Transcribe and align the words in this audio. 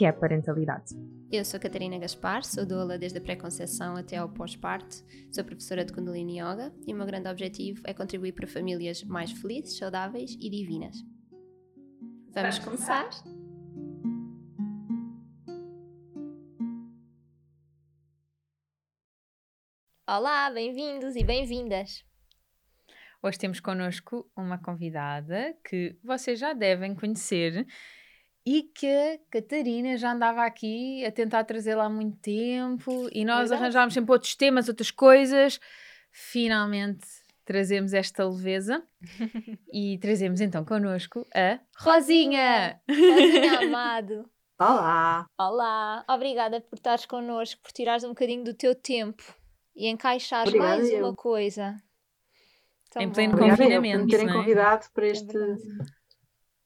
que 0.00 0.06
é 0.06 0.08
a 0.08 0.14
parentalidade. 0.14 0.94
Eu 1.30 1.44
sou 1.44 1.60
Catarina 1.60 1.98
Gaspar, 1.98 2.42
sou 2.42 2.64
doula 2.64 2.96
desde 2.96 3.18
a 3.18 3.20
pré-conceição 3.20 3.96
até 3.96 4.16
ao 4.16 4.30
pós-parto, 4.30 4.96
sou 5.30 5.44
professora 5.44 5.84
de 5.84 5.92
Kundalini 5.92 6.40
Yoga 6.40 6.72
e 6.86 6.94
o 6.94 6.96
meu 6.96 7.04
grande 7.04 7.28
objetivo 7.28 7.82
é 7.84 7.92
contribuir 7.92 8.32
para 8.32 8.46
famílias 8.46 9.04
mais 9.04 9.30
felizes, 9.30 9.76
saudáveis 9.76 10.38
e 10.40 10.48
divinas. 10.48 10.96
Vamos 12.32 12.58
começar? 12.60 13.10
Olá, 20.08 20.50
bem-vindos 20.50 21.14
e 21.14 21.22
bem-vindas! 21.22 22.06
Hoje 23.22 23.38
temos 23.38 23.60
connosco 23.60 24.26
uma 24.34 24.56
convidada 24.56 25.54
que 25.62 25.94
vocês 26.02 26.38
já 26.38 26.54
devem 26.54 26.94
conhecer 26.94 27.66
e 28.44 28.62
que 28.62 28.86
a 28.86 29.18
Catarina 29.30 29.96
já 29.96 30.12
andava 30.12 30.44
aqui 30.44 31.04
a 31.04 31.12
tentar 31.12 31.44
trazê-la 31.44 31.84
há 31.84 31.88
muito 31.88 32.16
tempo 32.18 33.08
e 33.12 33.24
nós 33.24 33.50
Verdade. 33.50 33.62
arranjámos 33.62 33.94
sempre 33.94 34.12
outros 34.12 34.34
temas, 34.34 34.68
outras 34.68 34.90
coisas. 34.90 35.60
Finalmente 36.10 37.06
trazemos 37.44 37.92
esta 37.92 38.24
leveza 38.26 38.82
e 39.72 39.98
trazemos 39.98 40.40
então 40.40 40.64
connosco 40.64 41.26
a 41.34 41.58
Rosinha! 41.76 42.80
Rosinha 42.88 43.60
amado! 43.60 44.30
Olá! 44.58 45.26
Olá! 45.38 46.04
Obrigada 46.08 46.60
por 46.60 46.76
estares 46.76 47.06
connosco, 47.06 47.60
por 47.62 47.72
tirares 47.72 48.04
um 48.04 48.10
bocadinho 48.10 48.44
do 48.44 48.54
teu 48.54 48.74
tempo 48.74 49.22
e 49.74 49.88
encaixares 49.88 50.48
Obrigada 50.48 50.76
mais 50.76 50.90
eu. 50.90 51.06
uma 51.06 51.14
coisa. 51.14 51.76
Tão 52.90 53.02
em 53.02 53.10
pleno 53.10 53.36
bom. 53.36 53.48
confinamento. 53.48 53.98
Por 53.98 54.04
me 54.04 54.10
terem 54.10 54.28
é? 54.28 54.32
convidado 54.32 54.86
para 54.92 55.06
este, 55.06 55.36
é 55.36 55.99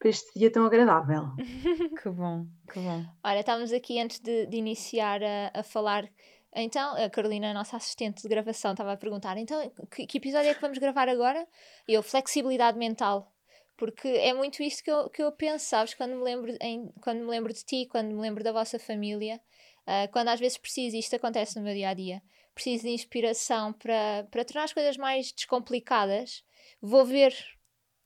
para 0.05 0.11
este 0.11 0.39
dia 0.39 0.53
tão 0.53 0.67
agradável. 0.67 1.31
que 2.03 2.11
bom, 2.11 2.47
que 2.71 2.79
bom. 2.79 3.07
Olha, 3.25 3.41
estávamos 3.41 3.73
aqui 3.73 3.99
antes 3.99 4.21
de, 4.21 4.45
de 4.45 4.59
iniciar 4.59 5.23
a, 5.25 5.61
a, 5.61 5.63
falar. 5.63 6.07
Então, 6.55 6.95
a 6.95 7.09
Carolina, 7.09 7.51
a 7.51 7.55
nossa 7.55 7.79
assistente 7.79 8.21
de 8.21 8.29
gravação, 8.29 8.73
estava 8.73 8.93
a 8.93 8.97
perguntar: 8.99 9.39
então, 9.39 9.73
que, 9.91 10.07
que 10.07 10.19
episódio 10.19 10.51
é 10.51 10.55
que 10.55 10.61
vamos 10.61 10.77
gravar 10.77 11.09
agora? 11.09 11.49
E 11.89 11.95
eu, 11.95 12.03
flexibilidade 12.03 12.79
mental 12.79 13.33
porque 13.77 14.07
é 14.07 14.33
muito 14.33 14.63
isto 14.63 14.85
que 14.85 14.91
eu, 14.91 15.11
que 15.11 15.21
eu 15.21 15.33
penso, 15.33 15.65
sabes? 15.65 15.95
Quando 15.95 16.15
me, 16.15 16.23
lembro 16.23 16.55
em, 16.61 16.87
quando 17.01 17.21
me 17.21 17.27
lembro 17.27 17.53
de 17.53 17.65
ti, 17.65 17.89
quando 17.91 18.09
me 18.15 18.21
lembro 18.21 18.45
da 18.45 18.53
vossa 18.53 18.79
família, 18.79 19.41
uh, 19.81 20.13
quando 20.13 20.29
às 20.29 20.39
vezes 20.39 20.57
preciso, 20.59 20.97
isto 20.97 21.17
acontece 21.17 21.57
no 21.57 21.63
meu 21.63 21.75
dia 21.75 21.89
a 21.89 21.95
dia, 21.95 22.23
preciso 22.55 22.85
de 22.85 22.91
inspiração 22.91 23.73
para, 23.73 24.29
para 24.31 24.45
tornar 24.45 24.65
as 24.65 24.73
coisas 24.73 24.97
mais 24.97 25.33
descomplicadas, 25.33 26.45
vou 26.81 27.05
ver, 27.05 27.35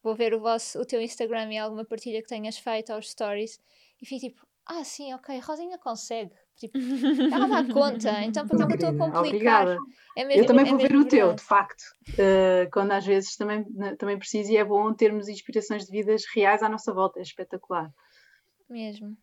vou 0.03 0.15
ver 0.15 0.35
o, 0.35 0.41
vosso, 0.41 0.81
o 0.81 0.85
teu 0.85 1.01
Instagram 1.01 1.53
e 1.53 1.59
alguma 1.59 1.85
partilha 1.85 2.23
que 2.23 2.29
tenhas 2.29 2.59
feito 2.59 2.93
aos 2.93 3.11
stories 3.11 3.61
e 4.01 4.07
fico 4.07 4.27
tipo, 4.27 4.47
ah, 4.67 4.85
sim, 4.85 5.13
ok, 5.15 5.39
Rosinha 5.41 5.79
consegue. 5.79 6.33
Tipo, 6.57 6.77
ela 7.33 7.47
dá 7.47 7.73
conta, 7.73 8.23
então 8.23 8.47
porque 8.47 8.63
eu 8.63 8.91
estou 8.91 9.07
a 9.07 9.11
complicar? 9.11 9.77
É 10.17 10.25
mesmo, 10.25 10.43
eu 10.43 10.47
também 10.47 10.67
é 10.67 10.71
vou 10.71 10.79
ver 10.79 10.97
o 10.97 11.05
teu, 11.05 11.33
de 11.33 11.43
facto, 11.43 11.83
uh, 12.11 12.69
quando 12.73 12.93
às 12.93 13.07
vezes 13.07 13.37
também, 13.37 13.65
também 13.97 14.19
preciso 14.19 14.53
e 14.53 14.57
é 14.57 14.65
bom 14.65 14.93
termos 14.93 15.29
inspirações 15.29 15.85
de 15.85 15.93
vidas 15.93 16.25
reais 16.35 16.63
à 16.63 16.69
nossa 16.69 16.93
volta, 16.93 17.21
é 17.21 17.23
espetacular. 17.23 17.93
Mesmo. 18.69 19.17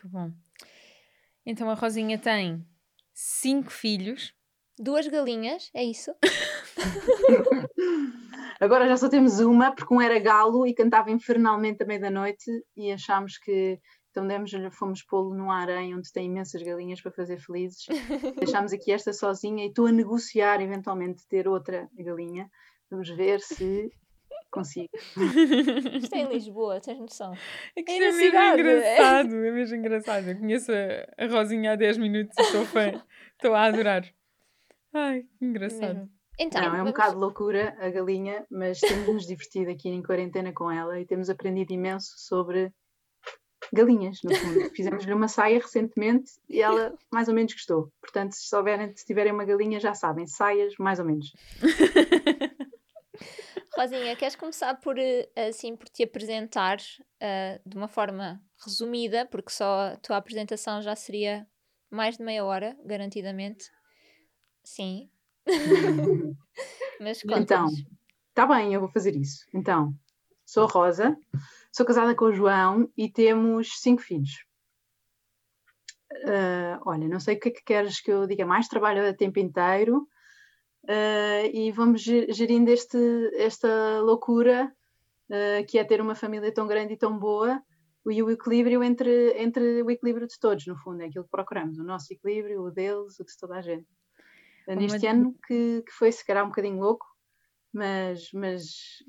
Que 0.00 0.08
bom. 0.08 0.32
Então 1.44 1.68
a 1.68 1.74
Rosinha 1.74 2.18
tem 2.18 2.64
cinco 3.12 3.70
filhos 3.70 4.34
duas 4.78 5.06
galinhas, 5.06 5.70
é 5.74 5.84
isso? 5.84 6.14
Agora 8.62 8.86
já 8.86 8.96
só 8.96 9.08
temos 9.08 9.40
uma, 9.40 9.74
porque 9.74 9.92
um 9.92 10.00
era 10.00 10.20
galo 10.20 10.64
e 10.64 10.72
cantava 10.72 11.10
infernalmente 11.10 11.82
à 11.82 11.86
meia 11.86 11.98
da 11.98 12.10
noite 12.10 12.48
e 12.76 12.92
achámos 12.92 13.36
que 13.36 13.76
então 14.08 14.24
demos, 14.24 14.52
fomos 14.70 15.02
pô-lo 15.02 15.34
num 15.34 15.50
harém 15.50 15.96
onde 15.96 16.12
tem 16.12 16.26
imensas 16.26 16.62
galinhas 16.62 17.00
para 17.00 17.10
fazer 17.10 17.38
felizes. 17.38 17.86
Deixámos 18.38 18.72
aqui 18.72 18.92
esta 18.92 19.12
sozinha 19.12 19.64
e 19.64 19.68
estou 19.68 19.86
a 19.86 19.90
negociar 19.90 20.60
eventualmente 20.60 21.26
ter 21.26 21.48
outra 21.48 21.88
galinha. 21.92 22.48
Vamos 22.88 23.08
ver 23.08 23.40
se 23.40 23.90
consigo. 24.48 24.90
Isto 25.96 26.14
é 26.14 26.20
em 26.20 26.28
Lisboa, 26.28 26.80
tens 26.80 27.00
noção? 27.00 27.32
É 27.74 27.82
que 27.82 27.90
é, 27.90 27.96
é 27.96 27.98
mesmo 27.98 28.20
cidade. 28.20 28.60
engraçado, 28.60 29.34
é 29.44 29.50
mesmo 29.50 29.76
engraçado. 29.76 30.28
Eu 30.28 30.38
conheço 30.38 30.70
a, 30.70 31.26
Rosinha 31.26 31.72
há 31.72 31.74
10 31.74 31.98
minutos 31.98 32.38
e 32.38 32.42
estou 32.42 32.64
fã, 32.64 33.02
estou 33.32 33.56
a 33.56 33.64
adorar. 33.64 34.04
Ai, 34.94 35.24
que 35.36 35.44
engraçado. 35.44 36.08
Então, 36.38 36.60
não, 36.60 36.68
é 36.68 36.72
um 36.72 36.76
vamos... 36.78 36.92
bocado 36.92 37.18
loucura 37.18 37.76
a 37.78 37.90
galinha, 37.90 38.46
mas 38.50 38.80
temos 38.80 39.06
nos 39.06 39.26
divertido 39.26 39.70
aqui 39.70 39.88
em 39.88 40.02
quarentena 40.02 40.52
com 40.52 40.70
ela 40.70 40.98
e 40.98 41.06
temos 41.06 41.28
aprendido 41.28 41.72
imenso 41.72 42.14
sobre 42.16 42.72
galinhas, 43.72 44.18
no 44.24 44.34
fundo. 44.34 44.70
Fizemos-lhe 44.74 45.12
uma 45.12 45.28
saia 45.28 45.58
recentemente 45.58 46.32
e 46.48 46.60
ela 46.60 46.94
mais 47.10 47.28
ou 47.28 47.34
menos 47.34 47.52
gostou. 47.52 47.92
Portanto, 48.00 48.32
se, 48.32 48.48
souberem, 48.48 48.94
se 48.96 49.04
tiverem 49.04 49.32
uma 49.32 49.44
galinha, 49.44 49.78
já 49.78 49.94
sabem, 49.94 50.26
saias 50.26 50.74
mais 50.78 50.98
ou 50.98 51.04
menos. 51.04 51.32
Rosinha, 53.76 54.14
queres 54.16 54.36
começar 54.36 54.74
por, 54.74 54.98
eh, 54.98 55.28
assim, 55.48 55.74
por 55.74 55.88
te 55.88 56.02
apresentar 56.02 56.76
uh, 56.76 57.68
de 57.68 57.74
uma 57.74 57.88
forma 57.88 58.42
resumida, 58.62 59.24
porque 59.26 59.50
só 59.50 59.92
a 59.92 59.96
tua 59.96 60.18
apresentação 60.18 60.82
já 60.82 60.94
seria 60.94 61.46
mais 61.90 62.18
de 62.18 62.24
meia 62.24 62.44
hora, 62.44 62.76
garantidamente. 62.84 63.70
Sim. 64.62 65.10
Mas 67.00 67.22
Então, 67.36 67.68
está 68.28 68.46
bem, 68.46 68.74
eu 68.74 68.80
vou 68.80 68.88
fazer 68.88 69.16
isso. 69.16 69.46
Então, 69.52 69.94
sou 70.44 70.66
Rosa, 70.66 71.16
sou 71.72 71.86
casada 71.86 72.14
com 72.14 72.26
o 72.26 72.32
João 72.32 72.90
e 72.96 73.10
temos 73.10 73.80
cinco 73.80 74.02
filhos. 74.02 74.44
Uh, 76.12 76.78
olha, 76.84 77.08
não 77.08 77.18
sei 77.18 77.36
o 77.36 77.40
que 77.40 77.48
é 77.48 77.52
que 77.52 77.64
queres 77.64 78.00
que 78.00 78.12
eu 78.12 78.26
diga 78.26 78.44
mais, 78.44 78.68
trabalho 78.68 79.08
a 79.08 79.14
tempo 79.14 79.38
inteiro 79.38 80.06
uh, 80.84 81.46
e 81.52 81.72
vamos 81.72 82.02
gerindo 82.02 82.70
este, 82.70 82.98
esta 83.34 84.00
loucura 84.00 84.70
uh, 85.30 85.66
que 85.66 85.78
é 85.78 85.84
ter 85.84 86.02
uma 86.02 86.14
família 86.14 86.52
tão 86.52 86.66
grande 86.66 86.92
e 86.92 86.98
tão 86.98 87.18
boa 87.18 87.62
e 88.06 88.22
o 88.22 88.30
equilíbrio 88.30 88.82
entre, 88.82 89.32
entre 89.38 89.82
o 89.82 89.90
equilíbrio 89.90 90.26
de 90.26 90.38
todos, 90.38 90.66
no 90.66 90.76
fundo, 90.76 91.02
é 91.02 91.06
aquilo 91.06 91.24
que 91.24 91.30
procuramos, 91.30 91.78
o 91.78 91.84
nosso 91.84 92.12
equilíbrio, 92.12 92.62
o 92.62 92.70
deles, 92.70 93.18
o 93.18 93.24
de 93.24 93.36
toda 93.38 93.56
a 93.56 93.62
gente 93.62 93.86
neste 94.68 95.06
ano 95.06 95.34
que, 95.46 95.82
que, 95.82 95.92
foi 95.92 96.12
se 96.12 96.24
calhar 96.24 96.44
um 96.44 96.48
bocadinho 96.48 96.78
louco, 96.78 97.06
mas, 97.72 98.30
mas 98.32 98.64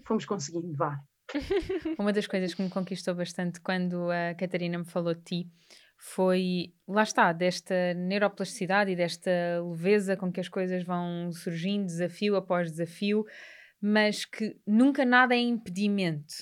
fomos 0.05 0.25
conseguindo, 0.25 0.75
vá. 0.75 0.99
Uma 1.97 2.13
das 2.13 2.27
coisas 2.27 2.53
que 2.53 2.61
me 2.61 2.69
conquistou 2.69 3.15
bastante 3.15 3.59
quando 3.61 4.09
a 4.11 4.35
Catarina 4.35 4.77
me 4.77 4.85
falou 4.85 5.13
de 5.13 5.21
ti 5.21 5.51
foi, 5.97 6.73
lá 6.87 7.03
está, 7.03 7.31
desta 7.31 7.93
neuroplasticidade 7.93 8.91
e 8.91 8.95
desta 8.95 9.31
leveza 9.63 10.17
com 10.17 10.31
que 10.31 10.41
as 10.41 10.49
coisas 10.49 10.83
vão 10.83 11.31
surgindo, 11.31 11.85
desafio 11.85 12.35
após 12.35 12.69
desafio, 12.71 13.25
mas 13.81 14.25
que 14.25 14.57
nunca 14.67 15.05
nada 15.05 15.33
é 15.33 15.39
impedimento. 15.39 16.33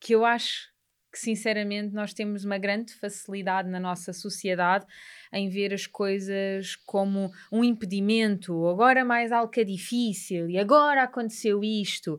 Que 0.00 0.14
eu 0.14 0.24
acho 0.24 0.71
que 1.12 1.18
sinceramente 1.18 1.94
nós 1.94 2.14
temos 2.14 2.44
uma 2.44 2.56
grande 2.56 2.94
facilidade 2.94 3.68
na 3.68 3.78
nossa 3.78 4.12
sociedade 4.12 4.86
em 5.32 5.48
ver 5.48 5.74
as 5.74 5.86
coisas 5.86 6.74
como 6.86 7.30
um 7.52 7.62
impedimento, 7.62 8.66
agora 8.66 9.04
mais 9.04 9.30
algo 9.30 9.50
que 9.52 9.60
é 9.60 9.64
difícil 9.64 10.48
e 10.48 10.58
agora 10.58 11.02
aconteceu 11.02 11.62
isto. 11.62 12.18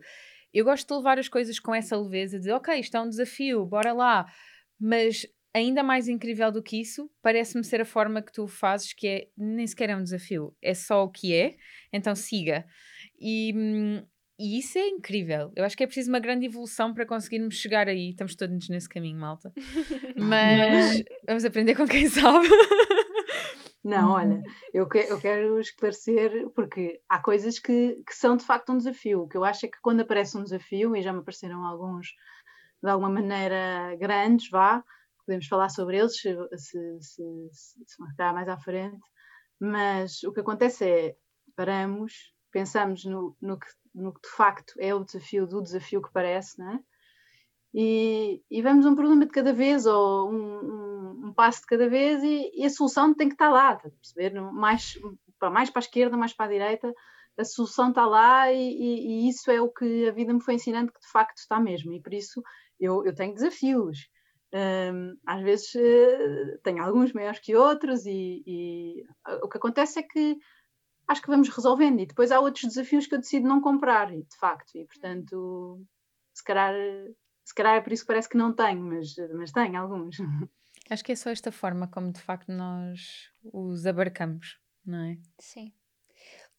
Eu 0.54 0.64
gosto 0.64 0.88
de 0.88 0.96
levar 0.96 1.18
as 1.18 1.28
coisas 1.28 1.60
com 1.60 1.74
essa 1.74 1.98
leveza, 1.98 2.40
de 2.40 2.52
ok, 2.52 2.80
isto 2.80 2.96
é 2.96 3.02
um 3.02 3.10
desafio, 3.10 3.66
bora 3.66 3.92
lá, 3.92 4.32
mas 4.80 5.26
ainda 5.54 5.84
mais 5.84 6.08
incrível 6.08 6.52
do 6.52 6.62
que 6.62 6.80
isso, 6.80 7.10
parece-me 7.22 7.64
ser 7.64 7.82
a 7.82 7.86
forma 7.86 8.22
que 8.22 8.32
tu 8.32 8.48
fazes, 8.48 8.94
que 8.94 9.08
é 9.08 9.28
nem 9.38 9.66
sequer 9.66 9.90
é 9.90 9.96
um 9.96 10.04
desafio, 10.04 10.56
é 10.62 10.74
só 10.74 11.04
o 11.04 11.10
que 11.10 11.34
é, 11.34 11.56
então 11.92 12.16
siga. 12.16 12.66
E, 13.20 13.54
hum, 13.56 14.06
e 14.40 14.58
isso 14.60 14.78
é 14.78 14.88
incrível. 14.88 15.52
Eu 15.56 15.64
acho 15.64 15.78
que 15.78 15.84
é 15.84 15.88
preciso 15.88 16.10
uma 16.10 16.20
grande 16.20 16.46
evolução 16.46 16.94
para 16.94 17.06
conseguirmos 17.06 17.56
chegar 17.56 17.88
aí. 17.88 18.10
Estamos 18.10 18.36
todos 18.36 18.70
nesse 18.70 18.90
caminho, 18.90 19.20
malta. 19.20 19.54
Mas 20.18 21.04
vamos 21.28 21.46
aprender 21.46 21.76
com 21.76 21.88
quem 21.88 22.08
sabe. 22.10 22.48
Não, 23.84 24.12
olha, 24.12 24.42
eu, 24.74 24.88
que, 24.88 25.00
eu 25.00 25.20
quero 25.20 25.60
esclarecer, 25.60 26.50
porque 26.56 27.02
há 27.10 27.22
coisas 27.22 27.60
que, 27.60 28.02
que 28.08 28.16
são 28.16 28.38
de 28.38 28.46
facto 28.46 28.72
um 28.72 28.78
desafio. 28.78 29.24
O 29.24 29.28
que 29.28 29.38
eu 29.38 29.44
acho 29.44 29.66
é 29.66 29.70
que 29.70 29.82
quando 29.82 30.02
aparece 30.02 30.38
um 30.38 30.44
desafio, 30.44 30.96
e 30.96 31.02
já 31.02 31.12
me 31.12 31.20
apareceram 31.20 31.66
alguns 31.66 32.08
de 32.82 32.90
alguma 32.90 33.10
maneira 33.10 33.96
grandes, 33.98 34.50
vá, 34.50 34.84
podemos 35.26 35.48
falar 35.48 35.70
sobre 35.70 35.98
eles 35.98 36.20
se, 36.20 36.36
se, 36.58 37.00
se, 37.02 37.54
se 37.86 38.02
mais 38.18 38.48
à 38.48 38.58
frente, 38.58 39.00
mas 39.60 40.24
o 40.24 40.34
que 40.34 40.42
acontece 40.42 40.86
é 40.86 41.16
paramos 41.56 42.34
pensamos 42.54 43.04
no, 43.04 43.36
no, 43.42 43.60
que, 43.60 43.68
no 43.94 44.14
que 44.14 44.22
de 44.22 44.30
facto 44.36 44.74
é 44.80 44.94
o 44.94 45.04
desafio 45.04 45.48
do 45.48 45.62
desafio 45.62 46.02
que 46.02 46.12
parece, 46.12 46.60
não 46.60 46.72
é? 46.72 46.80
E, 47.74 48.44
e 48.52 48.62
vamos 48.62 48.86
um 48.86 48.96
problema 48.96 49.26
de 49.26 49.32
cada 49.32 49.52
vez 49.52 49.86
ou 49.88 50.30
um, 50.30 50.36
um, 50.36 51.28
um 51.28 51.34
passo 51.34 51.62
de 51.62 51.68
cada 51.68 51.90
vez 51.90 52.22
e, 52.22 52.52
e, 52.54 52.66
a 52.66 52.70
solução 52.70 53.16
tem 53.16 53.28
que 53.28 53.34
estar 53.34 53.50
lá, 53.50 53.76
tá 53.76 53.90
perceber? 53.90 54.40
Mais 54.40 54.94
para, 55.40 55.50
mais 55.50 55.70
para 55.72 55.80
a 55.80 55.86
esquerda, 55.86 56.16
mais 56.16 56.34
para 56.34 56.46
a 56.46 56.50
direita, 56.50 56.94
a 57.36 57.44
solução 57.44 57.90
está 57.90 58.06
lá 58.06 58.52
e, 58.52 58.60
e, 58.60 59.28
isso 59.28 59.50
é 59.50 59.60
o 59.60 59.70
que 59.70 60.08
a 60.08 60.12
vida 60.12 60.32
me 60.32 60.42
foi 60.42 60.54
ensinando 60.54 60.92
que 60.92 61.00
de 61.00 61.12
facto 61.12 61.38
está 61.38 61.60
mesmo 61.60 61.92
e 61.94 62.00
por 62.00 62.14
isso 62.14 62.44
eu, 62.80 63.04
eu 63.06 63.16
tenho 63.16 63.34
desafios. 63.34 64.08
Um, 64.54 65.18
às 65.26 65.42
vezes 65.42 65.74
uh, 65.74 66.60
tenho 66.64 66.84
alguns 66.84 67.12
maiores 67.12 67.40
que 67.40 67.56
outros 67.56 68.06
e, 68.06 68.44
e, 68.46 69.04
o 69.42 69.50
que 69.50 69.58
acontece 69.58 69.98
é 69.98 70.04
que 70.04 70.38
acho 71.08 71.22
que 71.22 71.30
vamos 71.30 71.50
resolvendo 71.50 72.00
e 72.00 72.06
depois 72.06 72.32
há 72.32 72.40
outros 72.40 72.64
desafios 72.66 73.08
que 73.08 73.16
eu 73.16 73.20
decido 73.20 73.48
não 73.48 73.62
comprar, 73.62 74.12
de 74.12 74.38
facto, 74.38 74.76
e 74.76 74.86
portanto 74.86 75.82
se 76.34 76.44
calhar 76.44 76.74
se 77.44 77.54
calhar 77.54 77.76
é 77.76 77.82
por 77.82 77.92
isso 77.92 78.04
que 78.04 78.08
parece 78.08 78.30
que 78.30 78.38
não 78.38 78.54
tenho, 78.54 78.82
mas, 78.82 79.16
mas 79.34 79.52
tenho 79.52 79.78
alguns. 79.78 80.18
Acho 80.90 81.04
que 81.04 81.12
é 81.12 81.16
só 81.16 81.30
esta 81.30 81.52
forma 81.52 81.88
como 81.88 82.12
de 82.12 82.22
facto 82.22 82.52
nós 82.52 83.30
os 83.44 83.86
abarcamos, 83.86 84.60
não 84.86 85.00
é? 85.00 85.18
Sim. 85.40 85.74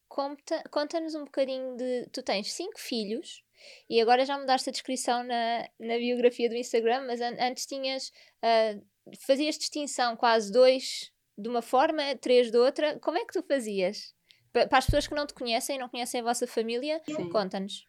Conta-nos 0.08 1.14
um 1.14 1.24
bocadinho 1.24 1.76
de. 1.76 2.08
Tu 2.12 2.22
tens 2.22 2.52
cinco 2.52 2.78
filhos 2.78 3.42
e 3.90 4.00
agora 4.00 4.24
já 4.24 4.38
mudaste 4.38 4.68
a 4.68 4.72
descrição 4.72 5.24
na, 5.24 5.68
na 5.80 5.96
biografia 5.96 6.48
do 6.48 6.54
Instagram, 6.54 7.06
mas 7.06 7.20
an 7.20 7.36
antes 7.40 7.66
tinhas. 7.66 8.12
Uh, 8.42 8.84
fazias 9.26 9.58
distinção 9.58 10.16
quase 10.16 10.52
dois 10.52 11.12
de 11.36 11.48
uma 11.48 11.60
forma, 11.60 12.14
três 12.16 12.50
de 12.50 12.56
outra. 12.56 12.98
Como 13.00 13.18
é 13.18 13.24
que 13.24 13.32
tu 13.32 13.42
fazias? 13.42 14.14
Para 14.54 14.78
as 14.78 14.84
pessoas 14.84 15.08
que 15.08 15.14
não 15.16 15.26
te 15.26 15.34
conhecem 15.34 15.74
e 15.74 15.78
não 15.80 15.88
conhecem 15.88 16.20
a 16.20 16.24
vossa 16.24 16.46
família, 16.46 17.02
conta-nos. 17.32 17.84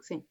Sim. 0.00 0.24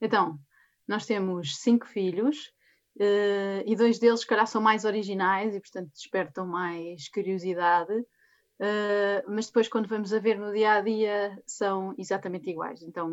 Então, 0.00 0.38
nós 0.86 1.06
temos 1.06 1.56
cinco 1.56 1.86
filhos 1.86 2.52
uh, 3.00 3.62
e 3.66 3.74
dois 3.74 3.98
deles, 3.98 4.20
se 4.20 4.26
calhar, 4.26 4.46
são 4.46 4.62
mais 4.62 4.84
originais 4.84 5.56
e, 5.56 5.60
portanto, 5.60 5.90
despertam 5.92 6.46
mais 6.46 7.08
curiosidade. 7.08 7.92
Uh, 7.92 9.28
mas 9.28 9.46
depois, 9.46 9.68
quando 9.68 9.88
vamos 9.88 10.12
a 10.12 10.20
ver 10.20 10.38
no 10.38 10.52
dia 10.52 10.74
a 10.74 10.80
dia, 10.80 11.36
são 11.46 11.94
exatamente 11.98 12.48
iguais. 12.48 12.80
Então, 12.82 13.08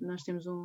nós 0.00 0.22
temos 0.22 0.46
um, 0.46 0.62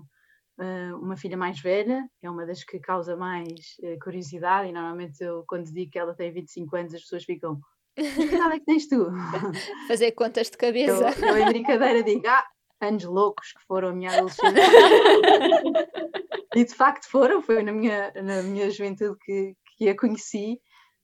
uh, 0.57 0.95
uma 1.01 1.17
filha 1.17 1.35
mais 1.35 1.59
velha, 1.59 2.07
é 2.21 2.29
uma 2.29 2.45
das 2.45 2.63
que 2.63 2.79
causa 2.79 3.17
mais 3.17 3.75
curiosidade, 4.01 4.69
e 4.69 4.71
normalmente 4.71 5.21
eu, 5.21 5.43
quando 5.45 5.65
digo 5.65 5.91
que 5.91 5.99
ela 5.99 6.15
tem 6.15 6.31
25 6.31 6.75
anos, 6.77 6.93
as 6.93 7.01
pessoas 7.01 7.25
ficam. 7.25 7.59
Que 8.01 8.23
idade 8.23 8.55
é 8.55 8.59
que 8.59 8.65
tens 8.65 8.87
tu? 8.87 9.07
Fazer 9.87 10.11
contas 10.11 10.49
de 10.49 10.57
cabeça. 10.57 11.13
Eu, 11.21 11.27
eu 11.27 11.37
em 11.37 11.45
brincadeira 11.45 12.03
digo, 12.03 12.27
ah, 12.27 12.45
anos 12.81 13.03
loucos 13.03 13.53
que 13.53 13.63
foram 13.65 13.89
a 13.89 13.93
minha 13.93 14.11
adolescência. 14.11 14.51
e 16.55 16.65
de 16.65 16.73
facto 16.73 17.09
foram, 17.09 17.41
foi 17.41 17.63
na 17.63 17.71
minha, 17.71 18.11
na 18.15 18.41
minha 18.43 18.69
juventude 18.69 19.17
que, 19.23 19.55
que 19.77 19.89
a 19.89 19.95
conheci 19.95 20.59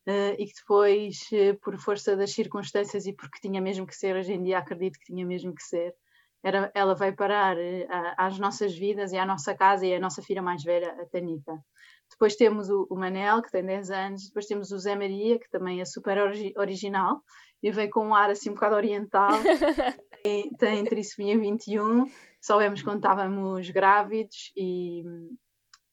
uh, 0.08 0.36
e 0.38 0.46
que 0.46 0.54
depois, 0.60 1.20
uh, 1.32 1.58
por 1.62 1.78
força 1.78 2.16
das 2.16 2.32
circunstâncias 2.32 3.06
e 3.06 3.14
porque 3.14 3.40
tinha 3.40 3.62
mesmo 3.62 3.86
que 3.86 3.96
ser, 3.96 4.16
hoje 4.16 4.34
em 4.34 4.44
dia 4.44 4.58
acredito 4.58 5.00
que 5.00 5.14
tinha 5.14 5.26
mesmo 5.26 5.54
que 5.54 5.64
ser, 5.64 5.94
era, 6.44 6.72
ela 6.74 6.96
veio 6.96 7.16
parar 7.16 7.58
uh, 7.58 7.88
às 8.18 8.40
nossas 8.40 8.76
vidas 8.76 9.12
e 9.12 9.18
à 9.18 9.26
nossa 9.26 9.56
casa 9.56 9.86
e 9.86 9.94
à 9.94 10.00
nossa 10.00 10.22
filha 10.22 10.42
mais 10.42 10.64
velha, 10.64 10.92
a 11.00 11.06
Tanita. 11.06 11.54
Depois 12.18 12.36
temos 12.36 12.68
o, 12.68 12.88
o, 12.90 12.96
Manel, 12.96 13.44
que 13.44 13.52
tem 13.52 13.64
10 13.64 13.92
anos, 13.92 14.28
depois 14.28 14.48
temos 14.48 14.72
o 14.72 14.80
Zé 14.80 14.96
Maria, 14.96 15.38
que 15.38 15.48
também 15.52 15.82
é 15.82 15.86
super 15.86 16.18
ori 16.18 16.52
original, 16.58 17.22
e 17.62 17.72
vem 17.72 17.88
com 17.88 18.08
um 18.08 18.16
ar 18.16 18.32
assim 18.32 18.50
um 18.50 18.56
bocado 18.56 18.76
oriental, 18.76 19.30
tem, 20.24 20.50
tem 20.56 20.84
trissomia 20.84 21.38
21, 21.38 22.06
soubemos 22.42 22.82
quando 22.82 22.98
estávamos 22.98 23.70
grávidos 23.70 24.52
e, 24.58 25.04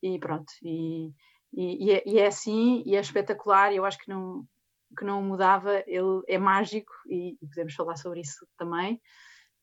e 0.03 0.19
pronto, 0.19 0.51
e, 0.63 1.13
e, 1.53 1.93
é, 1.93 2.03
e, 2.07 2.19
é, 2.19 2.27
assim, 2.27 2.83
e 2.87 2.97
é 2.97 3.01
espetacular, 3.01 3.71
e 3.71 3.77
eu 3.77 3.85
acho 3.85 3.99
que 3.99 4.09
não, 4.09 4.47
que 4.99 5.05
não 5.05 5.23
mudava, 5.23 5.85
ele 5.87 6.23
é 6.27 6.39
mágico, 6.39 6.93
e, 7.07 7.37
e 7.41 7.47
podemos 7.49 7.75
falar 7.75 7.97
sobre 7.97 8.21
isso 8.21 8.47
também. 8.57 8.99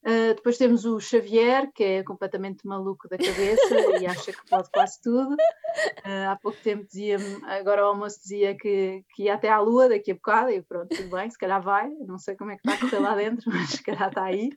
Uh, 0.03 0.33
depois 0.33 0.57
temos 0.57 0.83
o 0.83 0.99
Xavier, 0.99 1.71
que 1.73 1.83
é 1.83 2.03
completamente 2.03 2.65
maluco 2.65 3.07
da 3.07 3.19
cabeça 3.19 3.75
e 4.01 4.07
acha 4.07 4.33
que 4.33 4.49
pode 4.49 4.69
quase 4.71 4.99
tudo. 4.99 5.33
Uh, 5.33 6.29
há 6.29 6.35
pouco 6.41 6.57
tempo 6.57 6.87
dizia 6.87 7.17
agora 7.43 7.83
o 7.83 7.89
almoço 7.89 8.19
dizia 8.19 8.55
que, 8.55 9.05
que 9.13 9.23
ia 9.23 9.35
até 9.35 9.49
à 9.49 9.59
Lua 9.59 9.89
daqui 9.89 10.11
a 10.11 10.15
bocado, 10.15 10.49
e 10.49 10.61
pronto, 10.63 10.95
tudo 10.95 11.09
bem, 11.09 11.29
se 11.29 11.37
calhar 11.37 11.61
vai, 11.61 11.87
não 12.07 12.17
sei 12.17 12.35
como 12.35 12.49
é 12.49 12.55
que 12.55 12.67
está 12.67 12.73
a 12.73 12.89
correr 12.89 12.99
lá 12.99 13.15
dentro, 13.15 13.45
mas 13.53 13.69
se 13.69 13.83
calhar 13.83 14.09
está 14.09 14.23
aí. 14.23 14.49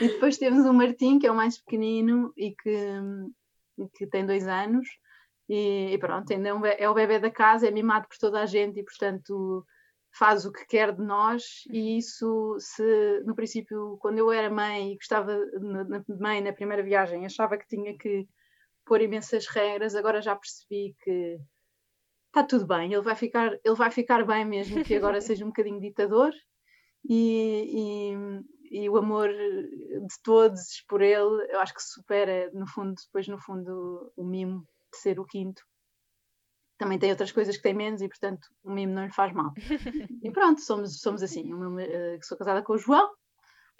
E 0.00 0.08
depois 0.08 0.36
temos 0.36 0.66
o 0.66 0.74
Martim, 0.74 1.18
que 1.18 1.26
é 1.26 1.32
o 1.32 1.34
mais 1.34 1.58
pequenino 1.58 2.30
e 2.36 2.54
que, 2.54 3.00
que 3.94 4.06
tem 4.06 4.26
dois 4.26 4.46
anos, 4.46 4.86
e, 5.48 5.94
e 5.94 5.98
pronto, 5.98 6.30
ainda 6.30 6.50
é, 6.50 6.54
um, 6.54 6.66
é 6.66 6.90
o 6.90 6.94
bebê 6.94 7.18
da 7.18 7.30
casa, 7.30 7.66
é 7.66 7.70
mimado 7.70 8.06
por 8.06 8.18
toda 8.18 8.42
a 8.42 8.46
gente 8.46 8.78
e 8.78 8.84
portanto 8.84 9.64
faz 10.12 10.44
o 10.44 10.52
que 10.52 10.66
quer 10.66 10.94
de 10.94 11.02
nós 11.02 11.64
e 11.70 11.98
isso 11.98 12.56
se 12.58 13.22
no 13.24 13.34
princípio 13.34 13.98
quando 14.00 14.18
eu 14.18 14.32
era 14.32 14.50
mãe 14.50 14.92
e 14.92 14.96
gostava 14.96 15.36
na, 15.60 16.02
mãe 16.18 16.40
na 16.40 16.52
primeira 16.52 16.82
viagem 16.82 17.26
achava 17.26 17.58
que 17.58 17.68
tinha 17.68 17.96
que 17.96 18.26
pôr 18.84 19.00
imensas 19.00 19.46
regras 19.46 19.94
agora 19.94 20.22
já 20.22 20.34
percebi 20.34 20.96
que 21.00 21.38
está 22.26 22.42
tudo 22.42 22.66
bem 22.66 22.92
ele 22.92 23.02
vai 23.02 23.14
ficar 23.14 23.52
ele 23.64 23.74
vai 23.74 23.90
ficar 23.90 24.24
bem 24.24 24.44
mesmo 24.44 24.82
que 24.82 24.94
agora 24.94 25.20
seja 25.22 25.44
um 25.44 25.48
bocadinho 25.48 25.80
ditador 25.80 26.32
e, 27.08 28.12
e, 28.72 28.82
e, 28.82 28.90
o 28.90 28.96
amor 28.96 29.28
de 29.30 30.22
todos 30.22 30.84
por 30.88 31.00
ele 31.00 31.46
eu 31.50 31.60
acho 31.60 31.74
que 31.74 31.82
supera 31.82 32.50
no 32.52 32.66
fundo 32.66 32.94
depois 33.04 33.28
no 33.28 33.38
fundo 33.38 34.12
o 34.16 34.24
mimo 34.24 34.66
de 34.92 34.98
ser 34.98 35.20
o 35.20 35.24
quinto 35.24 35.62
também 36.78 36.98
tem 36.98 37.10
outras 37.10 37.32
coisas 37.32 37.56
que 37.56 37.62
tem 37.62 37.74
menos 37.74 38.00
e, 38.00 38.08
portanto, 38.08 38.48
o 38.62 38.70
mimo 38.70 38.94
não 38.94 39.04
lhe 39.04 39.12
faz 39.12 39.32
mal. 39.32 39.52
e 40.22 40.30
pronto, 40.30 40.60
somos, 40.60 41.00
somos 41.00 41.22
assim. 41.22 41.52
uh, 41.52 42.18
sou 42.22 42.38
casada 42.38 42.62
com 42.62 42.74
o 42.74 42.78
João, 42.78 43.10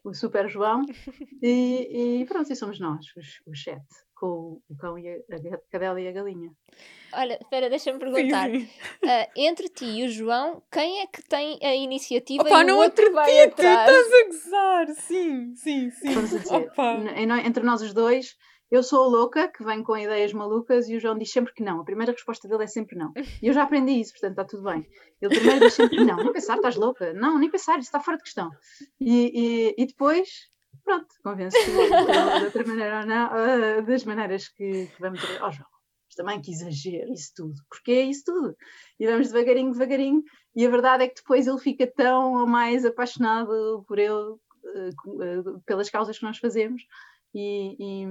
o 0.04 0.12
super 0.12 0.48
João, 0.48 0.82
e, 1.42 2.20
e 2.20 2.26
pronto, 2.26 2.52
e 2.52 2.56
somos 2.56 2.80
nós, 2.80 3.06
os, 3.16 3.40
os 3.46 3.62
sete, 3.62 3.86
com 4.14 4.60
o 4.68 4.76
cão 4.76 4.98
e 4.98 5.08
a, 5.08 5.14
a 5.14 5.58
cadela 5.70 6.00
e 6.00 6.08
a 6.08 6.12
galinha. 6.12 6.50
Olha, 7.12 7.38
espera, 7.40 7.70
deixa-me 7.70 7.98
perguntar. 7.98 8.50
Uh, 8.50 9.30
entre 9.36 9.68
ti 9.68 9.86
e 9.86 10.04
o 10.04 10.10
João, 10.10 10.62
quem 10.70 11.00
é 11.00 11.06
que 11.06 11.22
tem 11.22 11.58
a 11.62 11.74
iniciativa 11.74 12.42
Opa, 12.42 12.64
e 12.64 12.70
o 12.70 12.76
outro 12.76 13.12
vai 13.12 13.44
atrás? 13.44 13.90
Estás 13.90 14.12
a 14.12 14.26
gozar, 14.26 14.86
sim, 14.96 15.54
sim, 15.54 15.90
sim. 15.90 16.12
Vamos 16.12 16.30
dizer, 16.30 16.70
entre 17.46 17.62
nós 17.62 17.80
os 17.80 17.94
dois, 17.94 18.36
eu 18.70 18.82
sou 18.82 19.08
louca 19.08 19.48
que 19.48 19.64
vem 19.64 19.82
com 19.82 19.96
ideias 19.96 20.32
malucas 20.32 20.88
e 20.88 20.96
o 20.96 21.00
João 21.00 21.16
diz 21.16 21.30
sempre 21.30 21.54
que 21.54 21.62
não. 21.62 21.80
A 21.80 21.84
primeira 21.84 22.12
resposta 22.12 22.46
dele 22.46 22.64
é 22.64 22.66
sempre 22.66 22.96
não. 22.96 23.12
E 23.42 23.46
eu 23.46 23.54
já 23.54 23.62
aprendi 23.62 23.92
isso, 23.92 24.12
portanto 24.12 24.32
está 24.32 24.44
tudo 24.44 24.64
bem. 24.64 24.86
Ele 25.20 25.34
primeiro 25.34 25.60
diz 25.60 25.74
sempre 25.74 26.04
não. 26.04 26.16
Nem 26.16 26.32
pensar, 26.32 26.56
estás 26.56 26.76
louca. 26.76 27.14
Não, 27.14 27.38
nem 27.38 27.50
pensar, 27.50 27.78
isso 27.78 27.88
está 27.88 28.00
fora 28.00 28.18
de 28.18 28.24
questão. 28.24 28.50
E, 29.00 29.72
e, 29.78 29.82
e 29.82 29.86
depois, 29.86 30.28
pronto, 30.84 31.06
convence 31.22 31.56
de 31.58 32.44
outra 32.44 32.66
maneira 32.66 33.00
ou 33.00 33.06
não, 33.06 33.26
uh, 33.28 33.86
das 33.86 34.04
maneiras 34.04 34.48
que, 34.48 34.86
que 34.86 35.00
vamos 35.00 35.22
ó 35.40 35.48
oh, 35.48 35.50
João, 35.50 35.68
mas 36.06 36.14
também 36.14 36.40
que 36.42 36.50
exagero 36.50 37.10
isso 37.12 37.32
tudo. 37.34 37.54
Porque 37.70 37.92
é 37.92 38.02
isso 38.02 38.24
tudo. 38.26 38.54
E 39.00 39.06
vamos 39.06 39.28
devagarinho, 39.28 39.72
devagarinho. 39.72 40.22
E 40.54 40.66
a 40.66 40.70
verdade 40.70 41.04
é 41.04 41.08
que 41.08 41.16
depois 41.16 41.46
ele 41.46 41.58
fica 41.58 41.86
tão 41.86 42.34
ou 42.34 42.46
mais 42.46 42.84
apaixonado 42.84 43.82
por 43.88 43.98
ele, 43.98 44.12
uh, 44.12 44.38
uh, 45.06 45.60
pelas 45.64 45.88
causas 45.88 46.18
que 46.18 46.24
nós 46.24 46.36
fazemos, 46.36 46.82
e, 47.34 47.76
e, 47.78 48.06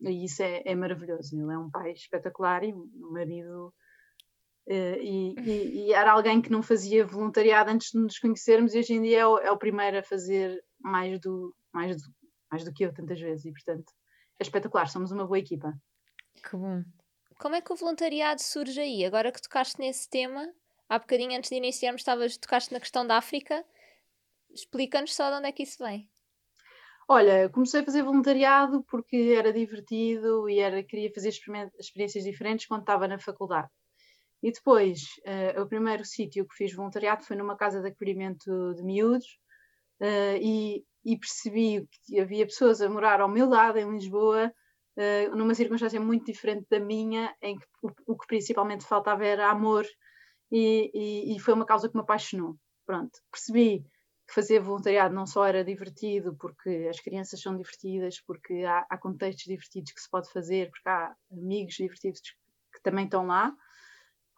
e 0.00 0.24
isso 0.24 0.42
é, 0.42 0.62
é, 0.64 0.74
maravilhoso. 0.74 1.34
Ele 1.34 1.52
é 1.52 1.58
um 1.58 1.70
pai 1.70 1.92
espetacular 1.92 2.64
e 2.64 2.72
um 2.72 3.12
marido. 3.12 3.74
Uh, 4.66 5.00
e, 5.00 5.34
e, 5.88 5.92
era 5.92 6.12
alguém 6.12 6.40
que 6.40 6.50
não 6.50 6.62
fazia 6.62 7.04
voluntariado 7.04 7.70
antes 7.70 7.90
de 7.90 7.98
nos 7.98 8.18
conhecermos 8.18 8.74
e 8.74 8.78
hoje 8.78 8.94
em 8.94 9.02
dia 9.02 9.20
é 9.20 9.26
o, 9.26 9.38
é 9.38 9.50
o 9.50 9.58
primeiro 9.58 9.98
a 9.98 10.02
fazer 10.02 10.62
mais 10.78 11.18
do, 11.18 11.56
mais, 11.72 11.96
do, 11.96 12.14
mais 12.50 12.64
do 12.64 12.72
que 12.72 12.84
eu 12.84 12.94
tantas 12.94 13.18
vezes 13.18 13.46
e 13.46 13.52
portanto 13.52 13.92
é 14.38 14.42
espetacular, 14.42 14.86
somos 14.86 15.10
uma 15.10 15.26
boa 15.26 15.38
equipa. 15.38 15.74
Que 16.34 16.56
bom. 16.56 16.84
Como 17.38 17.54
é 17.54 17.60
que 17.60 17.72
o 17.72 17.76
voluntariado 17.76 18.42
surge 18.42 18.80
aí? 18.80 19.04
Agora 19.04 19.32
que 19.32 19.42
tocaste 19.42 19.80
nesse 19.80 20.08
tema, 20.08 20.52
há 20.88 20.98
bocadinho 20.98 21.36
antes 21.36 21.50
de 21.50 21.56
iniciarmos, 21.56 22.02
estavas, 22.02 22.36
tocaste 22.36 22.72
na 22.72 22.78
questão 22.78 23.06
da 23.06 23.16
África, 23.16 23.64
explica-nos 24.52 25.14
só 25.14 25.30
de 25.30 25.36
onde 25.36 25.48
é 25.48 25.52
que 25.52 25.62
isso 25.62 25.82
vem. 25.82 26.08
Olha, 27.12 27.48
comecei 27.48 27.80
a 27.80 27.84
fazer 27.84 28.04
voluntariado 28.04 28.84
porque 28.84 29.34
era 29.36 29.52
divertido 29.52 30.48
e 30.48 30.60
era, 30.60 30.80
queria 30.80 31.12
fazer 31.12 31.30
experiências 31.76 32.22
diferentes 32.22 32.66
quando 32.66 32.82
estava 32.82 33.08
na 33.08 33.18
faculdade. 33.18 33.66
E 34.40 34.52
depois, 34.52 35.20
uh, 35.26 35.60
o 35.60 35.66
primeiro 35.66 36.04
sítio 36.04 36.46
que 36.46 36.54
fiz 36.54 36.72
voluntariado 36.72 37.24
foi 37.24 37.36
numa 37.36 37.56
casa 37.56 37.80
de 37.82 37.88
acolhimento 37.88 38.74
de 38.76 38.84
miúdos 38.84 39.26
uh, 40.00 40.38
e, 40.40 40.84
e, 41.04 41.18
percebi 41.18 41.84
que 42.04 42.20
havia 42.20 42.46
pessoas 42.46 42.80
a 42.80 42.88
morar 42.88 43.20
ao 43.20 43.28
meu 43.28 43.48
lado, 43.48 43.80
em 43.80 43.90
Lisboa, 43.90 44.54
uh, 44.96 45.34
numa 45.34 45.56
circunstância 45.56 46.00
muito 46.00 46.26
diferente 46.26 46.64
da 46.70 46.78
minha, 46.78 47.34
em 47.42 47.58
que 47.58 47.66
o, 47.82 47.90
o 48.06 48.16
que 48.16 48.28
principalmente 48.28 48.86
faltava 48.86 49.26
era 49.26 49.50
amor 49.50 49.84
e, 50.48 50.92
e, 50.94 51.34
e, 51.34 51.40
foi 51.40 51.54
uma 51.54 51.66
causa 51.66 51.88
que 51.88 51.96
me 51.96 52.02
apaixonou. 52.02 52.56
Pronto, 52.86 53.18
percebi 53.32 53.84
fazer 54.32 54.60
voluntariado 54.60 55.14
não 55.14 55.26
só 55.26 55.44
era 55.44 55.64
divertido, 55.64 56.34
porque 56.36 56.88
as 56.88 57.00
crianças 57.00 57.40
são 57.40 57.56
divertidas, 57.56 58.20
porque 58.20 58.64
há, 58.64 58.86
há 58.88 58.96
contextos 58.96 59.44
divertidos 59.44 59.92
que 59.92 60.00
se 60.00 60.10
pode 60.10 60.30
fazer, 60.30 60.70
porque 60.70 60.88
há 60.88 61.14
amigos 61.32 61.74
divertidos 61.74 62.20
que 62.20 62.82
também 62.82 63.04
estão 63.04 63.26
lá, 63.26 63.54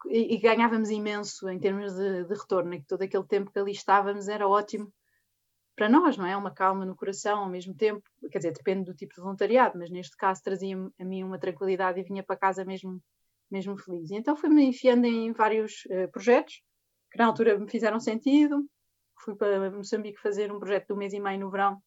e, 0.07 0.35
e 0.35 0.37
ganhávamos 0.37 0.89
imenso 0.89 1.47
em 1.49 1.59
termos 1.59 1.93
de, 1.93 2.25
de 2.25 2.33
retorno, 2.33 2.73
e 2.73 2.83
todo 2.83 3.03
aquele 3.03 3.25
tempo 3.25 3.51
que 3.51 3.59
ali 3.59 3.71
estávamos 3.71 4.27
era 4.27 4.47
ótimo 4.47 4.91
para 5.75 5.89
nós, 5.89 6.17
não 6.17 6.25
é? 6.25 6.35
Uma 6.37 6.51
calma 6.51 6.85
no 6.85 6.95
coração 6.95 7.39
ao 7.39 7.49
mesmo 7.49 7.73
tempo, 7.73 8.03
quer 8.31 8.37
dizer, 8.39 8.53
depende 8.53 8.85
do 8.85 8.95
tipo 8.95 9.15
de 9.15 9.21
voluntariado, 9.21 9.77
mas 9.77 9.89
neste 9.89 10.15
caso 10.15 10.41
trazia 10.43 10.75
a 10.99 11.05
mim 11.05 11.23
uma 11.23 11.39
tranquilidade 11.39 11.99
e 11.99 12.03
vinha 12.03 12.23
para 12.23 12.35
casa 12.35 12.63
mesmo, 12.63 13.01
mesmo 13.49 13.77
feliz. 13.77 14.11
E 14.11 14.15
então 14.15 14.35
fui-me 14.35 14.63
enfiando 14.63 15.05
em 15.05 15.31
vários 15.31 15.85
uh, 15.85 16.11
projetos 16.11 16.61
que 17.11 17.17
na 17.17 17.25
altura 17.25 17.57
me 17.57 17.69
fizeram 17.69 17.99
sentido. 17.99 18.65
Fui 19.23 19.35
para 19.35 19.71
Moçambique 19.71 20.19
fazer 20.19 20.51
um 20.51 20.59
projeto 20.59 20.87
de 20.87 20.93
um 20.93 20.97
mês 20.97 21.13
e 21.13 21.19
meio 21.19 21.39
no 21.39 21.49
verão 21.49 21.81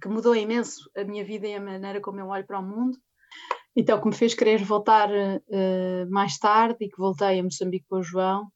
que 0.00 0.08
mudou 0.08 0.36
imenso 0.36 0.90
a 0.96 1.04
minha 1.04 1.24
vida 1.24 1.46
e 1.46 1.54
a 1.54 1.60
maneira 1.60 2.00
como 2.00 2.20
eu 2.20 2.28
olho 2.28 2.46
para 2.46 2.58
o 2.58 2.62
mundo. 2.62 2.96
Então, 3.74 4.00
que 4.00 4.08
me 4.08 4.14
fez 4.14 4.34
querer 4.34 4.62
voltar 4.62 5.08
uh, 5.10 6.10
mais 6.10 6.38
tarde 6.38 6.76
e 6.80 6.88
que 6.88 6.98
voltei 6.98 7.38
a 7.38 7.42
Moçambique 7.42 7.86
com 7.88 7.96
o 7.96 8.02
João 8.02 8.50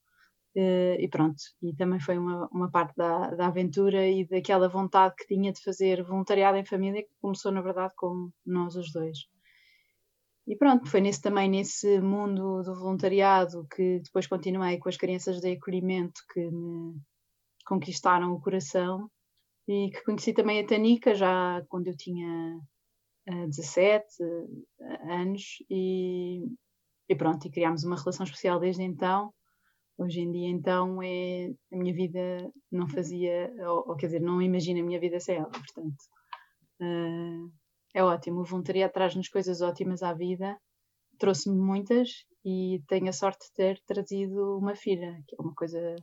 Uh, 0.57 0.95
e 1.01 1.09
pronto, 1.09 1.35
e 1.61 1.75
também 1.75 1.99
foi 1.99 2.17
uma, 2.17 2.47
uma 2.49 2.71
parte 2.71 2.95
da, 2.95 3.31
da 3.31 3.47
aventura 3.47 4.07
e 4.07 4.25
daquela 4.25 4.69
vontade 4.69 5.13
que 5.17 5.27
tinha 5.27 5.51
de 5.51 5.61
fazer 5.61 6.01
voluntariado 6.01 6.57
em 6.57 6.63
família 6.63 7.03
que 7.03 7.09
começou 7.19 7.51
na 7.51 7.61
verdade 7.61 7.91
com 7.97 8.31
nós 8.45 8.77
os 8.77 8.89
dois. 8.89 9.17
E 10.47 10.55
pronto, 10.55 10.89
foi 10.89 11.01
nesse, 11.01 11.21
também 11.21 11.49
nesse 11.49 11.99
mundo 11.99 12.63
do 12.63 12.73
voluntariado 12.73 13.67
que 13.75 13.99
depois 13.99 14.27
continuei 14.27 14.77
com 14.77 14.87
as 14.87 14.95
crianças 14.95 15.41
de 15.41 15.51
acolhimento 15.51 16.21
que 16.33 16.49
me 16.49 17.01
conquistaram 17.65 18.33
o 18.33 18.41
coração 18.41 19.09
e 19.67 19.89
que 19.91 20.03
conheci 20.03 20.33
também 20.33 20.59
a 20.59 20.67
Tanica 20.67 21.15
já 21.15 21.63
quando 21.69 21.87
eu 21.87 21.97
tinha 21.97 22.59
uh, 23.29 23.47
17 23.47 24.05
uh, 24.23 25.11
anos 25.11 25.57
e, 25.69 26.45
e 27.09 27.15
pronto, 27.15 27.47
e 27.47 27.51
criámos 27.51 27.83
uma 27.83 27.95
relação 27.95 28.23
especial 28.23 28.59
desde 28.59 28.83
então 28.83 29.33
Hoje 29.97 30.19
em 30.19 30.31
dia, 30.31 30.49
então, 30.49 31.01
é, 31.01 31.53
a 31.71 31.77
minha 31.77 31.93
vida 31.93 32.51
não 32.69 32.85
fazia, 32.85 33.49
ou, 33.59 33.91
ou 33.91 33.95
quer 33.95 34.07
dizer, 34.07 34.19
não 34.19 34.41
imagino 34.41 34.81
a 34.81 34.83
minha 34.83 34.99
vida 34.99 35.21
sem 35.21 35.37
ela, 35.37 35.49
portanto, 35.49 35.95
uh, 36.81 37.51
é 37.93 38.03
ótimo. 38.03 38.41
O 38.41 38.43
voluntariado 38.43 38.91
traz-nos 38.91 39.29
coisas 39.29 39.61
ótimas 39.61 40.03
à 40.03 40.13
vida, 40.13 40.59
trouxe-me 41.17 41.55
muitas 41.55 42.09
e 42.43 42.83
tenho 42.89 43.07
a 43.07 43.13
sorte 43.13 43.47
de 43.47 43.53
ter 43.53 43.81
trazido 43.85 44.57
uma 44.57 44.75
filha, 44.75 45.17
que 45.25 45.35
é 45.39 45.41
uma 45.41 45.55
coisa 45.55 45.95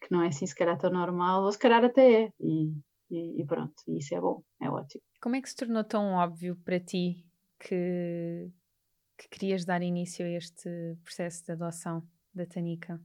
que 0.00 0.10
não 0.10 0.22
é 0.22 0.28
assim 0.28 0.46
se 0.46 0.54
calhar 0.54 0.78
tão 0.78 0.90
normal, 0.90 1.42
ou 1.44 1.52
se 1.52 1.58
calhar 1.58 1.84
até 1.84 2.24
é, 2.24 2.32
e, 2.40 2.72
e, 3.10 3.42
e 3.42 3.46
pronto, 3.46 3.74
e 3.86 3.98
isso 3.98 4.14
é 4.14 4.20
bom, 4.20 4.42
é 4.60 4.70
ótimo. 4.70 5.02
Como 5.20 5.36
é 5.36 5.42
que 5.42 5.50
se 5.50 5.56
tornou 5.56 5.84
tão 5.84 6.14
óbvio 6.14 6.56
para 6.64 6.80
ti 6.80 7.26
que, 7.58 8.50
que 9.18 9.28
querias 9.28 9.64
dar 9.64 9.82
início 9.82 10.24
a 10.24 10.30
este 10.30 10.70
processo 11.04 11.44
de 11.44 11.52
adoção? 11.52 12.02
da 12.34 12.46
Tanica? 12.46 13.00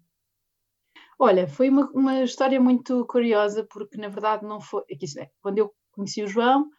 Olha, 1.18 1.48
foi 1.48 1.70
uma, 1.70 1.90
uma 1.92 2.24
história 2.24 2.60
muito 2.60 3.06
curiosa, 3.06 3.66
porque 3.66 3.98
na 3.98 4.10
verdade 4.10 4.46
não 4.46 4.60
foi. 4.60 4.84
Aqui, 4.84 5.06
é, 5.18 5.30
quando 5.42 5.58
eu 5.58 5.74
conheci 5.92 6.22
o 6.24 6.28
João, 6.28 6.70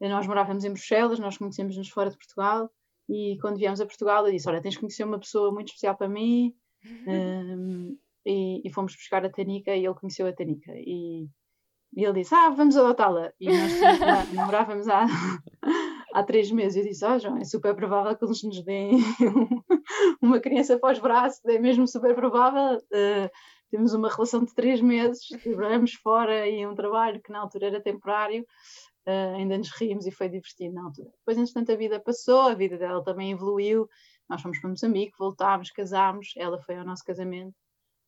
nós 0.00 0.26
morávamos 0.26 0.64
em 0.64 0.70
Bruxelas, 0.70 1.18
nós 1.18 1.36
conhecemos-nos 1.36 1.88
fora 1.90 2.10
de 2.10 2.16
Portugal, 2.16 2.70
e 3.08 3.38
quando 3.40 3.58
viemos 3.58 3.80
a 3.80 3.86
Portugal, 3.86 4.26
eu 4.26 4.32
disse: 4.32 4.48
Olha, 4.48 4.62
tens 4.62 4.74
de 4.74 4.80
conhecer 4.80 5.04
uma 5.04 5.18
pessoa 5.18 5.52
muito 5.52 5.68
especial 5.68 5.96
para 5.96 6.08
mim, 6.08 6.54
um, 7.06 7.98
e, 8.24 8.66
e, 8.66 8.72
fomos 8.72 8.94
buscar 8.94 9.24
a 9.24 9.30
Tanica, 9.30 9.74
e 9.74 9.84
ele 9.84 9.94
conheceu 9.94 10.26
a 10.26 10.32
Tanica. 10.32 10.72
E, 10.74 11.28
e 11.94 12.04
ele 12.04 12.20
disse: 12.20 12.34
Ah, 12.34 12.50
vamos 12.50 12.76
adotá-la. 12.76 13.32
E 13.40 13.48
nós 13.48 13.72
namorávamos 14.32 14.88
há, 14.88 15.06
há 16.14 16.22
três 16.22 16.50
meses. 16.50 16.76
Eu 16.76 16.88
disse: 16.90 17.04
Ó, 17.04 17.14
oh, 17.14 17.18
João, 17.18 17.36
é 17.38 17.44
super 17.44 17.74
provável 17.74 18.16
que 18.16 18.24
eles 18.24 18.42
nos 18.42 18.64
deem 18.64 18.98
uma 20.22 20.40
criança 20.40 20.78
para 20.78 20.92
os 20.92 20.98
braços, 20.98 21.44
é 21.44 21.58
mesmo 21.58 21.86
super 21.86 22.14
provável. 22.14 22.78
Uh, 22.78 23.30
temos 23.70 23.94
uma 23.94 24.10
relação 24.10 24.44
de 24.44 24.54
três 24.54 24.80
meses, 24.80 25.26
trabalhamos 25.42 25.94
fora 25.94 26.46
e 26.46 26.66
um 26.66 26.74
trabalho 26.74 27.22
que 27.22 27.32
na 27.32 27.40
altura 27.40 27.68
era 27.68 27.80
temporário. 27.80 28.44
Uh, 29.06 29.34
ainda 29.36 29.58
nos 29.58 29.70
rimos 29.72 30.06
e 30.06 30.12
foi 30.12 30.28
divertido 30.28 30.74
na 30.74 30.84
altura. 30.84 31.10
Depois, 31.18 31.36
entretanto, 31.36 31.72
a 31.72 31.76
vida 31.76 31.98
passou, 31.98 32.42
a 32.42 32.54
vida 32.54 32.78
dela 32.78 33.02
também 33.02 33.32
evoluiu. 33.32 33.88
Nós 34.28 34.40
fomos 34.40 34.60
para 34.60 34.70
Moçambique, 34.70 35.12
voltámos, 35.18 35.70
casámos, 35.70 36.32
ela 36.36 36.60
foi 36.62 36.76
ao 36.76 36.84
nosso 36.84 37.02
casamento. 37.04 37.54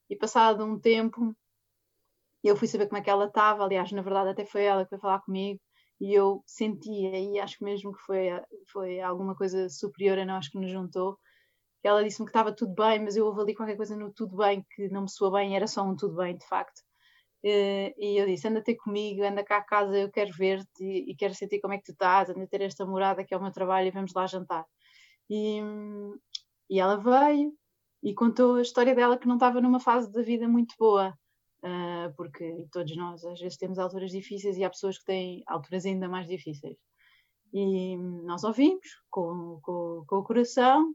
E 0.08 0.16
passado 0.16 0.64
um 0.64 0.78
tempo, 0.78 1.34
eu 2.42 2.56
fui 2.56 2.68
saber 2.68 2.86
como 2.86 2.98
é 2.98 3.02
que 3.02 3.10
ela 3.10 3.26
estava. 3.26 3.64
Aliás, 3.64 3.90
na 3.92 4.02
verdade, 4.02 4.30
até 4.30 4.44
foi 4.44 4.64
ela 4.64 4.84
que 4.84 4.90
foi 4.90 4.98
falar 4.98 5.20
comigo 5.20 5.60
e 6.00 6.12
eu 6.12 6.42
sentia, 6.46 7.18
e 7.18 7.38
acho 7.38 7.62
mesmo 7.64 7.92
que 7.92 8.00
foi, 8.02 8.28
foi 8.72 9.00
alguma 9.00 9.34
coisa 9.36 9.68
superior 9.68 10.18
a 10.18 10.24
nós 10.24 10.48
que 10.48 10.58
nos 10.58 10.70
juntou, 10.70 11.18
ela 11.82 12.02
disse-me 12.04 12.26
que 12.26 12.30
estava 12.30 12.52
tudo 12.54 12.74
bem, 12.74 13.02
mas 13.02 13.16
eu 13.16 13.26
ouvi 13.26 13.42
ali 13.42 13.54
qualquer 13.54 13.76
coisa 13.76 13.96
no 13.96 14.12
tudo 14.12 14.36
bem 14.36 14.64
que 14.74 14.88
não 14.88 15.02
me 15.02 15.10
soa 15.10 15.30
bem, 15.32 15.56
era 15.56 15.66
só 15.66 15.82
um 15.82 15.96
tudo 15.96 16.16
bem, 16.16 16.36
de 16.36 16.46
facto. 16.48 16.82
Eh, 17.44 17.94
e 17.98 18.18
eu 18.20 18.26
disse: 18.26 18.48
anda 18.48 18.62
ter 18.62 18.76
comigo, 18.76 19.22
anda 19.24 19.44
cá 19.44 19.58
a 19.58 19.64
casa, 19.64 19.96
eu 19.98 20.10
quero 20.10 20.32
ver-te 20.32 20.84
e 20.84 21.14
quero 21.16 21.34
sentir 21.34 21.60
como 21.60 21.74
é 21.74 21.78
que 21.78 21.84
tu 21.84 21.92
estás, 21.92 22.30
anda 22.30 22.46
ter 22.48 22.62
esta 22.62 22.86
morada 22.86 23.24
que 23.24 23.34
é 23.34 23.36
o 23.36 23.42
meu 23.42 23.52
trabalho 23.52 23.88
e 23.88 23.90
vamos 23.90 24.12
lá 24.14 24.26
jantar. 24.26 24.64
E, 25.30 25.60
e 26.70 26.80
ela 26.80 26.96
veio 26.96 27.52
e 28.04 28.14
contou 28.14 28.56
a 28.56 28.62
história 28.62 28.94
dela 28.94 29.18
que 29.18 29.26
não 29.26 29.36
estava 29.36 29.60
numa 29.60 29.80
fase 29.80 30.12
da 30.12 30.22
vida 30.22 30.46
muito 30.46 30.74
boa 30.78 31.16
uh, 31.64 32.14
porque 32.16 32.66
todos 32.70 32.94
nós 32.96 33.24
às 33.24 33.40
vezes 33.40 33.56
temos 33.56 33.78
alturas 33.78 34.10
difíceis 34.10 34.56
e 34.56 34.64
há 34.64 34.70
pessoas 34.70 34.98
que 34.98 35.06
têm 35.06 35.42
alturas 35.46 35.86
ainda 35.86 36.08
mais 36.08 36.28
difíceis. 36.28 36.76
E 37.52 37.96
nós 37.96 38.44
ouvimos 38.44 38.86
com, 39.10 39.58
com, 39.62 40.04
com 40.06 40.16
o 40.16 40.24
coração 40.24 40.94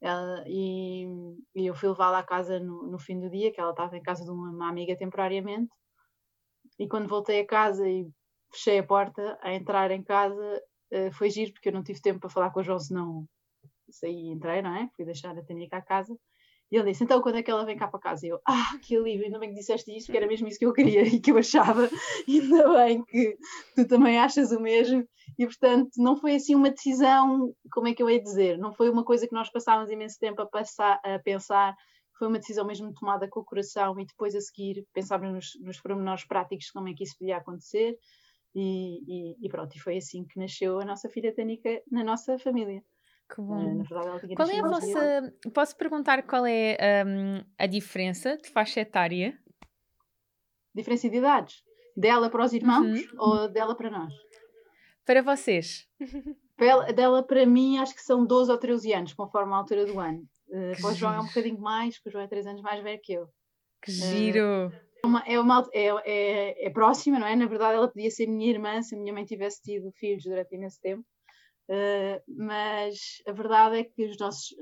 ela, 0.00 0.44
e, 0.46 1.06
e, 1.54 1.66
eu 1.66 1.74
fui 1.74 1.88
levá-la 1.88 2.20
à 2.20 2.22
casa 2.22 2.58
no, 2.58 2.84
no, 2.84 2.98
fim 2.98 3.20
do 3.20 3.30
dia, 3.30 3.52
que 3.52 3.60
ela 3.60 3.70
estava 3.70 3.96
em 3.96 4.02
casa 4.02 4.24
de 4.24 4.30
uma, 4.30 4.50
uma, 4.50 4.68
amiga 4.68 4.96
temporariamente. 4.96 5.70
E 6.78 6.88
quando 6.88 7.08
voltei 7.08 7.40
a 7.40 7.46
casa 7.46 7.86
e 7.88 8.08
fechei 8.50 8.78
a 8.78 8.82
porta, 8.86 9.38
a 9.42 9.52
entrar 9.54 9.90
em 9.90 10.02
casa, 10.02 10.62
uh, 10.92 11.12
foi 11.12 11.30
giro, 11.30 11.52
porque 11.52 11.68
eu 11.68 11.72
não 11.72 11.82
tive 11.82 12.00
tempo 12.00 12.18
para 12.18 12.30
falar 12.30 12.50
com 12.50 12.60
o 12.60 12.62
João, 12.62 12.78
senão 12.78 13.26
saí 13.90 14.28
e 14.28 14.30
entrei, 14.30 14.62
não 14.62 14.74
é? 14.74 14.88
Fui 14.96 15.04
deixar 15.04 15.36
a 15.36 15.44
Tânia 15.44 15.68
cá 15.68 15.78
a 15.78 15.82
casa. 15.82 16.16
E 16.70 16.76
ele 16.76 16.90
disse: 16.90 17.02
Então, 17.02 17.20
quando 17.20 17.36
é 17.36 17.42
que 17.42 17.50
ela 17.50 17.64
vem 17.64 17.76
cá 17.76 17.88
para 17.88 17.98
casa? 17.98 18.26
E 18.26 18.30
eu: 18.30 18.40
Ah, 18.46 18.78
que 18.80 18.96
alívio, 18.96 19.24
ainda 19.24 19.38
bem 19.38 19.50
que 19.50 19.56
disseste 19.56 19.94
isso, 19.96 20.10
que 20.10 20.16
era 20.16 20.26
mesmo 20.26 20.46
isso 20.46 20.58
que 20.58 20.64
eu 20.64 20.72
queria 20.72 21.02
e 21.02 21.20
que 21.20 21.32
eu 21.32 21.38
achava. 21.38 21.88
Ainda 22.28 22.72
bem 22.74 23.04
que 23.04 23.36
tu 23.74 23.86
também 23.86 24.18
achas 24.18 24.52
o 24.52 24.60
mesmo. 24.60 25.04
E, 25.38 25.46
portanto, 25.46 25.90
não 25.96 26.16
foi 26.16 26.36
assim 26.36 26.54
uma 26.54 26.70
decisão, 26.70 27.52
como 27.72 27.88
é 27.88 27.94
que 27.94 28.02
eu 28.02 28.08
ia 28.08 28.22
dizer? 28.22 28.56
Não 28.58 28.72
foi 28.72 28.88
uma 28.88 29.04
coisa 29.04 29.26
que 29.26 29.34
nós 29.34 29.50
passávamos 29.50 29.90
imenso 29.90 30.18
tempo 30.18 30.42
a, 30.42 30.46
passar, 30.46 31.00
a 31.04 31.18
pensar. 31.18 31.74
Foi 32.18 32.28
uma 32.28 32.38
decisão 32.38 32.66
mesmo 32.66 32.92
tomada 32.92 33.28
com 33.28 33.40
o 33.40 33.44
coração 33.44 33.98
e 33.98 34.06
depois 34.06 34.34
a 34.34 34.40
seguir 34.40 34.84
pensávamos 34.92 35.34
nos, 35.34 35.66
nos 35.66 35.80
pormenores 35.80 36.24
práticos 36.24 36.70
como 36.70 36.88
é 36.88 36.94
que 36.94 37.02
isso 37.02 37.16
podia 37.18 37.38
acontecer. 37.38 37.96
E, 38.54 39.00
e, 39.06 39.46
e, 39.46 39.48
pronto, 39.48 39.74
e 39.76 39.80
foi 39.80 39.96
assim 39.96 40.24
que 40.24 40.38
nasceu 40.38 40.80
a 40.80 40.84
nossa 40.84 41.08
filha 41.08 41.34
Tânica 41.34 41.82
na 41.90 42.04
nossa 42.04 42.38
família. 42.38 42.82
Que 43.32 43.40
bom. 43.40 43.80
Uh, 43.80 43.84
verdade, 43.84 44.34
qual 44.34 44.48
é 44.48 44.58
a 44.58 44.68
vossa. 44.68 45.34
Posso 45.54 45.76
perguntar 45.76 46.22
qual 46.24 46.44
é 46.46 47.04
um, 47.06 47.44
a 47.56 47.66
diferença 47.66 48.36
de 48.36 48.48
faixa 48.48 48.80
etária? 48.80 49.38
Diferença 50.74 51.08
de 51.08 51.16
idades? 51.16 51.62
Dela 51.96 52.28
para 52.28 52.44
os 52.44 52.52
irmãos 52.52 53.00
uhum. 53.00 53.18
ou 53.18 53.48
dela 53.48 53.76
para 53.76 53.90
nós? 53.90 54.12
Para 55.04 55.22
vocês. 55.22 55.88
Dela 56.94 57.22
para 57.22 57.46
mim, 57.46 57.78
acho 57.78 57.94
que 57.94 58.02
são 58.02 58.26
12 58.26 58.52
ou 58.52 58.58
13 58.58 58.92
anos, 58.92 59.14
conforme 59.14 59.50
a 59.54 59.56
altura 59.56 59.86
do 59.86 59.98
ano. 59.98 60.22
Uh, 60.48 60.78
para 60.78 60.90
o 60.90 60.94
João 60.94 61.14
é 61.14 61.20
um 61.20 61.26
bocadinho 61.26 61.58
mais, 61.58 61.94
porque 61.94 62.10
o 62.10 62.12
João 62.12 62.24
é 62.24 62.28
3 62.28 62.48
anos 62.48 62.60
mais 62.60 62.82
velho 62.82 63.00
que 63.02 63.14
eu. 63.14 63.26
Que 63.82 63.90
giro! 63.90 64.68
Uh, 64.68 64.72
é 65.02 65.06
uma, 65.06 65.24
é, 65.26 65.40
uma, 65.40 65.68
é, 65.72 65.86
é, 66.04 66.66
é, 66.66 66.70
próxima, 66.70 67.18
não 67.18 67.26
é? 67.26 67.34
Na 67.34 67.46
verdade, 67.46 67.76
ela 67.76 67.88
podia 67.88 68.10
ser 68.10 68.26
minha 68.26 68.50
irmã 68.50 68.82
se 68.82 68.94
a 68.94 68.98
minha 68.98 69.12
mãe 69.12 69.24
tivesse 69.24 69.62
tido 69.62 69.90
filhos 69.92 70.22
durante 70.24 70.54
imenso 70.54 70.78
tempo. 70.82 71.04
Uh, 71.70 72.20
mas 72.26 73.22
a 73.28 73.32
verdade 73.32 73.78
é 73.78 73.84
que 73.84 74.04
os 74.04 74.18
nossos 74.18 74.56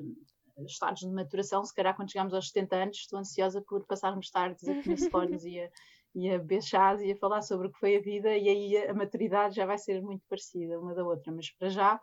estados 0.67 1.01
de 1.01 1.09
maturação, 1.09 1.65
se 1.65 1.75
calhar 1.75 1.97
quando 1.97 2.13
chegamos 2.13 2.35
aos 2.35 2.49
70 2.51 2.77
anos, 2.77 2.97
estou 2.99 3.19
ansiosa 3.19 3.63
por 3.63 3.87
passarmos 3.87 4.31
tardes 4.31 4.69
a 4.69 4.83
comer 4.83 4.99
scones 4.99 5.45
e 5.45 5.59
a, 5.59 5.71
e 6.15 6.31
a 6.31 6.39
beber 6.39 6.63
chás 6.63 7.01
e 7.01 7.11
a 7.11 7.17
falar 7.17 7.41
sobre 7.41 7.69
o 7.69 7.73
que 7.73 7.79
foi 7.79 7.97
a 7.97 8.01
vida, 8.01 8.37
e 8.37 8.49
aí 8.49 8.77
a 8.87 8.93
maturidade 8.93 9.57
já 9.57 9.65
vai 9.65 9.79
ser 9.79 10.03
muito 10.03 10.23
parecida 10.29 10.79
uma 10.79 10.95
da 10.95 11.03
outra, 11.03 11.33
mas 11.33 11.51
para 11.53 11.71
já 11.71 11.99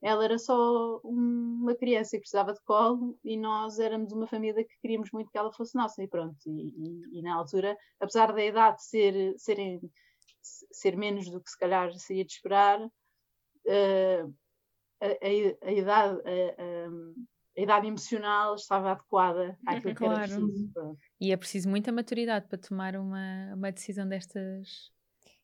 ela 0.00 0.22
era 0.22 0.38
só 0.38 1.00
uma 1.02 1.74
criança 1.74 2.16
que 2.16 2.20
precisava 2.20 2.52
de 2.52 2.62
colo 2.62 3.18
e 3.24 3.38
nós 3.38 3.78
éramos 3.78 4.12
uma 4.12 4.26
família 4.26 4.62
que 4.62 4.78
queríamos 4.82 5.10
muito 5.10 5.30
que 5.30 5.38
ela 5.38 5.50
fosse 5.50 5.74
nossa 5.74 6.02
e 6.02 6.06
pronto, 6.06 6.36
e, 6.46 6.68
e, 6.76 7.18
e 7.18 7.22
na 7.22 7.34
altura, 7.34 7.76
apesar 7.98 8.32
da 8.32 8.44
idade 8.44 8.84
ser, 8.84 9.34
ser, 9.38 9.80
ser 10.42 10.96
menos 10.96 11.30
do 11.30 11.40
que 11.40 11.50
se 11.50 11.58
calhar 11.58 11.90
seria 11.94 12.24
de 12.24 12.32
esperar, 12.32 12.84
uh, 12.84 14.34
a, 15.06 15.68
a, 15.68 15.72
idade, 15.72 16.20
a, 16.24 17.58
a 17.58 17.60
idade 17.60 17.86
emocional 17.86 18.54
estava 18.54 18.92
adequada 18.92 19.58
àquilo 19.66 19.94
que 19.94 20.04
era 20.04 20.14
Claro. 20.14 20.46
preciso. 20.46 20.98
E 21.20 21.32
é 21.32 21.36
preciso 21.36 21.68
muita 21.68 21.92
maturidade 21.92 22.46
para 22.48 22.58
tomar 22.58 22.96
uma, 22.96 23.54
uma 23.54 23.70
decisão 23.72 24.08
destas 24.08 24.92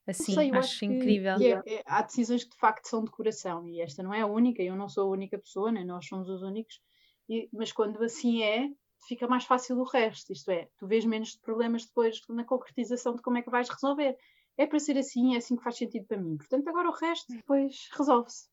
assim. 0.05 0.33
sei, 0.33 0.49
acho 0.51 0.57
acho 0.57 0.85
incrível. 0.85 1.37
que 1.37 1.51
é- 1.51 1.61
é- 1.79 1.83
há 1.85 2.01
decisões 2.01 2.43
que 2.43 2.51
de 2.51 2.57
facto 2.57 2.85
são 2.87 3.03
de 3.03 3.11
coração 3.11 3.67
e 3.67 3.81
esta 3.81 4.03
não 4.03 4.13
é 4.13 4.21
a 4.21 4.27
única, 4.27 4.61
eu 4.61 4.75
não 4.75 4.89
sou 4.89 5.07
a 5.07 5.11
única 5.11 5.37
pessoa, 5.37 5.71
nem 5.71 5.85
nós 5.85 6.05
somos 6.07 6.29
os 6.29 6.41
únicos, 6.41 6.81
e- 7.29 7.49
mas 7.53 7.71
quando 7.71 8.01
assim 8.03 8.43
é, 8.43 8.69
fica 9.07 9.27
mais 9.27 9.45
fácil 9.45 9.77
o 9.79 9.83
resto, 9.83 10.31
isto 10.31 10.51
é, 10.51 10.67
tu 10.77 10.85
vês 10.87 11.05
menos 11.05 11.35
problemas 11.35 11.85
depois 11.85 12.21
na 12.29 12.43
concretização 12.43 13.15
de 13.15 13.21
como 13.21 13.37
é 13.37 13.41
que 13.41 13.49
vais 13.49 13.69
resolver. 13.69 14.17
É 14.57 14.67
para 14.67 14.79
ser 14.79 14.97
assim, 14.97 15.33
é 15.33 15.37
assim 15.37 15.55
que 15.55 15.63
faz 15.63 15.77
sentido 15.77 16.05
para 16.05 16.17
mim. 16.17 16.37
Portanto, 16.37 16.67
agora 16.67 16.89
o 16.89 16.93
resto 16.93 17.31
depois 17.33 17.87
resolve-se. 17.97 18.50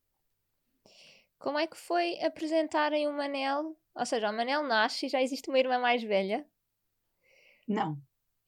Como 1.38 1.58
é 1.58 1.66
que 1.66 1.76
foi 1.76 2.20
apresentarem 2.22 3.08
o 3.08 3.12
Manel? 3.12 3.76
Ou 3.94 4.06
seja, 4.06 4.30
o 4.30 4.32
Manel 4.32 4.62
nasce 4.62 5.06
e 5.06 5.08
já 5.08 5.20
existe 5.22 5.48
uma 5.48 5.58
irmã 5.58 5.78
mais 5.78 6.02
velha. 6.02 6.46
Não, 7.68 7.98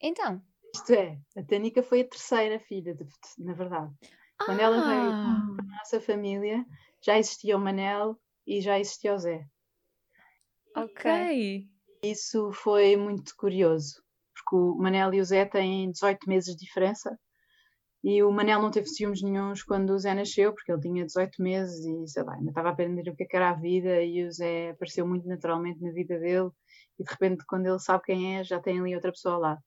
Então, 0.01 0.41
isto 0.75 0.93
é, 0.93 1.17
a 1.37 1.43
Tânica 1.43 1.81
foi 1.83 2.01
a 2.01 2.07
terceira 2.07 2.59
filha, 2.59 2.93
de- 2.95 3.05
na 3.37 3.53
verdade. 3.53 3.93
Quando 4.43 4.59
ela 4.59 4.81
veio 4.81 5.11
Ah, 5.23 5.45
para 5.55 5.65
a 5.65 5.77
nossa 5.77 6.01
família, 6.01 6.65
já 7.01 7.17
existia 7.17 7.55
o 7.57 7.59
Manel 7.59 8.19
e 8.45 8.59
já 8.61 8.79
existia 8.79 9.13
o 9.13 9.17
Zé. 9.17 9.45
ok. 10.75 11.05
Isso 12.03 12.51
foi 12.51 12.95
muito 12.97 13.35
curioso, 13.35 14.03
porque 14.33 14.55
o 14.55 14.75
Manel 14.75 15.13
e 15.13 15.21
o 15.21 15.25
Zé 15.25 15.45
têm 15.45 15.91
18 15.91 16.27
meses 16.27 16.55
de 16.55 16.65
diferença 16.65 17.17
e 18.03 18.23
o 18.23 18.31
Manel 18.31 18.61
não 18.61 18.71
teve 18.71 18.87
ciúmes 18.87 19.21
nenhuns 19.21 19.63
quando 19.63 19.91
o 19.91 19.99
Zé 19.99 20.15
nasceu, 20.15 20.53
porque 20.53 20.71
ele 20.71 20.81
tinha 20.81 21.05
18 21.05 21.41
meses 21.41 21.85
e 21.85 22.07
sei 22.07 22.23
lá, 22.23 22.33
ainda 22.33 22.49
estava 22.49 22.69
a 22.69 22.71
aprender 22.71 23.07
o 23.09 23.15
que 23.15 23.23
é 23.23 23.25
que 23.27 23.35
era 23.35 23.51
a 23.51 23.53
vida 23.53 24.01
e 24.01 24.25
o 24.25 24.31
Zé 24.31 24.71
apareceu 24.71 25.07
muito 25.07 25.27
naturalmente 25.27 25.81
na 25.81 25.91
vida 25.91 26.17
dele 26.19 26.49
e 26.99 27.03
de 27.03 27.11
repente 27.11 27.45
quando 27.45 27.67
ele 27.67 27.79
sabe 27.79 28.03
quem 28.03 28.37
é 28.37 28.43
já 28.43 28.59
tem 28.59 28.79
ali 28.79 28.95
outra 28.95 29.11
pessoa 29.11 29.37
lá. 29.37 29.57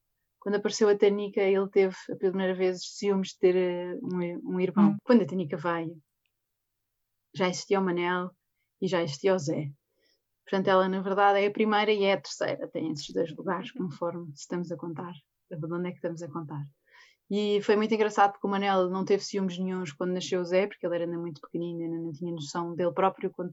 Quando 0.40 0.56
apareceu 0.56 0.88
a 0.88 0.96
Tanica 0.96 1.40
ele 1.40 1.68
teve 1.70 1.94
a 2.10 2.16
primeira 2.16 2.54
vez 2.54 2.80
ciúmes 2.82 3.28
de 3.28 3.38
ter 3.38 3.56
eh, 3.56 3.98
um, 4.02 4.54
um 4.56 4.60
irmão. 4.60 4.90
Hum. 4.90 4.96
Quando 5.04 5.22
a 5.22 5.26
Tanica 5.26 5.56
veio 5.56 5.96
já 7.34 7.48
existia 7.48 7.80
o 7.80 7.84
Manel 7.84 8.30
e 8.80 8.86
já 8.86 9.02
existia 9.02 9.34
o 9.34 9.38
Zé. 9.38 9.70
Portanto, 10.44 10.68
ela 10.68 10.88
na 10.88 11.00
verdade 11.00 11.40
é 11.40 11.46
a 11.46 11.50
primeira 11.50 11.90
e 11.92 12.04
é 12.04 12.12
a 12.12 12.20
terceira, 12.20 12.68
tem 12.68 12.92
esses 12.92 13.12
dois 13.12 13.34
lugares, 13.34 13.72
conforme 13.72 14.30
estamos 14.34 14.70
a 14.70 14.76
contar, 14.76 15.12
de 15.50 15.72
onde 15.72 15.88
é 15.88 15.90
que 15.90 15.96
estamos 15.96 16.22
a 16.22 16.30
contar. 16.30 16.64
E 17.30 17.60
foi 17.62 17.74
muito 17.74 17.94
engraçado 17.94 18.32
porque 18.32 18.46
o 18.46 18.50
Manel 18.50 18.90
não 18.90 19.04
teve 19.04 19.24
ciúmes 19.24 19.58
nenhuns 19.58 19.92
quando 19.92 20.12
nasceu 20.12 20.40
o 20.40 20.44
Zé, 20.44 20.66
porque 20.66 20.86
ele 20.86 20.94
era 20.94 21.04
ainda 21.04 21.18
muito 21.18 21.40
pequenino, 21.40 21.82
ainda 21.82 21.96
não 21.96 22.12
tinha 22.12 22.32
noção 22.32 22.74
dele 22.74 22.92
próprio. 22.92 23.30
Quando, 23.30 23.50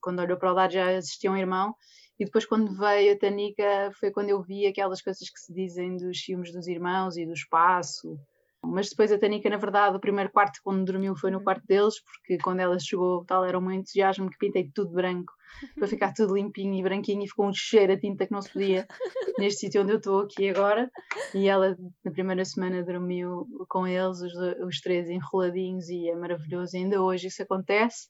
quando 0.00 0.20
olhou 0.20 0.38
para 0.38 0.52
o 0.52 0.54
lado 0.54 0.72
já 0.72 0.92
existia 0.92 1.30
um 1.30 1.36
irmão. 1.36 1.74
E 2.18 2.24
depois, 2.24 2.46
quando 2.46 2.76
veio 2.76 3.12
a 3.12 3.18
Tanica, 3.18 3.92
foi 3.98 4.10
quando 4.10 4.30
eu 4.30 4.42
vi 4.42 4.66
aquelas 4.66 5.00
coisas 5.00 5.28
que 5.28 5.38
se 5.38 5.52
dizem 5.52 5.96
dos 5.96 6.20
ciúmes 6.20 6.52
dos 6.52 6.66
irmãos 6.66 7.16
e 7.16 7.24
do 7.24 7.32
espaço. 7.32 8.18
Mas 8.64 8.90
depois 8.90 9.12
a 9.12 9.18
Tanica, 9.18 9.48
na 9.48 9.56
verdade, 9.56 9.96
o 9.96 10.00
primeiro 10.00 10.30
quarto 10.30 10.60
quando 10.64 10.84
dormiu 10.84 11.16
foi 11.16 11.30
no 11.30 11.42
quarto 11.42 11.64
deles, 11.66 11.94
porque 12.02 12.38
quando 12.38 12.60
ela 12.60 12.78
chegou, 12.78 13.24
tal 13.24 13.44
era 13.44 13.58
o 13.58 13.62
meu 13.62 13.72
entusiasmo 13.72 14.28
que 14.28 14.38
pintei 14.38 14.70
tudo 14.74 14.92
branco 14.92 15.32
para 15.76 15.88
ficar 15.88 16.12
tudo 16.12 16.34
limpinho 16.34 16.74
e 16.74 16.82
branquinho 16.82 17.22
e 17.22 17.28
ficou 17.28 17.46
um 17.46 17.52
cheiro 17.52 17.92
a 17.92 17.98
tinta 17.98 18.26
que 18.26 18.32
não 18.32 18.42
se 18.42 18.52
podia 18.52 18.86
neste 19.38 19.60
sítio 19.60 19.82
onde 19.82 19.92
eu 19.92 19.98
estou 19.98 20.20
aqui 20.20 20.48
agora. 20.48 20.90
E 21.34 21.48
ela, 21.48 21.76
na 22.04 22.10
primeira 22.10 22.44
semana, 22.44 22.82
dormiu 22.82 23.46
com 23.68 23.86
eles, 23.86 24.20
os, 24.20 24.34
os 24.34 24.80
três 24.80 25.08
enroladinhos, 25.08 25.88
e 25.88 26.08
é 26.08 26.16
maravilhoso. 26.16 26.76
E 26.76 26.80
ainda 26.80 27.02
hoje 27.02 27.28
isso 27.28 27.42
acontece. 27.42 28.08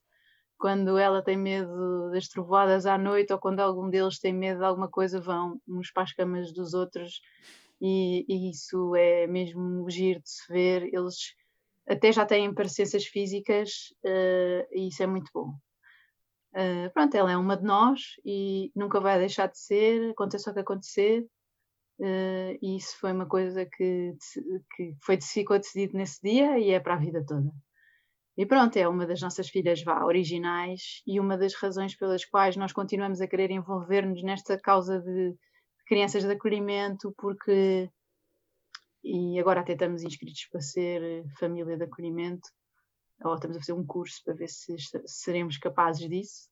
Quando 0.59 0.99
ela 0.99 1.23
tem 1.23 1.37
medo 1.37 2.11
das 2.11 2.27
trovoadas 2.27 2.85
à 2.85 2.99
noite 2.99 3.33
ou 3.33 3.39
quando 3.39 3.61
algum 3.61 3.89
deles 3.89 4.19
tem 4.19 4.33
medo 4.33 4.59
de 4.59 4.65
alguma 4.65 4.89
coisa, 4.89 5.21
vão 5.21 5.61
uns 5.69 5.93
para 5.93 6.03
as 6.03 6.13
camas 6.13 6.53
dos 6.53 6.75
outros. 6.75 7.21
E, 7.81 8.25
e 8.29 8.51
isso 8.51 8.95
é 8.97 9.27
mesmo 9.27 9.89
giro 9.91 10.21
de 10.21 10.31
se 10.31 10.53
ver. 10.53 10.83
Eles 10.93 11.35
até 11.89 12.13
já 12.13 12.27
têm 12.27 12.53
parecenças 12.53 13.07
físicas 13.07 13.95
eh, 14.05 14.69
e 14.73 14.89
isso 14.89 15.03
é 15.03 15.07
muito 15.07 15.31
bom. 15.33 15.55
Uh, 16.55 16.91
pronto, 16.93 17.15
ela 17.15 17.31
é 17.31 17.37
uma 17.37 17.57
de 17.57 17.65
nós 17.65 18.01
e 18.25 18.73
nunca 18.75 19.01
vai 19.01 19.19
deixar 19.19 19.47
de 19.49 19.59
ser, 19.59 20.11
aconteça 20.11 20.51
o 20.51 20.55
que 20.55 20.61
acontecer. 20.61 21.27
uh, 22.01 22.59
e 22.63 22.77
isso 22.77 22.99
foi 22.99 23.13
uma 23.13 23.27
coisa 23.27 23.67
que, 23.67 24.15
que 24.75 24.97
foi, 25.03 25.21
ficou 25.21 25.59
decidido 25.59 25.97
nesse 25.97 26.21
dia 26.23 26.59
e 26.59 26.71
é 26.71 26.81
para 26.81 26.95
a 26.95 26.99
vida 26.99 27.25
toda. 27.25 27.51
E 28.37 28.47
pronto, 28.47 28.77
é 28.77 28.89
uma 28.89 29.07
das 29.07 29.21
nossas 29.21 29.49
filhas 29.49 29.83
vá, 29.83 30.05
originais 30.05 31.03
e 31.07 31.21
uma 31.21 31.37
das 31.37 31.55
razões 31.55 31.97
pelas 31.97 32.25
quais 32.25 32.57
nós 32.57 32.73
continuamos 32.73 33.21
a 33.21 33.27
querer 33.27 33.51
envolver-nos 33.51 34.23
nesta 34.23 34.59
causa 34.59 35.01
de 35.01 35.35
crianças 35.89 36.23
de 36.23 36.31
acolhimento, 36.31 37.13
porque. 37.17 37.91
E 39.03 39.39
agora 39.41 39.61
até 39.61 39.73
estamos 39.73 40.03
inscritos 40.03 40.47
para 40.51 40.61
ser 40.61 41.25
família 41.39 41.77
de 41.77 41.85
acolhimento, 41.85 42.49
ou 43.25 43.35
estamos 43.35 43.57
a 43.57 43.61
fazer 43.61 43.73
um 43.73 43.87
curso 43.87 44.21
para 44.25 44.35
ver 44.35 44.49
se 44.49 44.77
seremos 45.07 45.57
capazes 45.57 46.09
disso. 46.09 46.51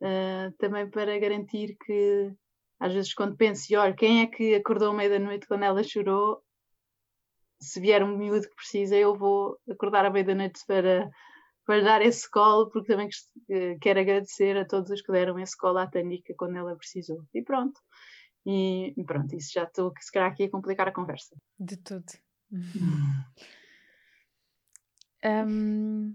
Uh, 0.00 0.52
também 0.58 0.88
para 0.88 1.18
garantir 1.18 1.76
que, 1.84 2.32
às 2.78 2.92
vezes, 2.92 3.14
quando 3.14 3.36
penso, 3.36 3.74
olha, 3.76 3.94
quem 3.94 4.22
é 4.22 4.26
que 4.26 4.54
acordou 4.54 4.90
à 4.90 4.94
meia 4.94 5.10
da 5.10 5.18
noite 5.18 5.46
quando 5.46 5.64
ela 5.64 5.82
chorou? 5.82 6.42
Se 7.60 7.80
vier 7.80 8.04
um 8.04 8.16
miúdo 8.16 8.48
que 8.48 8.54
precisa, 8.54 8.96
eu 8.96 9.16
vou 9.16 9.58
acordar 9.68 10.04
à 10.04 10.10
meia 10.10 10.24
da 10.24 10.34
noite 10.34 10.60
para, 10.66 11.10
para 11.64 11.82
dar 11.82 12.02
esse 12.02 12.30
colo, 12.30 12.70
porque 12.70 12.88
também 12.88 13.08
eh, 13.50 13.76
quero 13.80 13.98
agradecer 14.00 14.56
a 14.56 14.64
todos 14.64 14.90
os 14.90 15.02
que 15.02 15.10
deram 15.10 15.38
esse 15.38 15.56
colo 15.56 15.78
à 15.78 15.86
Tanica 15.86 16.34
quando 16.36 16.56
ela 16.56 16.76
precisou. 16.76 17.24
E 17.34 17.42
pronto. 17.42 17.80
E 18.50 19.04
pronto, 19.04 19.36
isso 19.36 19.52
já 19.52 19.64
estou, 19.64 19.92
se 20.00 20.10
calhar, 20.10 20.30
aqui 20.30 20.44
a 20.44 20.50
complicar 20.50 20.88
a 20.88 20.92
conversa. 20.92 21.36
De 21.58 21.76
tudo. 21.76 22.06
Hum, 25.20 26.14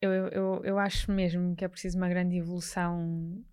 eu, 0.00 0.10
eu, 0.10 0.28
eu, 0.28 0.64
eu 0.64 0.78
acho 0.78 1.12
mesmo 1.12 1.54
que 1.54 1.64
é 1.64 1.68
preciso 1.68 1.96
uma 1.96 2.08
grande 2.08 2.36
evolução. 2.36 3.44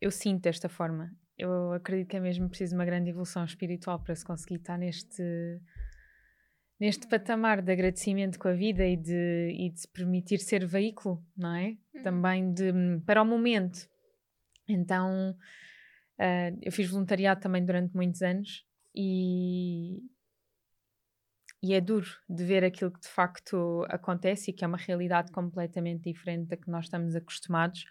Eu 0.00 0.10
sinto 0.10 0.42
desta 0.42 0.68
forma. 0.68 1.10
Eu 1.36 1.72
acredito 1.72 2.08
que 2.08 2.16
é 2.16 2.20
mesmo 2.20 2.48
preciso 2.48 2.74
uma 2.74 2.84
grande 2.84 3.10
evolução 3.10 3.44
espiritual 3.44 3.98
para 4.00 4.14
se 4.14 4.24
conseguir 4.24 4.56
estar 4.56 4.76
neste, 4.76 5.22
neste 6.80 7.06
patamar 7.06 7.62
de 7.62 7.72
agradecimento 7.72 8.38
com 8.38 8.48
a 8.48 8.52
vida 8.52 8.84
e 8.84 8.96
de, 8.96 9.56
e 9.56 9.70
de 9.70 9.80
se 9.80 9.88
permitir 9.88 10.38
ser 10.38 10.66
veículo, 10.66 11.24
não 11.36 11.54
é? 11.54 11.76
Uhum. 11.94 12.02
Também 12.02 12.52
de, 12.52 12.72
para 13.06 13.22
o 13.22 13.24
momento. 13.24 13.88
Então, 14.68 15.36
ah, 16.18 16.50
eu 16.62 16.72
fiz 16.72 16.90
voluntariado 16.90 17.40
também 17.40 17.64
durante 17.64 17.94
muitos 17.94 18.22
anos 18.22 18.64
e, 18.94 20.02
e 21.62 21.74
é 21.74 21.80
duro 21.80 22.08
de 22.28 22.44
ver 22.44 22.64
aquilo 22.64 22.90
que 22.90 23.00
de 23.00 23.08
facto 23.08 23.86
acontece 23.88 24.50
e 24.50 24.54
que 24.54 24.64
é 24.64 24.68
uma 24.68 24.78
realidade 24.78 25.30
completamente 25.32 26.10
diferente 26.10 26.48
da 26.48 26.56
que 26.56 26.70
nós 26.70 26.86
estamos 26.86 27.14
acostumados. 27.14 27.84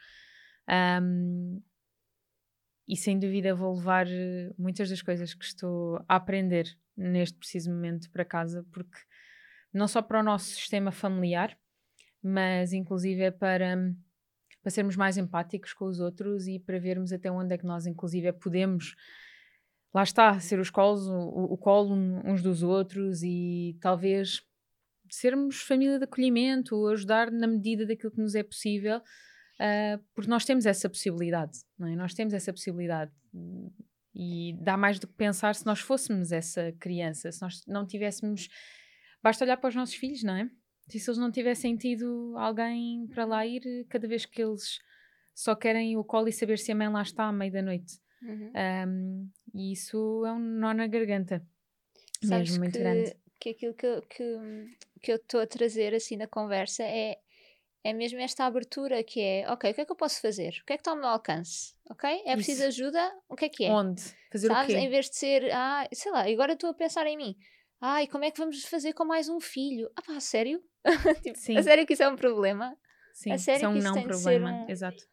Ahm, 0.67 1.61
e 2.87 2.95
sem 2.95 3.19
dúvida 3.19 3.53
vou 3.53 3.75
levar 3.75 4.07
eh, 4.07 4.51
muitas 4.57 4.89
das 4.89 5.01
coisas 5.01 5.33
que 5.33 5.43
estou 5.43 5.97
a 6.07 6.15
aprender 6.15 6.77
neste 6.95 7.37
preciso 7.37 7.69
momento 7.69 8.09
para 8.11 8.23
casa, 8.23 8.65
porque 8.71 8.97
não 9.73 9.87
só 9.87 10.01
para 10.01 10.19
o 10.19 10.23
nosso 10.23 10.45
sistema 10.45 10.91
familiar, 10.91 11.57
mas 12.23 12.73
inclusive 12.73 13.21
é 13.23 13.31
para, 13.31 13.75
para 14.67 14.71
sermos 14.71 14.97
mais 14.97 15.17
empáticos 15.17 15.71
com 15.71 15.86
os 15.86 16.01
outros 16.01 16.45
e 16.45 16.60
para 16.60 16.77
vermos 16.77 17.13
até 17.13 17.32
onde 17.32 17.53
é 17.53 17.58
que 17.58 17.65
nós 17.65 17.88
inclusive 17.88 18.34
podemos 18.34 18.97
lá 19.95 20.03
está, 20.03 20.38
ser 20.41 20.60
os 20.60 20.69
colos, 20.69 21.08
o, 21.08 21.53
o 21.53 21.58
colo 21.58 21.95
uns 21.95 22.41
dos 22.41 22.63
outros 22.63 23.23
e 23.23 23.77
talvez 23.80 24.41
sermos 25.10 25.62
família 25.62 25.97
de 25.97 26.03
acolhimento 26.03 26.86
ajudar 26.88 27.32
na 27.32 27.47
medida 27.47 27.86
daquilo 27.86 28.12
que 28.12 28.19
nos 28.19 28.36
é 28.36 28.43
possível, 28.43 29.01
ah, 29.58 29.97
porque 30.13 30.30
nós 30.30 30.43
temos 30.43 30.65
essa 30.65 30.89
possibilidade, 30.89 31.60
não 31.80 31.88
é? 31.88 31.95
Nós 31.95 32.13
temos 32.13 32.34
essa 32.34 32.51
possibilidade 32.51 33.13
e 34.13 34.53
dá 34.62 34.75
mais 34.75 34.99
do 34.99 35.08
que 35.08 35.13
pensar 35.13 35.56
se 35.56 35.65
nós 35.65 35.80
fôssemos 35.80 36.34
essa 36.34 36.73
criança, 36.77 37.32
se 37.32 37.41
nós 37.41 37.63
não 37.65 37.88
tivéssemos, 37.88 38.49
basta 39.23 39.45
olhar 39.45 39.56
para 39.56 39.69
os 39.69 39.75
nossos 39.75 39.95
filhos, 39.95 40.23
não 40.23 40.36
é? 40.36 40.49
Se 40.88 40.97
eles 41.10 41.17
não 41.17 41.32
tivessem 41.32 41.76
tido 41.76 42.34
alguém 42.38 43.08
para 43.08 43.26
lá 43.26 43.45
ir 43.45 43.86
cada 43.89 44.08
vez 44.08 44.26
que 44.26 44.41
eles 44.41 44.80
só 45.34 45.56
querem 45.56 45.97
o 45.97 46.04
colo 46.04 46.28
e 46.28 46.34
saber 46.34 46.58
se 46.58 46.71
a 46.71 46.76
mãe 46.76 46.89
lá 46.89 47.02
está 47.02 47.26
à 47.26 47.32
meia 47.32 47.52
da 47.52 47.62
noite. 47.62 48.00
Uhum. 48.21 48.52
Um, 48.88 49.30
e 49.54 49.73
isso 49.73 50.26
é 50.26 50.32
um 50.34 50.39
nó 50.39 50.73
na 50.73 50.88
garganta. 50.88 51.45
Sabes 52.23 52.50
mesmo 52.50 52.60
muito 52.60 52.73
que, 52.73 52.80
grande. 52.80 53.15
que 53.39 53.50
aquilo 53.50 53.73
que, 53.73 53.86
eu- 53.86 54.02
que, 54.04 54.23
que 55.02 55.12
eu 55.12 55.17
estou 55.17 55.39
a 55.41 55.45
trazer 55.47 55.93
assim 55.93 56.15
na 56.17 56.26
conversa 56.28 56.84
é, 56.84 57.19
é 57.84 57.93
mesmo 57.93 58.19
esta 58.19 58.45
abertura 58.45 59.04
que 59.04 59.21
é, 59.21 59.52
ok, 59.52 59.69
o 59.69 59.73
que 59.76 59.82
é 59.82 59.86
que 59.86 59.91
eu 59.91 59.95
posso 59.95 60.19
fazer? 60.21 60.50
O 60.62 60.65
que 60.65 60.73
é 60.73 60.78
que 60.78 60.82
está 60.82 60.91
ao 60.91 60.97
meu 60.97 61.08
alcance? 61.08 61.76
Ok? 61.89 62.10
É 62.26 62.36
preciso 62.36 62.62
Isso. 62.62 62.69
ajuda? 62.84 63.13
O 63.30 63.36
que 63.36 63.45
é 63.45 63.50
que 63.50 63.65
é? 63.65 63.71
Onde? 63.71 64.02
Fazer 64.32 64.47
Sabes? 64.47 64.73
o 64.73 64.78
Em 64.78 64.84
quê? 64.86 64.89
vez 64.89 65.10
de 65.10 65.15
ser, 65.15 65.52
ah, 65.54 65.88
sei 65.93 66.12
lá, 66.12 66.21
agora 66.28 66.54
estou 66.54 66.69
a 66.69 66.73
pensar 66.73 67.06
em 67.06 67.15
mim. 67.17 67.38
Ai, 67.80 68.08
como 68.08 68.23
é 68.26 68.32
que 68.32 68.39
vamos 68.39 68.63
fazer 68.65 68.93
com 68.93 69.06
mais 69.06 69.30
um 69.30 69.39
filho? 69.39 69.91
Ah 69.95 70.02
pá, 70.02 70.19
sério? 70.19 70.63
tipo, 71.23 71.38
Sim. 71.38 71.58
a 71.58 71.63
sério 71.63 71.86
que 71.86 71.93
isso 71.93 72.04
é 72.04 72.10
um 72.10 72.15
problema? 72.15 72.76
Sim, 73.13 73.32
a 73.32 73.38
sério 73.38 73.58
isso 73.58 73.65
é 73.65 73.69
um 73.69 73.73
que 73.73 73.80
isso 73.80 73.93
não 73.93 74.04
problema. 74.04 74.52
um- 74.52 74.69
Exato. 74.69 75.04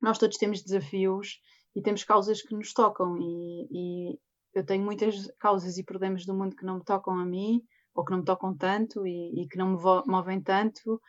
nós 0.00 0.18
todos 0.18 0.36
temos 0.36 0.62
desafios 0.62 1.40
e 1.74 1.82
temos 1.82 2.04
causas 2.04 2.42
que 2.42 2.54
nos 2.54 2.72
tocam 2.72 3.16
e, 3.20 3.68
e 3.70 4.18
eu 4.54 4.64
tenho 4.64 4.84
muitas 4.84 5.30
causas 5.38 5.78
e 5.78 5.84
problemas 5.84 6.24
do 6.24 6.34
mundo 6.34 6.56
que 6.56 6.64
não 6.64 6.78
me 6.78 6.84
tocam 6.84 7.18
a 7.18 7.24
mim 7.24 7.62
ou 7.94 8.04
que 8.04 8.10
não 8.12 8.18
me 8.18 8.24
tocam 8.24 8.56
tanto 8.56 9.06
e, 9.06 9.42
e 9.42 9.48
que 9.48 9.56
não 9.58 9.70
me 9.70 9.78
movem 10.06 10.40
tanto 10.40 11.00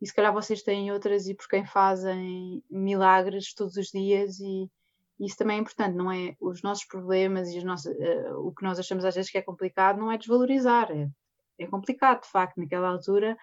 e 0.00 0.06
se 0.06 0.14
calhar 0.14 0.32
vocês 0.32 0.62
têm 0.62 0.92
outras 0.92 1.26
e 1.26 1.34
por 1.34 1.48
quem 1.48 1.64
fazem 1.64 2.62
milagres 2.70 3.54
todos 3.54 3.76
os 3.76 3.88
dias 3.88 4.38
e 4.40 4.70
isso 5.18 5.36
também 5.38 5.56
é 5.56 5.60
importante, 5.60 5.94
não 5.96 6.12
é 6.12 6.36
os 6.40 6.62
nossos 6.62 6.84
problemas 6.84 7.48
e 7.50 7.58
os 7.58 7.64
nossos, 7.64 7.86
uh, 7.86 8.46
o 8.46 8.52
que 8.54 8.62
nós 8.62 8.78
achamos 8.78 9.04
às 9.04 9.14
vezes 9.14 9.30
que 9.30 9.38
é 9.38 9.42
complicado 9.42 9.98
não 9.98 10.12
é 10.12 10.18
desvalorizar, 10.18 10.90
é, 10.90 11.08
é 11.58 11.66
complicado 11.66 12.22
de 12.22 12.30
facto 12.30 12.58
naquela 12.58 12.88
altura 12.88 13.36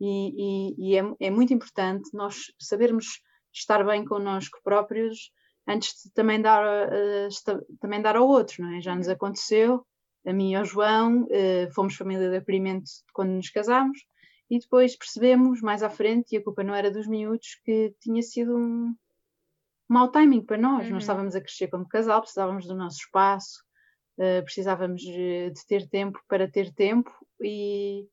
e, 0.00 0.32
e, 0.36 0.90
e 0.90 0.96
é, 0.96 1.02
é, 1.20 1.30
muito 1.30 1.54
importante 1.54 2.10
nós 2.12 2.52
sabermos 2.58 3.20
estar 3.52 3.84
bem 3.84 4.04
connosco 4.04 4.58
próprios 4.64 5.30
antes 5.66 6.02
de 6.04 6.12
também 6.12 6.40
dar, 6.40 6.88
uh, 6.88 7.78
também 7.80 8.02
dar 8.02 8.16
ao 8.16 8.26
outro, 8.26 8.64
não 8.64 8.74
é? 8.74 8.80
Já 8.80 8.96
nos 8.96 9.08
aconteceu, 9.08 9.86
a 10.26 10.32
mim 10.32 10.52
e 10.52 10.54
ao 10.56 10.64
João, 10.64 11.22
uh, 11.24 11.72
fomos 11.72 11.94
família 11.94 12.30
de 12.30 12.36
acolhimento 12.36 12.90
quando 13.12 13.30
nos 13.30 13.50
casámos 13.50 13.98
e 14.52 14.58
depois 14.58 14.94
percebemos 14.96 15.62
mais 15.62 15.82
à 15.82 15.88
frente, 15.88 16.34
e 16.34 16.36
a 16.36 16.42
culpa 16.44 16.62
não 16.62 16.74
era 16.74 16.90
dos 16.90 17.06
miúdos, 17.06 17.58
que 17.64 17.94
tinha 17.98 18.20
sido 18.22 18.54
um 18.54 18.94
mau 19.88 20.10
timing 20.10 20.44
para 20.44 20.58
nós. 20.58 20.84
Uhum. 20.84 20.92
Nós 20.92 21.04
estávamos 21.04 21.34
a 21.34 21.40
crescer 21.40 21.68
como 21.68 21.88
casal, 21.88 22.20
precisávamos 22.20 22.66
do 22.66 22.74
nosso 22.74 22.98
espaço, 22.98 23.64
uh, 24.18 24.42
precisávamos 24.44 25.02
de, 25.02 25.52
ter 25.66 25.88
tempo 25.88 26.20
para 26.28 26.50
ter 26.50 26.72
tempo 26.72 27.10
e 27.40 28.06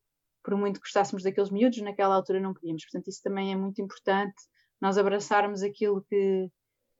por 0.43 0.55
muito 0.55 0.79
que 0.79 0.85
gostássemos 0.85 1.23
daqueles 1.23 1.49
miúdos, 1.49 1.81
naquela 1.81 2.15
altura 2.15 2.39
não 2.39 2.53
podíamos. 2.53 2.83
Portanto, 2.83 3.09
isso 3.09 3.21
também 3.21 3.51
é 3.51 3.55
muito 3.55 3.81
importante, 3.81 4.35
nós 4.81 4.97
abraçarmos 4.97 5.61
aquilo 5.61 6.03
que 6.09 6.49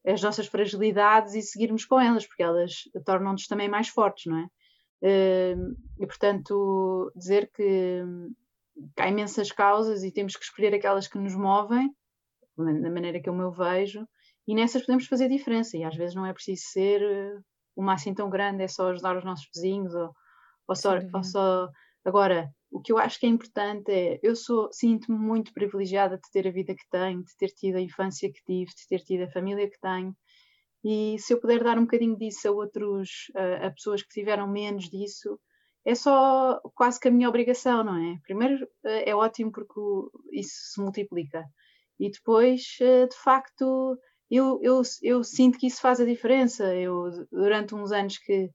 as 0.06 0.22
nossas 0.22 0.48
fragilidades 0.48 1.34
e 1.36 1.42
seguirmos 1.42 1.86
com 1.86 2.00
elas, 2.00 2.26
porque 2.26 2.44
elas 2.44 2.84
tornam-nos 3.06 3.48
também 3.48 3.70
mais 3.70 3.90
fortes, 3.90 4.26
não 4.26 4.38
é? 4.40 4.50
Uh, 5.02 5.76
e 6.00 6.06
portanto, 6.06 7.12
dizer 7.16 7.50
que 7.54 8.04
há 8.98 9.08
imensas 9.08 9.52
causas 9.52 10.04
e 10.04 10.12
temos 10.12 10.36
que 10.36 10.44
escolher 10.44 10.74
aquelas 10.74 11.08
que 11.08 11.18
nos 11.18 11.36
movem, 11.36 11.90
da 12.58 12.90
maneira 12.90 13.22
que 13.22 13.30
eu 13.30 13.34
me 13.34 13.50
vejo, 13.52 14.08
e 14.48 14.56
nessas 14.56 14.82
podemos 14.82 15.08
fazer 15.08 15.30
diferença. 15.30 15.78
E 15.78 15.84
às 15.84 15.96
vezes 15.96 16.16
não 16.16 16.26
é 16.26 16.34
preciso 16.34 16.64
ser 16.66 17.02
eh, 17.80 17.82
uma 17.82 17.94
assim 17.94 18.14
tão 18.14 18.30
grande, 18.30 18.64
é 18.64 18.68
só 18.68 18.90
ajudar 18.90 19.18
os 19.18 19.24
nossos 19.24 19.48
vizinhos 19.54 19.94
ou, 19.96 20.12
ou, 20.68 20.76
só, 20.76 20.96
ou 21.14 21.24
só. 21.24 21.70
Agora, 22.06 22.50
o 22.72 22.82
que 22.82 22.92
eu 22.92 22.98
acho 22.98 23.20
que 23.20 23.26
é 23.26 23.30
importante 23.30 23.92
é, 23.92 24.20
eu 24.22 24.36
sou, 24.36 24.70
sinto-me 24.72 25.18
muito 25.18 25.54
privilegiada 25.54 26.18
de 26.18 26.32
ter 26.32 26.48
a 26.48 26.52
vida 26.52 26.76
que 26.76 26.88
tenho, 26.90 27.24
de 27.24 27.36
ter 27.38 27.50
tido 27.50 27.78
a 27.78 27.82
infância 27.82 28.32
que 28.32 28.44
tive, 28.46 28.72
de 28.72 28.88
ter 28.88 29.00
tido 29.00 29.24
a 29.24 29.32
família 29.32 29.70
que 29.70 29.80
tenho, 29.80 30.16
e 30.84 31.18
se 31.20 31.34
eu 31.34 31.40
puder 31.40 31.64
dar 31.64 31.78
um 31.78 31.82
bocadinho 31.82 32.18
disso 32.18 32.48
a 32.48 32.52
outros, 32.52 33.32
a, 33.36 33.68
a 33.68 33.72
pessoas 33.72 34.02
que 34.02 34.10
tiveram 34.10 34.48
menos 34.48 34.90
disso, 34.90 35.40
é 35.86 35.96
só 35.96 36.60
quase 36.76 37.00
que 37.00 37.08
a 37.08 37.12
minha 37.12 37.28
obrigação, 37.28 37.84
não 37.84 37.98
é? 37.98 38.18
Primeiro 38.24 38.68
eh, 38.86 39.10
é 39.10 39.16
ótimo 39.16 39.52
porque 39.52 39.80
isso 40.32 40.74
se 40.74 40.82
multiplica. 40.82 41.46
E 42.00 42.10
depois, 42.10 42.78
eh, 42.82 43.08
de 43.08 43.16
facto, 43.16 43.98
eu, 44.30 44.60
eu, 44.62 44.82
eu 45.02 45.24
sinto 45.24 45.58
que 45.58 45.68
isso 45.68 45.82
faz 45.82 46.00
a 46.00 46.06
diferença. 46.06 46.76
Eu, 46.76 47.10
durante 47.32 47.74
uns 47.74 47.92
anos 47.92 48.18
que, 48.18 48.50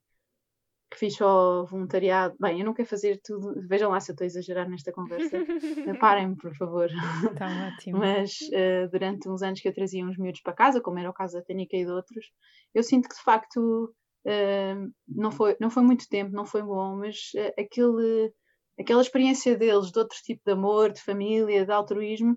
que 0.90 0.98
fiz 0.98 1.16
só 1.16 1.64
voluntariado, 1.64 2.36
bem, 2.38 2.60
eu 2.60 2.64
não 2.64 2.74
quero 2.74 2.88
fazer 2.88 3.20
tudo, 3.22 3.54
vejam 3.66 3.90
lá 3.90 4.00
se 4.00 4.10
eu 4.10 4.14
estou 4.14 4.24
a 4.24 4.26
exagerar 4.26 4.68
nesta 4.68 4.92
conversa, 4.92 5.38
parem-me, 6.00 6.36
por 6.36 6.54
favor. 6.56 6.88
Está 7.30 7.48
ótimo. 7.68 7.98
Mas 7.98 8.38
uh, 8.42 8.88
durante 8.90 9.28
uns 9.28 9.42
anos 9.42 9.60
que 9.60 9.68
eu 9.68 9.74
trazia 9.74 10.04
uns 10.04 10.16
miúdos 10.16 10.42
para 10.42 10.52
casa, 10.52 10.80
como 10.80 10.98
era 10.98 11.10
o 11.10 11.14
caso 11.14 11.34
da 11.34 11.42
Técnica 11.42 11.76
e 11.76 11.84
de 11.84 11.90
outros, 11.90 12.30
eu 12.72 12.82
sinto 12.82 13.08
que 13.08 13.16
de 13.16 13.22
facto 13.22 13.94
Uh, 14.26 14.90
não, 15.06 15.30
foi, 15.30 15.54
não 15.60 15.68
foi 15.68 15.82
muito 15.82 16.08
tempo, 16.08 16.32
não 16.32 16.46
foi 16.46 16.62
bom, 16.62 16.96
mas 16.96 17.30
uh, 17.34 17.60
aquele, 17.60 18.32
aquela 18.80 19.02
experiência 19.02 19.54
deles 19.54 19.92
de 19.92 19.98
outro 19.98 20.16
tipo 20.22 20.40
de 20.46 20.52
amor, 20.52 20.90
de 20.90 21.02
família, 21.02 21.66
de 21.66 21.70
altruísmo, 21.70 22.34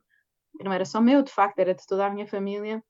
que 0.57 0.65
não 0.65 0.73
era 0.73 0.83
só 0.83 0.99
meu, 0.99 1.23
de 1.23 1.31
facto, 1.31 1.59
era 1.59 1.73
de 1.73 1.85
toda 1.87 2.05
a 2.05 2.09
minha 2.09 2.27
família, 2.27 2.83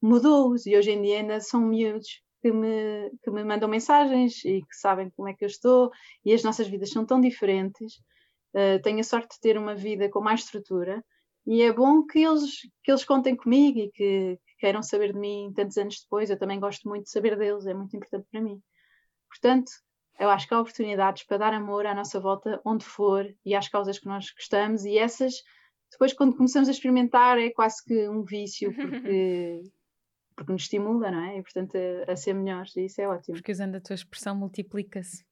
mudou-os 0.00 0.66
e 0.66 0.76
hoje 0.76 0.90
em 0.92 1.02
dia 1.02 1.18
ainda 1.18 1.40
são 1.40 1.60
miúdos 1.60 2.22
que 2.40 2.50
me, 2.50 3.10
que 3.22 3.30
me 3.30 3.44
mandam 3.44 3.68
mensagens 3.68 4.44
e 4.44 4.62
que 4.62 4.76
sabem 4.76 5.10
como 5.10 5.28
é 5.28 5.34
que 5.34 5.44
eu 5.44 5.48
estou 5.48 5.90
e 6.24 6.32
as 6.32 6.42
nossas 6.42 6.68
vidas 6.68 6.90
são 6.90 7.04
tão 7.04 7.20
diferentes. 7.20 7.94
Uh, 8.54 8.82
tenho 8.82 8.98
a 9.00 9.04
sorte 9.04 9.34
de 9.34 9.40
ter 9.40 9.56
uma 9.56 9.74
vida 9.74 10.08
com 10.08 10.20
mais 10.20 10.40
estrutura 10.40 11.04
e 11.46 11.62
é 11.62 11.72
bom 11.72 12.04
que 12.04 12.18
eles, 12.18 12.60
que 12.82 12.90
eles 12.90 13.04
contem 13.04 13.36
comigo 13.36 13.78
e 13.78 13.90
que, 13.90 14.38
queiram 14.60 14.82
saber 14.82 15.12
de 15.12 15.18
mim 15.18 15.52
tantos 15.56 15.76
anos 15.78 16.00
depois, 16.02 16.30
eu 16.30 16.38
também 16.38 16.60
gosto 16.60 16.88
muito 16.88 17.04
de 17.04 17.10
saber 17.10 17.36
deles, 17.36 17.66
é 17.66 17.74
muito 17.74 17.96
importante 17.96 18.26
para 18.30 18.40
mim. 18.40 18.60
Portanto, 19.28 19.72
eu 20.18 20.28
acho 20.28 20.46
que 20.46 20.54
há 20.54 20.60
oportunidades 20.60 21.24
para 21.24 21.38
dar 21.38 21.54
amor 21.54 21.86
à 21.86 21.94
nossa 21.94 22.20
volta, 22.20 22.60
onde 22.64 22.84
for, 22.84 23.26
e 23.44 23.54
às 23.54 23.68
causas 23.68 23.98
que 23.98 24.06
nós 24.06 24.30
gostamos, 24.32 24.84
e 24.84 24.98
essas, 24.98 25.32
depois, 25.90 26.12
quando 26.12 26.36
começamos 26.36 26.68
a 26.68 26.72
experimentar, 26.72 27.38
é 27.38 27.50
quase 27.50 27.82
que 27.82 28.08
um 28.08 28.22
vício, 28.22 28.72
porque, 28.74 29.62
porque 30.40 30.52
nos 30.52 30.62
estimula, 30.62 31.10
não 31.10 31.24
é? 31.24 31.38
E, 31.38 31.42
portanto, 31.42 31.76
a, 31.76 32.12
a 32.12 32.16
ser 32.16 32.32
melhores, 32.32 32.74
e 32.76 32.86
isso 32.86 33.00
é 33.00 33.06
ótimo. 33.06 33.34
Porque 33.36 33.52
usando 33.52 33.74
a 33.74 33.80
tua 33.80 33.94
expressão, 33.94 34.34
multiplica-se, 34.34 35.22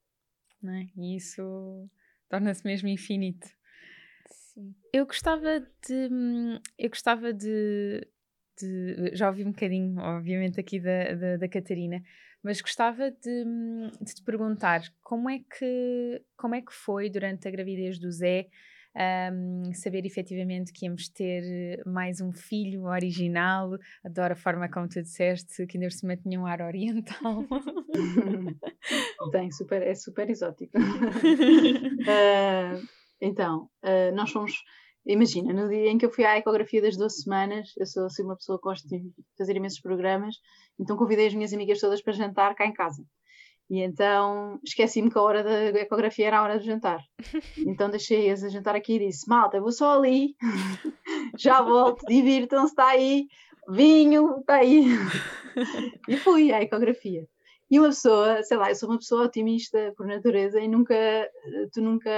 não 0.62 0.74
é? 0.74 0.86
E 0.94 1.16
isso 1.16 1.88
torna-se 2.28 2.66
mesmo 2.66 2.88
infinito. 2.88 3.48
Sim. 4.28 4.74
Eu 4.92 5.06
gostava 5.06 5.60
de. 5.60 6.08
Hum, 6.12 6.60
eu 6.78 6.90
gostava 6.90 7.32
de 7.32 8.06
de, 8.60 9.14
já 9.14 9.28
ouvi 9.28 9.44
um 9.44 9.52
bocadinho, 9.52 9.98
obviamente, 10.00 10.58
aqui 10.60 10.80
da, 10.80 11.14
da, 11.14 11.36
da 11.36 11.48
Catarina, 11.48 12.02
mas 12.42 12.60
gostava 12.60 13.10
de, 13.10 13.44
de, 14.00 14.14
te 14.14 14.22
perguntar 14.22 14.82
como 15.02 15.30
é, 15.30 15.38
que, 15.38 16.22
como 16.36 16.54
é 16.54 16.60
que 16.62 16.72
foi 16.72 17.08
durante 17.08 17.46
a 17.46 17.50
gravidez 17.50 17.98
do 17.98 18.10
Zé 18.10 18.48
um, 18.96 19.72
saber 19.74 20.04
efetivamente 20.06 20.72
que 20.72 20.86
íamos 20.86 21.08
ter 21.08 21.82
mais 21.86 22.20
um 22.20 22.32
filho 22.32 22.84
original. 22.84 23.70
Adoro 24.04 24.32
a 24.32 24.36
forma 24.36 24.68
como 24.70 24.88
tu 24.88 25.02
disseste, 25.02 25.66
que 25.66 25.76
ainda 25.76 25.88
por 25.88 25.94
cima 25.94 26.16
tinha 26.16 26.40
um 26.40 26.46
ar 26.46 26.60
oriental. 26.60 27.44
Tem, 29.32 29.50
super, 29.50 29.82
é 29.82 29.94
super 29.94 30.30
exótico. 30.30 30.76
uh, 30.78 30.82
então, 33.20 33.68
uh, 33.84 34.14
nós 34.14 34.30
fomos 34.30 34.52
Imagina, 35.08 35.54
no 35.54 35.70
dia 35.70 35.90
em 35.90 35.96
que 35.96 36.04
eu 36.04 36.12
fui 36.12 36.26
à 36.26 36.36
ecografia 36.36 36.82
das 36.82 36.94
12 36.94 37.22
semanas, 37.22 37.72
eu 37.78 37.86
sou 37.86 38.04
assim, 38.04 38.22
uma 38.22 38.36
pessoa 38.36 38.58
que 38.58 38.64
gosta 38.64 38.86
de 38.86 39.10
fazer 39.38 39.56
imensos 39.56 39.80
programas, 39.80 40.36
então 40.78 40.98
convidei 40.98 41.28
as 41.28 41.34
minhas 41.34 41.54
amigas 41.54 41.80
todas 41.80 42.02
para 42.02 42.12
jantar 42.12 42.54
cá 42.54 42.66
em 42.66 42.74
casa. 42.74 43.02
E 43.70 43.82
então 43.82 44.58
esqueci-me 44.64 45.10
que 45.10 45.18
a 45.18 45.22
hora 45.22 45.44
da 45.44 45.80
ecografia 45.80 46.28
era 46.28 46.38
a 46.38 46.42
hora 46.42 46.58
do 46.58 46.64
jantar. 46.64 47.00
Então 47.66 47.90
deixei-as 47.90 48.42
a 48.42 48.48
jantar 48.48 48.74
aqui 48.74 48.94
e 48.94 49.06
disse: 49.06 49.28
Malta, 49.28 49.60
vou 49.60 49.72
só 49.72 49.98
ali, 49.98 50.34
já 51.38 51.60
volto, 51.60 52.06
divirtam-se, 52.06 52.72
está 52.72 52.88
aí, 52.88 53.26
vinho, 53.68 54.38
está 54.40 54.56
aí. 54.56 54.86
E 56.08 56.16
fui 56.16 56.52
à 56.52 56.62
ecografia. 56.62 57.26
E 57.70 57.78
uma 57.78 57.88
pessoa, 57.88 58.42
sei 58.42 58.56
lá, 58.56 58.70
eu 58.70 58.74
sou 58.74 58.88
uma 58.88 58.98
pessoa 58.98 59.26
otimista 59.26 59.92
por 59.94 60.06
natureza 60.06 60.58
e 60.58 60.66
nunca, 60.66 60.94
tu 61.72 61.82
nunca 61.82 62.10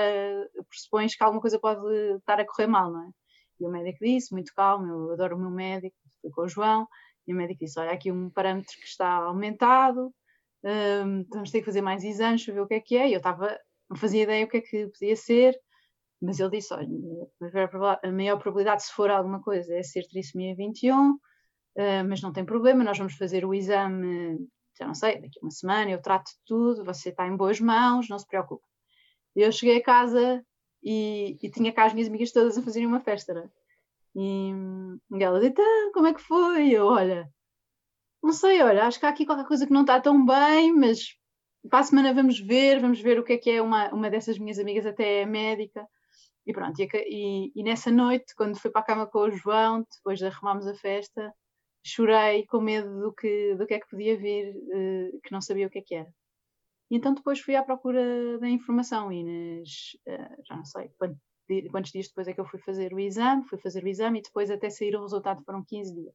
pressupões 0.69 1.17
que 1.17 1.25
alguma 1.25 1.41
coisa 1.41 1.59
pode 1.59 1.85
estar 2.19 2.39
a 2.39 2.47
correr 2.47 2.69
mal, 2.69 2.93
não 2.93 3.03
é? 3.03 3.11
E 3.59 3.67
o 3.67 3.71
médico 3.71 3.99
disse, 4.05 4.33
muito 4.33 4.55
calmo, 4.55 4.87
eu 4.87 5.13
adoro 5.13 5.37
o 5.37 5.39
meu 5.41 5.51
médico, 5.51 5.97
fui 6.23 6.31
com 6.31 6.43
o 6.43 6.49
João, 6.49 6.87
e 7.27 7.35
o 7.35 7.37
médico 7.37 7.65
disse, 7.65 7.79
olha, 7.81 7.91
aqui 7.91 8.13
um 8.13 8.31
parâmetro 8.31 8.75
que 8.79 8.87
está 8.87 9.09
aumentado, 9.17 10.15
um, 10.65 11.25
vamos 11.31 11.51
ter 11.51 11.61
que 11.61 11.67
fazer 11.67 11.81
mais 11.81 12.05
exames 12.05 12.45
para 12.45 12.55
ver 12.55 12.61
o 12.61 12.67
que 12.67 12.75
é 12.75 12.81
que 12.81 12.97
é, 12.97 13.09
e 13.09 13.13
eu 13.13 13.19
estava, 13.19 13.59
não 13.89 13.97
fazia 13.97 14.23
ideia 14.23 14.45
o 14.45 14.49
que 14.49 14.59
é 14.59 14.61
que 14.61 14.87
podia 14.89 15.17
ser, 15.17 15.59
mas 16.21 16.39
ele 16.39 16.51
disse, 16.51 16.73
olha, 16.75 16.87
a 18.03 18.13
maior 18.13 18.39
probabilidade 18.39 18.85
se 18.85 18.93
for 18.93 19.11
alguma 19.11 19.41
coisa 19.41 19.75
é 19.75 19.83
ser 19.83 20.07
trissomia 20.09 20.55
21, 20.55 21.13
uh, 21.13 21.19
mas 22.09 22.21
não 22.21 22.33
tem 22.33 22.45
problema, 22.45 22.85
nós 22.85 22.99
vamos 22.99 23.15
fazer 23.15 23.45
o 23.45 23.55
exame 23.55 24.39
já 24.81 24.87
não 24.87 24.95
sei, 24.95 25.21
daqui 25.21 25.39
a 25.39 25.45
uma 25.45 25.51
semana 25.51 25.91
eu 25.91 26.01
trato 26.01 26.31
tudo, 26.47 26.85
você 26.85 27.11
está 27.11 27.27
em 27.27 27.37
boas 27.37 27.61
mãos, 27.61 28.09
não 28.09 28.19
se 28.19 28.27
preocupe. 28.27 28.65
Eu 29.37 29.53
cheguei 29.53 29.77
a 29.77 29.83
casa 29.83 30.43
e, 30.83 31.39
e 31.43 31.51
tinha 31.51 31.73
cá 31.73 31.85
as 31.85 31.93
minhas 31.93 32.09
amigas 32.09 32.33
todas 32.33 32.57
a 32.57 32.63
fazerem 32.63 32.89
uma 32.89 33.01
festa, 33.01 33.35
né? 33.35 33.49
E, 34.17 34.51
e 35.13 35.23
ela 35.23 35.39
disse, 35.39 35.53
então, 35.53 35.93
como 35.93 36.07
é 36.07 36.15
que 36.15 36.21
foi? 36.21 36.69
E 36.69 36.73
eu, 36.73 36.87
olha, 36.87 37.31
não 38.23 38.33
sei, 38.33 38.63
olha, 38.63 38.85
acho 38.87 38.99
que 38.99 39.07
há 39.07 39.09
aqui 39.09 39.27
qualquer 39.27 39.47
coisa 39.47 39.67
que 39.67 39.73
não 39.73 39.83
está 39.83 40.01
tão 40.01 40.25
bem, 40.25 40.73
mas 40.75 41.17
para 41.69 41.81
a 41.81 41.83
semana 41.83 42.15
vamos 42.15 42.39
ver, 42.41 42.81
vamos 42.81 43.01
ver 43.01 43.19
o 43.19 43.25
que 43.25 43.35
é 43.35 43.39
que 43.39 43.51
é 43.51 43.63
uma, 43.63 43.89
uma 43.91 44.11
dessas 44.11 44.39
minhas 44.39 44.59
amigas, 44.59 44.87
até 44.87 45.23
é 45.23 45.27
médica. 45.27 45.87
E 46.47 46.53
pronto, 46.53 46.81
e, 46.81 47.53
e, 47.55 47.63
nessa 47.63 47.91
noite, 47.91 48.35
quando 48.35 48.59
fui 48.59 48.71
para 48.71 48.81
a 48.81 48.85
cama 48.85 49.07
com 49.07 49.21
o 49.21 49.31
João, 49.31 49.87
depois 49.97 50.19
de 50.19 50.27
arrumarmos 50.27 50.67
a 50.67 50.75
festa, 50.75 51.33
chorei 51.85 52.47
com 52.47 52.61
medo 52.61 53.01
do 53.01 53.13
que, 53.13 53.55
do 53.57 53.67
que 53.67 53.75
é 53.75 53.81
que 53.81 53.89
podia 53.89 54.17
vir, 54.17 54.55
uh, 54.57 55.21
que 55.23 55.33
não 55.33 55.41
sabia 55.41 55.67
o 55.67 55.71
que 55.71 55.79
é 55.79 55.83
que 55.83 55.95
era. 55.95 56.13
E 56.91 56.97
então 56.97 57.15
depois 57.15 57.41
fui 57.41 57.55
à 57.55 57.63
procura 57.63 58.39
da 58.39 58.49
informação 58.49 59.13
e 59.13 59.23
nas, 59.23 59.69
uh, 60.09 60.43
já 60.47 60.57
não 60.57 60.65
sei 60.65 60.91
quantos 61.71 61.91
dias 61.91 62.09
depois 62.09 62.29
é 62.29 62.33
que 62.33 62.41
eu 62.41 62.47
fui 62.47 62.61
fazer 62.61 62.93
o 62.93 63.01
exame, 63.01 63.45
fui 63.49 63.59
fazer 63.59 63.85
o 63.85 63.89
exame 63.89 64.21
e 64.21 64.23
depois 64.23 64.51
até 64.51 64.71
sair 64.71 64.97
o 64.97 65.03
resultado 65.03 65.43
foram 65.45 65.65
15 65.65 65.95
dias. 65.95 66.15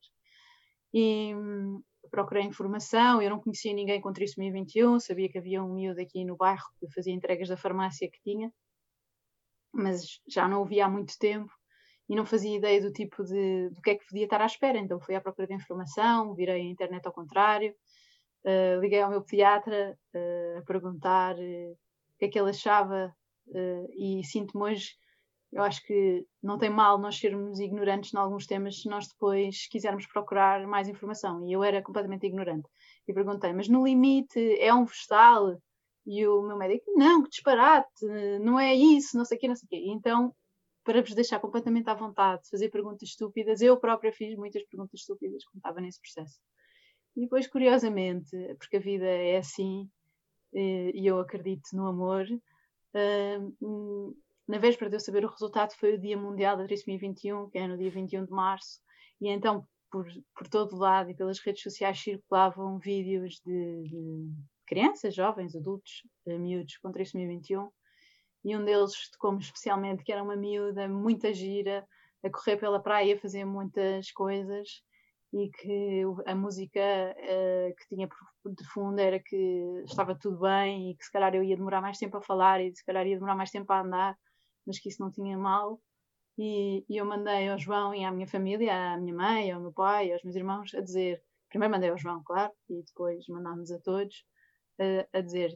E 0.93 1.34
hum, 1.36 1.82
procurei 2.10 2.43
informação. 2.43 3.21
Eu 3.21 3.30
não 3.30 3.39
conhecia 3.39 3.74
ninguém 3.74 4.02
com 4.02 4.13
trissomia 4.13 4.52
21, 4.52 5.00
sabia 5.00 5.30
que 5.30 5.38
havia 5.38 5.63
um 5.63 5.74
miúdo 5.74 6.02
aqui 6.02 6.24
no 6.24 6.38
bairro 6.38 6.65
que 6.80 6.89
fazia 6.93 7.13
entregas 7.13 7.50
da 7.50 7.58
farmácia 7.58 8.10
que 8.10 8.21
tinha, 8.21 8.52
mas 9.74 10.21
já 10.28 10.48
não 10.48 10.62
o 10.62 10.65
via 10.65 10.86
há 10.86 10.89
muito 10.89 11.17
tempo 11.19 11.52
e 12.08 12.15
não 12.15 12.26
fazia 12.26 12.56
ideia 12.56 12.82
do 12.82 12.91
tipo 12.91 13.24
de 13.24 13.69
do 13.69 13.82
que 13.82 13.91
é 13.91 13.95
que 13.95 14.06
podia 14.08 14.26
estar 14.26 14.41
à 14.41 14.45
espera. 14.45 14.78
Então 14.78 15.00
fui 15.00 15.15
à 15.15 15.21
procura 15.21 15.48
de 15.48 15.54
informação, 15.54 16.34
virei 16.34 16.62
a 16.62 16.71
internet 16.71 17.06
ao 17.06 17.13
contrário, 17.13 17.76
uh, 18.45 18.80
liguei 18.80 19.02
ao 19.02 19.10
meu 19.10 19.21
pediatra 19.21 19.98
uh, 20.15 20.60
a 20.60 20.62
perguntar 20.63 21.36
uh, 21.36 21.71
o 21.71 22.17
que 22.17 22.26
é 22.26 22.28
que 22.30 22.39
ele 22.39 22.50
achava 22.50 23.13
e 23.95 24.24
sinto-me 24.24 24.63
hoje 24.63 24.95
eu 25.56 25.63
acho 25.63 25.82
que 25.86 26.28
não 26.44 26.58
tem 26.58 26.70
mal 26.70 26.98
nós 26.98 27.18
sermos 27.18 27.62
ignorantes 27.62 28.13
em 28.13 28.18
alguns 28.18 28.46
temas 28.46 28.82
se 28.82 28.89
nós 28.89 29.08
depois 29.08 29.68
quisermos 29.70 30.06
procurar 30.06 30.68
mais 30.68 30.89
informação. 30.89 31.48
E 31.48 31.54
eu 31.54 31.63
era 31.63 31.82
completamente 31.82 32.26
ignorante. 32.28 32.68
E 33.08 33.13
perguntei, 33.13 33.54
mas 33.54 33.70
no 33.70 33.86
limite 33.86 34.38
é 34.60 34.74
um 34.74 34.84
vegetal? 34.84 35.58
E 36.06 36.28
o 36.28 36.41
meu 36.41 36.58
médico, 36.58 36.91
não, 36.98 37.24
que 37.24 37.30
disparate, 37.30 38.06
não 38.41 38.60
é 38.60 38.76
isso, 38.76 39.18
não 39.18 39.24
sei 39.24 39.38
o 39.38 39.39
quê, 39.39 39.48
não 39.48 39.56
sei 39.56 39.65
o 39.65 39.70
quê. 39.70 39.84
Então, 39.88 40.36
para 40.84 41.02
vos 41.02 41.15
deixar 41.15 41.39
completamente 41.39 41.89
à 41.89 41.94
vontade 41.94 42.44
de 42.44 42.50
fazer 42.50 42.70
perguntas 42.70 43.08
estúpidas, 43.08 43.62
eu 43.62 43.78
própria 43.78 44.12
fiz 44.12 44.36
muitas 44.36 44.63
perguntas 44.65 45.00
estúpidas 45.00 45.46
quando 45.46 45.60
estava 45.60 45.80
nesse 45.80 46.02
processo. 46.02 46.38
E 47.15 47.22
depois, 47.22 47.48
curiosamente, 47.48 48.36
porque 48.60 48.76
a 48.76 48.82
vida 48.82 49.06
é 49.06 49.38
assim, 49.38 49.89
eh, 50.54 50.91
e 50.94 51.08
eu 51.08 51.18
acredito 51.18 51.70
no 51.72 51.88
amor, 51.88 52.26
hum, 53.62 54.13
na 54.47 54.58
véspera 54.60 54.89
de 54.89 54.95
eu 54.95 54.99
saber 54.99 55.25
o 55.25 55.29
resultado 55.29 55.73
foi 55.73 55.95
o 55.95 55.99
Dia 55.99 56.17
Mundial 56.17 56.55
da 56.55 56.65
Trissomia 56.65 56.99
21, 56.99 57.49
que 57.49 57.58
é 57.58 57.67
no 57.67 57.77
dia 57.77 57.89
21 57.89 58.25
de 58.25 58.31
março, 58.31 58.79
e 59.19 59.29
então 59.29 59.67
por, 59.91 60.08
por 60.36 60.47
todo 60.47 60.77
lado 60.77 61.10
e 61.10 61.15
pelas 61.15 61.39
redes 61.39 61.63
sociais 61.63 61.99
circulavam 61.99 62.77
vídeos 62.77 63.41
de, 63.45 63.84
de 63.84 64.29
crianças, 64.67 65.15
jovens, 65.15 65.55
adultos, 65.55 66.03
eh, 66.27 66.38
miúdos 66.38 66.77
com 66.77 66.91
trissomia 66.91 67.27
21, 67.27 67.69
e 68.43 68.55
um 68.55 68.63
deles 68.63 69.10
tocou-me 69.12 69.39
especialmente, 69.39 70.03
que 70.03 70.12
era 70.12 70.21
uma 70.21 70.36
miúda 70.36 70.88
muita 70.88 71.34
gira, 71.34 71.88
a 72.23 72.29
correr 72.29 72.58
pela 72.58 72.79
praia, 72.79 73.15
a 73.15 73.19
fazer 73.19 73.45
muitas 73.45 74.12
coisas, 74.12 74.84
e 75.34 75.49
que 75.49 76.03
a 76.25 76.36
música 76.36 76.79
uh, 76.79 77.75
que 77.75 77.88
tinha 77.89 78.08
de 78.08 78.63
fundo 78.65 78.99
era 78.99 79.19
que 79.19 79.84
estava 79.86 80.15
tudo 80.15 80.39
bem 80.39 80.91
e 80.91 80.95
que 80.95 81.03
se 81.03 81.12
calhar 81.12 81.36
eu 81.36 81.43
ia 81.43 81.58
demorar 81.58 81.81
mais 81.81 81.97
tempo 81.97 82.15
a 82.17 82.21
falar 82.21 82.62
e 82.62 82.73
se 82.73 82.86
calhar 82.86 83.05
ia 83.05 83.15
demorar 83.15 83.36
mais 83.36 83.51
tempo 83.51 83.71
a 83.73 83.81
andar 83.81 84.17
mas 84.65 84.80
que 84.80 84.89
isso 84.89 85.01
não 85.01 85.12
tinha 85.12 85.38
mal. 85.38 85.80
E, 86.38 86.84
e, 86.89 86.97
eu 86.97 87.06
mandei 87.06 87.49
ao 87.49 87.58
João 87.58 87.95
e 87.95 88.04
à 88.04 88.12
minha 88.12 88.28
família, 88.28 88.93
à 88.93 88.97
minha 88.97 89.15
mãe, 89.15 89.51
ao 89.51 89.62
meu 89.62 89.71
pai, 89.71 90.12
aos 90.12 90.23
meus 90.23 90.36
irmãos, 90.36 90.73
a 90.73 90.82
dizer. 90.82 91.21
Primeiro 91.49 91.71
mandei 91.71 91.89
ao 91.89 91.97
João, 91.97 92.21
claro, 92.25 92.51
e 92.69 92.84
depois 92.84 93.25
mandámos 93.30 93.71
a 93.71 93.80
todos 93.80 94.25
a, 94.80 95.17
a 95.17 95.21
dizer. 95.21 95.56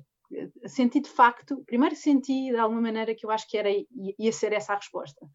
Senti 0.68 1.02
de 1.02 1.10
facto, 1.10 1.64
primeiro 1.66 1.96
senti 1.96 2.52
de 2.52 2.58
alguma 2.58 2.82
maneira 2.82 3.16
que 3.16 3.26
eu 3.26 3.32
acho 3.32 3.48
que 3.50 3.58
era, 3.58 3.70
ia 3.70 4.32
ser 4.32 4.54
essa 4.54 4.74
a 4.74 4.76
resposta. 4.78 5.28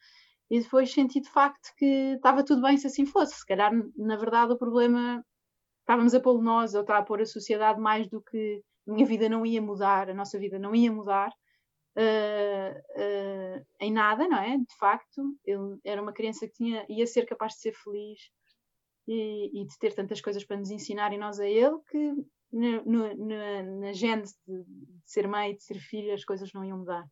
E 0.51 0.61
depois 0.61 0.93
senti 0.93 1.21
de 1.21 1.29
facto 1.29 1.73
que 1.77 2.15
estava 2.15 2.45
tudo 2.45 2.63
bem 2.63 2.77
se 2.77 2.87
assim 2.87 3.05
fosse. 3.05 3.35
Se 3.35 3.47
calhar, 3.47 3.73
na 3.97 4.17
verdade, 4.17 4.53
o 4.53 4.59
problema 4.59 5.25
estávamos 5.81 6.15
a 6.15 6.21
pô-lo 6.21 6.43
nós, 6.43 6.75
ou 6.75 6.81
está 6.81 6.99
a 6.99 7.03
pôr 7.03 7.21
a 7.21 7.27
sociedade 7.27 7.81
mais 7.81 8.09
do 8.09 8.23
que 8.23 8.63
a 8.89 8.93
minha 8.93 9.07
vida 9.07 9.29
não 9.29 9.45
ia 9.45 9.61
mudar, 9.61 10.09
a 10.09 10.15
nossa 10.15 10.39
vida 10.39 10.59
não 10.59 10.75
ia 10.75 10.91
mudar, 10.91 11.33
uh, 11.97 13.67
em 13.81 13.93
nada, 13.93 14.27
não 14.29 14.39
é? 14.39 14.59
De 14.59 14.77
facto, 14.79 15.37
ele 15.45 15.79
era 15.85 16.03
uma 16.03 16.13
criança 16.13 16.47
que 16.47 16.55
tinha, 16.55 16.85
ia 16.89 17.07
ser 17.07 17.27
capaz 17.27 17.55
de 17.55 17.61
ser 17.61 17.73
feliz 17.73 18.31
e, 19.07 19.63
e 19.63 19.67
de 19.67 19.79
ter 19.79 19.95
tantas 19.95 20.21
coisas 20.21 20.45
para 20.45 20.57
nos 20.57 20.71
ensinar 20.71 21.13
e 21.13 21.19
nós 21.19 21.39
a 21.39 21.49
ele 21.49 21.79
que 21.91 22.15
no, 22.53 22.85
no, 22.85 23.27
na, 23.27 23.63
na 23.63 23.93
gente 23.93 24.31
de, 24.47 24.65
de, 24.65 25.03
ser 25.05 25.27
mãe 25.27 25.51
e 25.51 25.57
de 25.57 25.63
ser 25.63 25.79
filha 25.79 26.15
as 26.15 26.25
coisas 26.25 26.53
não 26.53 26.65
iam 26.65 26.79
mudar. 26.79 27.05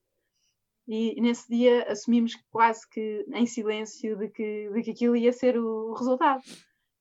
E, 0.89 1.21
nesse 1.21 1.49
dia 1.49 1.85
assumimos 1.91 2.35
quase 2.51 2.89
que 2.89 3.25
em 3.33 3.47
silêncio 3.47 4.17
de 4.17 4.29
que, 4.29 4.71
de 4.71 4.83
que 4.83 4.91
aquilo 4.91 5.17
ia 5.17 5.33
ser 5.33 5.59
o 5.59 5.93
resultado. 5.93 6.43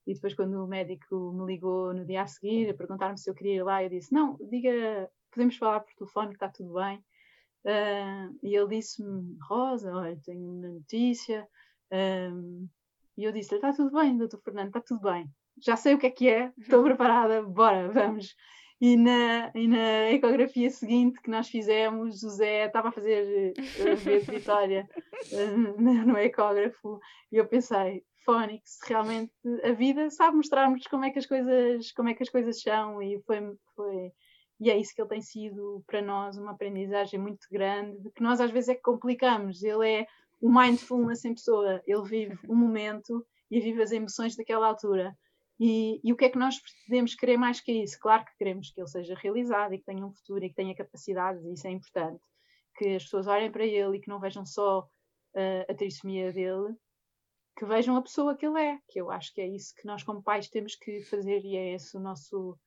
E 0.06 0.14
depois, 0.14 0.34
quando 0.34 0.64
o 0.64 0.68
médico 0.68 1.32
me 1.32 1.46
ligou 1.46 1.94
no 1.94 2.06
dia 2.06 2.24
a 2.24 2.28
seguir 2.28 2.70
a 2.70 2.74
perguntar-me 2.74 3.18
se 3.18 3.30
eu 3.30 3.36
queria 3.36 3.56
ir 3.58 3.64
lá, 3.64 3.84
eu 3.84 3.90
disse: 3.90 4.12
Não, 4.12 4.36
diga, 4.50 5.10
podemos 5.32 5.56
falar 5.58 5.82
por 5.82 5.94
telefone, 5.94 6.30
que 6.30 6.36
está 6.36 6.50
tudo 6.50 6.74
bem. 6.74 7.04
Uh, 7.66 8.38
e 8.42 8.56
ele 8.56 8.76
disse-me, 8.76 9.38
Rosa, 9.48 9.94
olha, 9.94 10.20
tenho 10.24 10.42
uma 10.42 10.68
notícia. 10.70 11.48
Um, 11.92 12.68
e 13.18 13.24
eu 13.24 13.32
disse-lhe, 13.32 13.58
está 13.58 13.74
tudo 13.74 13.92
bem, 13.92 14.18
doutor 14.18 14.42
Fernando, 14.42 14.68
está 14.68 14.82
tudo 14.82 15.02
bem. 15.02 15.28
Já 15.64 15.76
sei 15.76 15.94
o 15.94 16.00
que 16.00 16.08
é 16.08 16.12
que 16.12 16.30
é, 16.30 16.52
estou 16.58 16.82
preparada, 16.84 17.44
bora, 17.44 17.90
vamos. 17.90 18.36
E 18.80 18.98
na, 18.98 19.52
e 19.54 19.68
na 19.68 20.10
ecografia 20.10 20.70
seguinte 20.72 21.22
que 21.22 21.30
nós 21.30 21.48
fizemos, 21.48 22.24
o 22.24 22.30
Zé 22.32 22.66
estava 22.66 22.90
a 22.90 22.92
fazer 22.92 23.54
a 23.80 23.94
ver 23.94 24.22
Vitória 24.22 24.90
uh, 25.32 25.82
no 25.82 26.18
ecógrafo 26.18 27.00
e 27.32 27.38
eu 27.38 27.46
pensei, 27.46 28.04
Fónix, 28.26 28.80
realmente 28.88 29.32
a 29.64 29.72
vida 29.74 30.10
sabe 30.10 30.38
mostrar-nos 30.38 30.88
como 30.88 31.06
é 31.06 31.12
que 31.12 31.20
as 31.20 31.28
coisas 31.28 31.92
como 31.92 32.10
é 32.10 32.16
que 32.16 32.24
as 32.24 32.30
coisas 32.30 32.60
são 32.60 33.02
e 33.04 33.22
foi, 33.22 33.56
foi 33.76 34.12
e 34.62 34.70
é 34.70 34.78
isso 34.78 34.94
que 34.94 35.02
ele 35.02 35.10
tem 35.10 35.22
sido 35.22 35.84
para 35.88 36.04
nós 36.04 36.38
uma 36.38 36.52
aprendizagem 36.52 37.20
muito 37.20 37.48
grande, 37.52 38.00
de 38.00 38.12
que 38.12 38.22
nós 38.22 38.40
às 38.40 38.52
vezes 38.52 38.70
é 38.70 38.76
que 38.76 38.82
complicamos. 38.82 39.64
Ele 39.64 39.90
é 39.90 40.08
o 40.40 40.54
mindfulness 40.54 41.26
em 41.26 41.34
pessoa, 41.34 41.82
ele 41.88 42.04
vive 42.04 42.38
o 42.48 42.56
momento 42.56 43.26
e 43.50 43.60
vive 43.60 43.82
as 43.82 43.92
emoções 43.92 44.36
daquela 44.36 44.68
altura. 44.68 45.18
E, 45.60 46.00
e, 46.04 46.14
o 46.14 46.16
que 46.16 46.26
é 46.26 46.30
que 46.30 46.38
nós 46.38 46.60
podemos 46.86 47.16
querer 47.16 47.38
mais 47.38 47.60
que 47.60 47.72
isso? 47.72 47.98
Claro 48.00 48.24
que 48.24 48.38
queremos 48.38 48.70
que 48.70 48.80
ele 48.80 48.88
seja 48.88 49.16
realizado 49.16 49.74
e 49.74 49.80
que 49.80 49.86
tenha 49.86 50.06
um 50.06 50.14
futuro 50.14 50.46
e 50.46 50.50
que 50.50 50.56
tenha 50.56 50.76
capacidades, 50.76 51.44
e 51.44 51.54
isso 51.54 51.66
é 51.66 51.72
importante. 51.72 52.22
Que 52.76 52.96
as 52.96 53.04
pessoas 53.04 53.26
olhem 53.26 53.52
para 53.52 53.66
ele 53.66 53.98
e 53.98 54.00
que 54.00 54.10
não 54.10 54.20
vejam 54.20 54.46
só 54.46 54.82
uh, 54.82 55.72
a 55.72 55.74
trissomia 55.74 56.32
dele, 56.32 56.76
que 57.58 57.66
vejam 57.66 57.96
a 57.96 58.02
pessoa 58.02 58.38
que 58.38 58.46
ele 58.46 58.60
é, 58.60 58.78
que 58.88 59.02
eu 59.02 59.10
acho 59.10 59.34
que 59.34 59.42
é 59.42 59.48
isso 59.48 59.74
que 59.76 59.88
nós, 59.88 60.04
como 60.04 60.22
pais, 60.22 60.50
temos 60.50 60.76
que 60.76 61.02
fazer 61.02 61.44
e 61.44 61.58
é 61.58 61.74
esse 61.74 61.98
o 61.98 62.00
nosso 62.00 62.58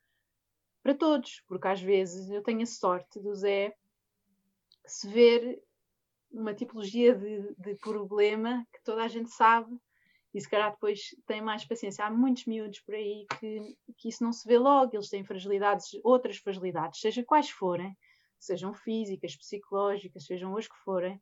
para 0.85 0.95
todos, 0.95 1.43
porque 1.49 1.67
às 1.67 1.81
vezes 1.81 2.31
eu 2.31 2.43
tenho 2.43 2.61
a 2.61 2.67
sorte 2.67 3.19
do 3.19 3.35
Zé 3.35 3.75
se 4.85 5.09
ver 5.09 5.63
uma 6.31 6.53
tipologia 6.53 7.15
de, 7.15 7.55
de, 7.57 7.75
problema 7.77 8.67
que 8.71 8.85
toda 8.85 9.03
a 9.03 9.09
gente 9.09 9.31
sabe 9.31 9.75
e 10.35 10.39
se 10.39 10.49
calhar 10.49 10.73
depois 10.73 11.17
tem 11.27 11.41
mais 11.41 11.65
paciência. 11.65 12.05
Há 12.05 12.11
muitos 12.11 12.45
miúdos 12.45 12.81
por 12.81 12.95
aí 12.95 13.25
que, 13.41 13.79
que 13.97 14.11
isso 14.11 14.23
não 14.23 14.31
se 14.31 14.47
vê 14.47 14.59
logo, 14.59 14.95
eles 14.95 15.09
têm 15.09 15.25
fragilidades, 15.25 15.99
outras 16.05 16.37
fragilidades, 16.37 17.01
seja 17.01 17.25
quais 17.25 17.49
forem, 17.49 17.97
sejam 18.39 18.75
físicas, 18.75 19.35
psicológicas, 19.37 20.27
sejam 20.27 20.55
as 20.55 20.69
que 20.69 20.77
forem, 20.85 21.19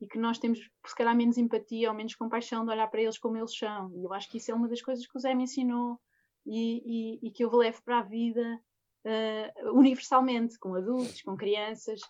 e 0.00 0.08
que 0.08 0.18
nós 0.18 0.40
temos 0.40 0.58
se 0.58 0.94
calhar 0.96 1.14
menos 1.14 1.38
empatia 1.38 1.88
ou 1.88 1.94
menos 1.94 2.16
compaixão 2.16 2.64
de 2.64 2.72
olhar 2.72 2.88
para 2.88 3.00
eles 3.00 3.16
como 3.16 3.36
eles 3.36 3.56
são. 3.56 3.92
E 3.94 4.02
eu 4.02 4.12
acho 4.12 4.28
que 4.28 4.38
isso 4.38 4.50
é 4.50 4.54
uma 4.54 4.66
das 4.66 4.82
coisas 4.82 5.06
que 5.06 5.16
o 5.16 5.20
Zé 5.20 5.36
me 5.36 5.44
ensinou 5.44 6.00
e, 6.44 7.20
e, 7.22 7.28
e 7.28 7.30
que 7.30 7.44
eu 7.44 7.54
levo 7.54 7.80
para 7.84 8.00
a 8.00 8.02
vida 8.02 8.60
uh, 9.04 9.72
universalmente, 9.72 10.58
com 10.58 10.74
adultos, 10.74 11.22
com 11.22 11.36
crianças. 11.36 12.00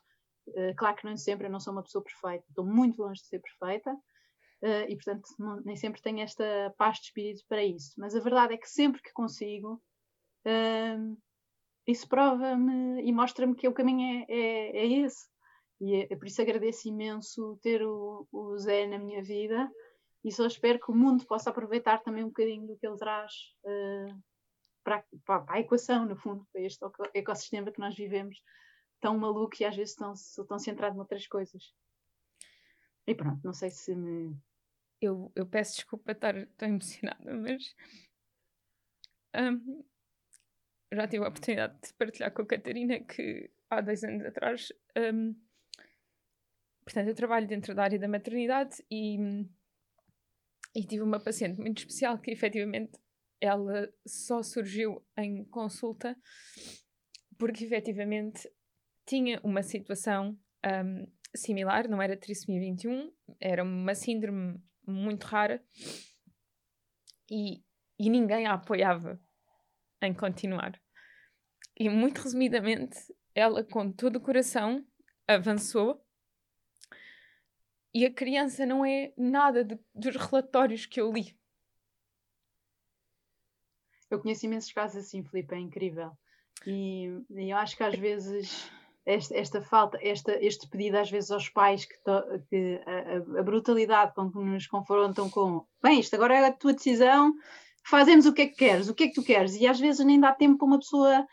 Uh, 0.49 0.75
claro 0.77 0.97
que 0.97 1.07
nem 1.07 1.17
sempre, 1.17 1.47
eu 1.47 1.51
não 1.51 1.61
sou 1.61 1.73
uma 1.73 1.83
pessoa 1.83 2.05
perfeita, 2.05 2.45
estou 2.49 2.65
muito 2.65 3.03
longe 3.03 3.21
de 3.21 3.29
ser 3.29 3.41
perfeita 3.41 3.93
uh, 3.93 4.89
e, 4.89 4.95
portanto, 4.97 5.29
não, 5.39 5.61
nem 5.63 5.77
sempre 5.77 6.03
tenho 6.03 6.21
esta 6.21 6.75
paz 6.77 6.99
de 6.99 7.05
espírito 7.05 7.45
para 7.49 7.65
isso. 7.65 7.95
Mas 7.99 8.15
a 8.15 8.21
verdade 8.21 8.55
é 8.55 8.57
que 8.57 8.69
sempre 8.69 9.03
que 9.03 9.13
consigo, 9.13 9.83
isso 11.87 12.07
prova-me 12.07 13.03
e 13.03 13.13
mostra-me 13.13 13.55
que 13.55 13.67
o 13.67 13.73
caminho 13.73 14.25
é, 14.29 14.33
é, 14.33 14.77
é 14.77 14.87
esse. 15.01 15.27
E 15.81 15.95
é, 15.97 16.07
é, 16.11 16.17
por 16.17 16.27
isso 16.27 16.41
agradeço 16.41 16.89
imenso 16.89 17.59
ter 17.63 17.83
o, 17.83 18.27
o 18.33 18.57
Zé 18.59 18.87
na 18.87 18.99
minha 18.99 19.23
vida 19.23 19.71
e 20.25 20.33
só 20.33 20.47
espero 20.47 20.81
que 20.81 20.91
o 20.91 20.95
mundo 20.95 21.27
possa 21.27 21.51
aproveitar 21.51 22.03
também 22.03 22.25
um 22.25 22.29
bocadinho 22.29 22.67
do 22.67 22.77
que 22.77 22.87
ele 22.87 22.97
traz 22.97 23.33
uh, 23.65 24.23
para, 24.85 25.05
para, 25.25 25.45
a 25.49 25.61
equação, 25.61 26.07
no 26.07 26.15
fundo, 26.15 26.47
para 26.53 26.61
este 26.61 26.85
ecossistema 27.15 27.73
que 27.73 27.81
nós 27.81 27.97
vivemos, 27.97 28.41
tão 29.01 29.19
maluco 29.19 29.57
e 29.59 29.65
às 29.65 29.75
vezes 29.75 29.97
tão, 29.97 30.13
tão 30.47 30.59
centrado 30.59 30.97
noutras 30.97 31.27
coisas. 31.27 31.75
E 33.07 33.15
pronto, 33.15 33.41
não 33.43 33.53
sei 33.53 33.71
se 33.71 33.95
me. 33.95 34.37
Eu, 35.01 35.33
eu 35.35 35.47
peço 35.47 35.77
desculpa 35.77 36.13
estar 36.13 36.35
tão 36.57 36.69
emocionada, 36.69 37.35
mas. 37.35 37.75
Um, 39.35 39.85
já 40.93 41.09
tive 41.09 41.25
a 41.25 41.29
oportunidade 41.29 41.77
de 41.83 41.93
partilhar 41.95 42.33
com 42.33 42.43
a 42.43 42.47
Catarina 42.47 43.01
que 43.01 43.51
há 43.69 43.81
dois 43.81 44.05
anos 44.05 44.25
atrás. 44.25 44.73
Um, 44.97 45.35
portanto, 46.85 47.09
eu 47.09 47.15
trabalho 47.15 47.49
dentro 47.49 47.75
da 47.75 47.83
área 47.83 47.99
da 47.99 48.07
maternidade 48.07 48.85
e, 48.91 49.19
e 50.75 50.85
tive 50.87 51.03
uma 51.03 51.19
paciente 51.19 51.61
muito 51.61 51.79
especial 51.79 52.19
que 52.19 52.31
efetivamente 52.31 52.93
ela 53.41 53.93
só 54.07 54.43
surgiu 54.43 55.05
em 55.17 55.45
consulta 55.45 56.17
porque 57.39 57.65
efetivamente 57.65 58.49
tinha 59.07 59.41
uma 59.43 59.63
situação 59.63 60.39
um, 60.65 61.07
similar, 61.35 61.89
não 61.89 62.01
era 62.01 62.17
trissomia 62.17 62.61
21, 62.61 63.13
era 63.41 63.63
uma 63.63 63.95
síndrome 63.95 64.63
muito 64.87 65.25
rara 65.25 65.63
e 67.31 67.63
e 67.99 68.11
ninguém 68.11 68.47
a 68.47 68.55
apoiava 68.55 69.21
em 70.03 70.13
continuar. 70.13 70.81
E 71.79 71.89
muito 71.89 72.21
resumidamente, 72.21 72.97
ela, 73.35 73.65
com 73.65 73.91
todo 73.91 74.17
o 74.17 74.21
coração, 74.21 74.85
avançou. 75.27 76.05
E 77.93 78.05
a 78.05 78.13
criança 78.13 78.67
não 78.67 78.85
é 78.85 79.13
nada 79.17 79.65
de, 79.65 79.79
dos 79.95 80.17
relatórios 80.17 80.87
que 80.87 81.01
eu 81.01 81.13
li. 81.13 81.37
Eu 84.15 84.21
conheço 84.21 84.47
imensos 84.47 84.73
casos 84.73 84.97
assim, 84.99 85.25
Filipe, 85.25 85.55
é 85.55 85.59
incrível. 85.59 86.13
E, 86.67 87.07
e 87.31 87.51
eu 87.51 87.57
acho 87.57 87.77
que 87.77 87.83
às 87.83 87.99
vezes 87.99 88.71
esta, 89.05 89.37
esta, 89.37 89.61
falta, 89.61 89.99
esta, 90.01 90.33
este 90.41 90.69
pedido 90.69 90.97
às 90.97 91.11
vezes 91.11 91.31
aos 91.31 91.49
pais 91.49 91.85
que, 91.85 91.95
to, 92.05 92.23
que 92.49 92.81
a, 92.87 93.41
a, 93.41 93.43
brutalidade 93.43 94.15
com 94.15 94.31
que 94.31 94.39
nos 94.39 94.67
confrontam 94.67 95.29
com 95.29 95.67
bem, 95.83 96.01
isto 96.01 96.15
agora 96.15 96.35
é 96.35 96.47
a 96.47 96.53
tua 96.53 96.73
decisão, 96.73 97.35
fazemos 97.85 98.25
o 98.25 98.33
que 98.33 98.43
é 98.43 98.47
que 98.47 98.57
queres, 98.57 98.89
o 98.89 98.95
que 98.95 99.05
é 99.05 99.09
que 99.09 99.15
tu 99.15 99.23
queres, 99.23 99.57
e 99.57 99.67
às 99.67 99.79
vezes 99.79 100.05
nem 100.07 100.19
dá 100.19 100.33
tempo 100.33 100.59
para 100.59 100.67
uma 100.67 100.79
pessoa 100.79 101.27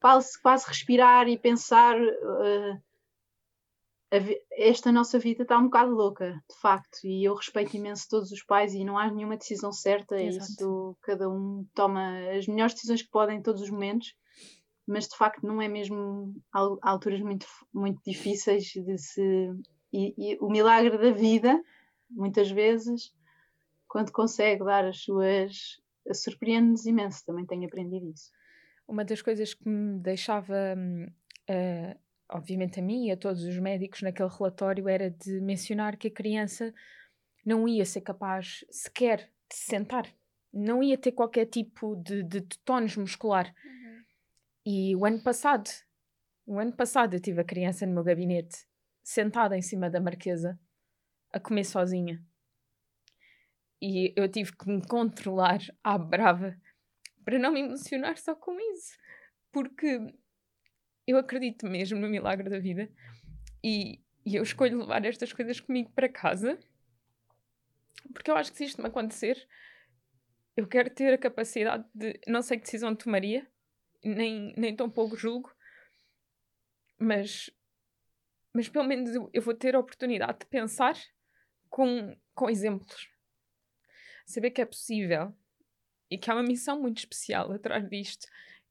quase, 0.00 0.40
quase 0.40 0.66
respirar 0.66 1.28
e 1.28 1.36
pensar 1.36 2.00
uh, 2.00 2.82
esta 4.52 4.90
nossa 4.90 5.18
vida 5.18 5.42
está 5.42 5.58
um 5.58 5.64
bocado 5.64 5.94
louca, 5.94 6.32
de 6.50 6.60
facto, 6.60 7.04
e 7.04 7.24
eu 7.24 7.34
respeito 7.34 7.76
imenso 7.76 8.06
todos 8.08 8.32
os 8.32 8.42
pais 8.42 8.72
e 8.72 8.84
não 8.84 8.96
há 8.96 9.10
nenhuma 9.10 9.36
decisão 9.36 9.70
certa, 9.70 10.16
é 10.16 10.28
isso 10.28 10.96
cada 11.02 11.28
um 11.28 11.66
toma 11.74 12.18
as 12.30 12.46
melhores 12.46 12.74
decisões 12.74 13.02
que 13.02 13.10
pode 13.10 13.34
em 13.34 13.42
todos 13.42 13.60
os 13.60 13.70
momentos, 13.70 14.14
mas 14.86 15.06
de 15.06 15.16
facto 15.16 15.46
não 15.46 15.60
é 15.60 15.68
mesmo 15.68 16.34
alturas 16.80 17.20
muito, 17.20 17.46
muito 17.72 18.00
difíceis 18.04 18.64
de 18.64 18.98
se. 18.98 19.52
E, 19.92 20.14
e 20.16 20.38
o 20.40 20.48
milagre 20.48 20.96
da 20.98 21.10
vida, 21.10 21.62
muitas 22.10 22.50
vezes, 22.50 23.12
quando 23.86 24.10
consegue 24.10 24.64
dar 24.64 24.86
as 24.86 25.02
suas. 25.02 25.78
surpreende-nos 26.12 26.86
imenso, 26.86 27.24
também 27.26 27.44
tenho 27.44 27.66
aprendido 27.66 28.10
isso. 28.10 28.30
Uma 28.86 29.04
das 29.04 29.20
coisas 29.20 29.52
que 29.52 29.68
me 29.68 29.98
deixava, 29.98 30.54
uh, 30.74 32.00
obviamente 32.30 32.78
a 32.78 32.82
mim 32.82 33.06
e 33.06 33.10
a 33.10 33.16
todos 33.16 33.42
os 33.42 33.58
médicos 33.58 34.02
naquele 34.02 34.28
relatório, 34.28 34.88
era 34.88 35.10
de 35.10 35.40
mencionar 35.40 35.96
que 35.96 36.08
a 36.08 36.10
criança 36.10 36.74
não 37.44 37.66
ia 37.66 37.84
ser 37.84 38.02
capaz 38.02 38.64
sequer 38.70 39.30
de 39.48 39.56
se 39.56 39.66
sentar, 39.66 40.06
não 40.52 40.82
ia 40.82 40.98
ter 40.98 41.12
qualquer 41.12 41.46
tipo 41.46 41.96
de, 41.96 42.22
de, 42.22 42.40
de 42.40 42.58
tónus 42.60 42.96
muscular. 42.96 43.54
Uhum. 43.64 44.04
E 44.66 44.96
o 44.96 45.06
ano 45.06 45.22
passado, 45.22 45.70
o 46.46 46.58
ano 46.58 46.72
passado 46.72 47.14
eu 47.14 47.20
tive 47.20 47.40
a 47.40 47.44
criança 47.44 47.86
no 47.86 47.94
meu 47.94 48.04
gabinete, 48.04 48.66
sentada 49.02 49.56
em 49.56 49.62
cima 49.62 49.88
da 49.88 50.00
marquesa, 50.00 50.58
a 51.32 51.40
comer 51.40 51.64
sozinha. 51.64 52.22
E 53.80 54.12
eu 54.16 54.28
tive 54.28 54.54
que 54.56 54.68
me 54.68 54.84
controlar 54.86 55.60
à 55.84 55.96
brava 55.96 56.56
para 57.24 57.38
não 57.38 57.52
me 57.52 57.60
emocionar 57.60 58.18
só 58.18 58.34
com 58.34 58.58
isso. 58.72 58.98
Porque 59.52 60.00
eu 61.08 61.18
acredito 61.18 61.66
mesmo 61.66 61.98
no 61.98 62.08
milagre 62.08 62.48
da 62.48 62.58
vida 62.58 62.88
e, 63.64 64.00
e 64.24 64.36
eu 64.36 64.42
escolho 64.42 64.78
levar 64.78 65.04
estas 65.04 65.32
coisas 65.32 65.58
comigo 65.58 65.90
para 65.94 66.08
casa 66.08 66.58
porque 68.12 68.30
eu 68.30 68.36
acho 68.36 68.50
que 68.50 68.58
se 68.58 68.64
isto 68.64 68.80
me 68.80 68.88
acontecer, 68.88 69.46
eu 70.56 70.66
quero 70.66 70.90
ter 70.90 71.12
a 71.12 71.18
capacidade 71.18 71.84
de. 71.94 72.18
Não 72.26 72.42
sei 72.42 72.56
que 72.58 72.64
decisão 72.64 72.94
tomaria, 72.94 73.46
nem, 74.04 74.54
nem 74.56 74.74
tão 74.74 74.90
pouco 74.90 75.16
julgo, 75.16 75.54
mas, 76.98 77.50
mas 78.52 78.68
pelo 78.68 78.86
menos 78.86 79.14
eu, 79.14 79.30
eu 79.32 79.42
vou 79.42 79.54
ter 79.54 79.74
a 79.74 79.80
oportunidade 79.80 80.40
de 80.40 80.46
pensar 80.46 80.96
com, 81.68 82.16
com 82.34 82.50
exemplos. 82.50 83.08
Saber 84.26 84.50
que 84.50 84.60
é 84.60 84.66
possível 84.66 85.34
e 86.10 86.18
que 86.18 86.30
há 86.30 86.34
uma 86.34 86.42
missão 86.42 86.80
muito 86.80 86.98
especial 86.98 87.52
atrás 87.52 87.88
disto. 87.88 88.26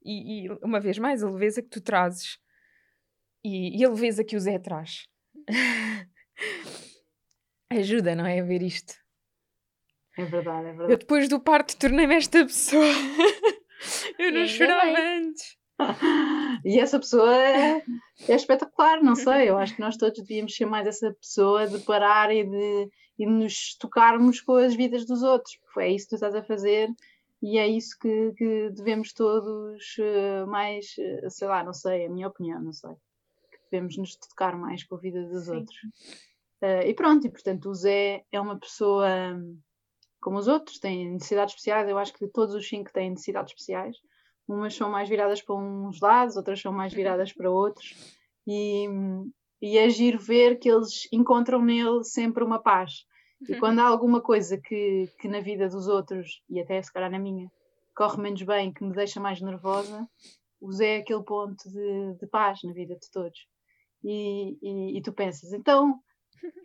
E, 0.08 0.46
e 0.46 0.50
uma 0.64 0.80
vez 0.80 0.98
mais, 0.98 1.22
a 1.22 1.30
leveza 1.30 1.62
que 1.62 1.68
tu 1.68 1.82
trazes 1.82 2.40
e, 3.44 3.78
e 3.78 3.84
a 3.84 3.90
leveza 3.90 4.24
que 4.24 4.38
o 4.38 4.40
Zé 4.40 4.58
traz 4.58 5.06
ajuda, 7.70 8.16
não 8.16 8.26
é? 8.26 8.40
A 8.40 8.44
ver 8.44 8.62
isto. 8.62 8.94
É 10.18 10.24
verdade, 10.24 10.68
é 10.68 10.70
verdade. 10.70 10.94
Eu 10.94 10.98
depois 10.98 11.28
do 11.28 11.42
parto 11.42 11.78
tornei-me 11.78 12.16
esta 12.16 12.46
pessoa. 12.46 12.86
Eu 14.18 14.32
não 14.32 14.48
chorava 14.48 14.98
antes. 14.98 15.58
E 16.66 16.80
essa 16.80 16.98
pessoa 16.98 17.36
é, 17.36 17.84
é, 18.28 18.36
espetacular, 18.36 19.04
não 19.04 19.16
sei. 19.16 19.48
Eu 19.48 19.60
acho 19.60 19.76
que 19.76 19.80
nós 19.80 19.96
todos 19.96 20.24
devíamos 20.24 20.56
ser 20.56 20.66
mais 20.66 20.88
essa 20.88 21.14
pessoa 21.14 21.68
de 21.68 21.78
parar 21.80 22.34
e 22.34 22.44
de, 22.44 22.90
e 23.20 23.26
de 23.26 23.32
nos 23.32 23.78
tocarmos 23.78 24.42
com 24.42 24.56
as 24.56 24.74
vidas 24.74 25.06
dos 25.06 25.22
outros. 25.22 25.60
É 25.78 25.92
isso 25.92 26.06
que 26.06 26.10
tu 26.10 26.16
estás 26.16 26.34
a 26.34 26.42
fazer 26.42 26.90
e 27.42 27.58
é 27.58 27.68
isso 27.68 27.98
que, 28.00 28.34
que 28.34 28.70
devemos 28.72 29.14
todos 29.14 29.98
uh, 30.00 30.48
mais, 30.48 30.96
uh, 30.98 31.30
sei 31.30 31.48
lá, 31.48 31.64
não 31.64 31.74
sei, 31.74 32.06
a 32.06 32.10
minha 32.10 32.28
opinião, 32.28 32.62
não 32.62 32.74
sei. 32.74 32.92
Que 33.52 33.58
devemos 33.72 33.98
nos 33.98 34.16
tocar 34.16 34.58
mais 34.58 34.84
com 34.84 34.96
a 34.96 35.00
vida 35.00 35.24
dos 35.28 35.46
Sim. 35.46 35.58
outros. 35.58 35.78
Uh, 36.62 36.88
e 36.88 36.94
pronto, 36.94 37.28
e 37.28 37.30
portanto 37.30 37.70
o 37.70 37.76
Zé 37.76 38.26
é 38.32 38.42
uma 38.42 38.58
pessoa 38.58 39.08
como 40.20 40.38
os 40.38 40.48
outros, 40.48 40.80
têm 40.80 41.14
necessidades 41.14 41.54
especiais. 41.54 41.88
Eu 41.88 41.98
acho 41.98 42.14
que 42.14 42.28
todos 42.28 42.54
os 42.54 42.68
cinco 42.68 42.92
têm 42.92 43.12
necessidades 43.12 43.52
especiais. 43.52 43.96
Umas 44.48 44.74
são 44.76 44.90
mais 44.90 45.10
viradas 45.10 45.42
para 45.42 45.56
uns 45.56 46.00
lados, 46.00 46.38
outras 46.38 46.60
são 46.60 46.72
mais 46.72 46.94
viradas 46.94 47.34
para 47.34 47.52
outros. 47.52 47.96
E, 48.46 48.88
e 49.62 49.78
é 49.78 49.90
giro 49.90 50.20
ver 50.20 50.58
que 50.58 50.70
eles 50.70 51.08
encontram 51.12 51.62
nele 51.62 52.04
sempre 52.04 52.44
uma 52.44 52.62
paz. 52.62 53.06
E 53.48 53.54
uhum. 53.54 53.60
quando 53.60 53.80
há 53.80 53.88
alguma 53.88 54.22
coisa 54.22 54.58
que, 54.58 55.10
que 55.20 55.28
na 55.28 55.40
vida 55.40 55.70
dos 55.70 55.88
outros, 55.88 56.42
e 56.50 56.60
até 56.60 56.82
se 56.82 56.92
calhar 56.92 57.12
na 57.12 57.20
minha, 57.20 57.52
corre 57.96 58.22
menos 58.22 58.42
bem, 58.44 58.74
que 58.74 58.84
me 58.84 58.94
deixa 58.94 59.20
mais 59.20 59.42
nervosa, 59.42 60.08
o 60.62 60.72
Zé 60.72 60.98
é 60.98 61.00
aquele 61.00 61.24
ponto 61.24 61.70
de, 61.70 62.16
de 62.20 62.28
paz 62.28 62.60
na 62.64 62.74
vida 62.74 62.96
de 62.96 63.12
todos. 63.12 63.48
E, 64.04 64.58
e, 64.62 64.98
e, 64.98 65.02
tu 65.02 65.12
pensas, 65.12 65.54
então, 65.54 66.00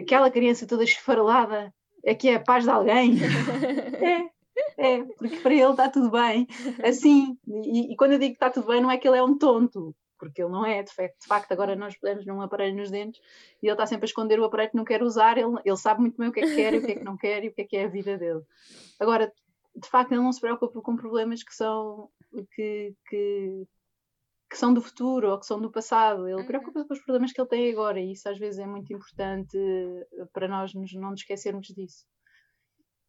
aquela 0.00 0.30
criança 0.30 0.66
toda 0.66 0.84
esfarelada 0.84 1.72
é 2.04 2.14
que 2.14 2.28
é 2.28 2.36
a 2.36 2.40
paz 2.40 2.64
de 2.64 2.70
alguém. 2.70 3.16
é, 4.78 4.96
é, 4.96 5.04
porque 5.18 5.36
para 5.38 5.54
ele 5.54 5.70
está 5.70 5.88
tudo 5.88 6.10
bem. 6.10 6.46
Assim, 6.82 7.36
e, 7.46 7.92
e, 7.92 7.96
quando 7.96 8.12
eu 8.12 8.18
digo 8.18 8.32
que 8.32 8.36
está 8.36 8.50
tudo 8.50 8.66
bem, 8.66 8.80
não 8.80 8.90
é 8.90 8.96
que 8.96 9.06
ele 9.06 9.18
é 9.18 9.22
um 9.22 9.36
tonto, 9.36 9.94
porque 10.22 10.40
ele 10.40 10.52
não 10.52 10.64
é, 10.64 10.84
de 10.84 10.94
facto, 10.94 11.20
de 11.20 11.26
facto 11.26 11.50
agora 11.50 11.74
nós 11.74 11.96
podemos 11.96 12.24
num 12.24 12.40
aparelho 12.40 12.76
nos 12.76 12.92
dentes 12.92 13.20
e 13.60 13.66
ele 13.66 13.72
está 13.72 13.84
sempre 13.86 14.04
a 14.04 14.06
esconder 14.06 14.38
o 14.38 14.44
aparelho 14.44 14.70
que 14.70 14.76
não 14.76 14.84
quer 14.84 15.02
usar, 15.02 15.36
ele, 15.36 15.50
ele 15.64 15.76
sabe 15.76 16.00
muito 16.00 16.16
bem 16.16 16.28
o 16.28 16.32
que 16.32 16.38
é 16.38 16.46
que 16.46 16.54
quer 16.54 16.74
e 16.74 16.78
o 16.78 16.86
que 16.86 16.92
é 16.92 16.94
que 16.94 17.04
não 17.04 17.16
quer 17.16 17.42
e 17.42 17.48
o 17.48 17.52
que 17.52 17.62
é 17.62 17.64
que 17.64 17.76
é 17.76 17.84
a 17.86 17.88
vida 17.88 18.16
dele. 18.16 18.40
Agora, 19.00 19.32
de 19.74 19.88
facto, 19.88 20.12
ele 20.12 20.20
não 20.20 20.32
se 20.32 20.40
preocupa 20.40 20.80
com 20.80 20.94
problemas 20.94 21.42
que 21.42 21.52
são 21.52 22.08
que, 22.54 22.94
que, 23.08 23.66
que 24.48 24.56
são 24.56 24.72
do 24.72 24.80
futuro 24.80 25.28
ou 25.28 25.40
que 25.40 25.46
são 25.46 25.60
do 25.60 25.72
passado. 25.72 26.28
Ele 26.28 26.40
uhum. 26.40 26.46
preocupa-se 26.46 26.86
com 26.86 26.94
os 26.94 27.00
problemas 27.00 27.32
que 27.32 27.40
ele 27.40 27.48
tem 27.48 27.72
agora 27.72 27.98
e 27.98 28.12
isso 28.12 28.28
às 28.28 28.38
vezes 28.38 28.60
é 28.60 28.66
muito 28.66 28.92
importante 28.92 29.58
eh, 29.58 30.24
para 30.32 30.46
nós 30.46 30.72
nos, 30.72 30.92
não 30.92 31.10
nos 31.10 31.20
esquecermos 31.20 31.66
disso. 31.66 32.06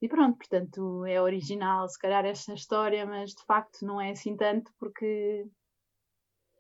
E 0.02 0.08
pronto, 0.08 0.36
portanto, 0.36 1.06
é 1.06 1.22
original, 1.22 1.88
se 1.88 2.00
calhar, 2.00 2.26
esta 2.26 2.56
história, 2.56 3.06
mas 3.06 3.30
de 3.30 3.46
facto 3.46 3.86
não 3.86 4.02
é 4.02 4.10
assim 4.10 4.36
tanto 4.36 4.72
porque 4.80 5.46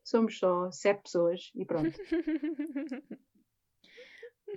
somos 0.04 0.38
só 0.38 0.70
sete 0.72 1.04
pessoas 1.04 1.52
e 1.56 1.66
pronto. 1.66 1.98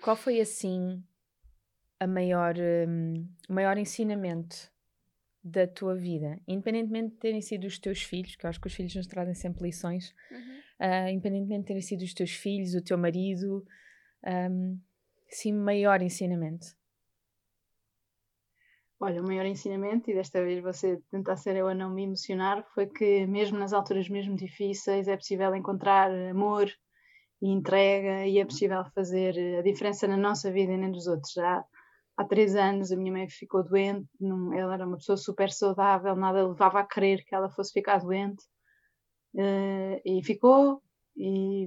Qual 0.03 0.17
foi 0.17 0.41
assim 0.41 1.03
a 1.99 2.07
maior, 2.07 2.55
um, 2.59 3.27
o 3.49 3.53
maior 3.53 3.79
ensinamento 3.79 4.71
da 5.43 5.67
tua 5.67 5.95
vida, 5.95 6.41
independentemente 6.47 7.15
de 7.15 7.21
terem 7.21 7.41
sido 7.41 7.67
os 7.67 7.79
teus 7.79 8.03
filhos, 8.03 8.35
que 8.35 8.45
eu 8.45 8.51
acho 8.51 8.61
que 8.61 8.67
os 8.67 8.75
filhos 8.75 8.95
nos 8.95 9.07
trazem 9.07 9.35
sempre 9.35 9.63
lições, 9.63 10.13
uhum. 10.31 10.59
uh, 10.81 11.09
independentemente 11.09 11.61
de 11.61 11.67
terem 11.67 11.83
sido 11.83 12.03
os 12.03 12.13
teus 12.13 12.33
filhos, 12.33 12.75
o 12.75 12.83
teu 12.83 12.99
marido, 12.99 13.65
um, 14.51 14.79
sim, 15.29 15.53
maior 15.53 16.03
ensinamento. 16.03 16.67
Olha, 18.99 19.21
o 19.21 19.27
maior 19.27 19.45
ensinamento, 19.45 20.11
e 20.11 20.15
desta 20.15 20.43
vez 20.43 20.63
você 20.63 20.99
tentar 21.11 21.37
ser 21.37 21.55
eu 21.57 21.69
a 21.69 21.75
não 21.75 21.91
me 21.91 22.05
emocionar, 22.05 22.65
foi 22.75 22.87
que 22.87 23.27
mesmo 23.27 23.59
nas 23.59 23.75
alturas 23.75 24.09
mesmo 24.09 24.35
difíceis 24.35 25.07
é 25.07 25.17
possível 25.17 25.55
encontrar 25.55 26.11
amor 26.11 26.67
e 27.43 27.51
entrega 27.51 28.27
e 28.27 28.39
é 28.39 28.45
possível 28.45 28.83
fazer 28.95 29.59
a 29.59 29.63
diferença 29.63 30.09
na 30.09 30.17
nossa 30.17 30.51
vida 30.51 30.73
e 30.73 30.79
nem 30.79 30.91
dos 30.91 31.07
outros. 31.07 31.33
Já 31.35 31.63
há 32.17 32.25
três 32.25 32.57
anos 32.57 32.91
a 32.91 32.97
minha 32.97 33.13
mãe 33.13 33.29
ficou 33.29 33.63
doente, 33.63 34.09
não, 34.19 34.55
ela 34.55 34.73
era 34.75 34.87
uma 34.87 34.97
pessoa 34.97 35.19
super 35.19 35.51
saudável, 35.51 36.17
nada 36.17 36.49
levava 36.49 36.81
a 36.81 36.85
crer 36.85 37.23
que 37.27 37.35
ela 37.35 37.51
fosse 37.51 37.75
ficar 37.75 37.99
doente 37.99 38.43
uh, 39.35 40.01
e 40.07 40.23
ficou 40.25 40.83
e, 41.15 41.67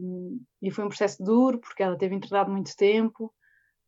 e, 0.64 0.72
foi 0.72 0.84
um 0.86 0.90
processo 0.90 1.24
duro 1.24 1.60
porque 1.60 1.84
ela 1.84 1.98
teve 1.98 2.16
internado 2.16 2.52
muito 2.52 2.76
tempo 2.76 3.32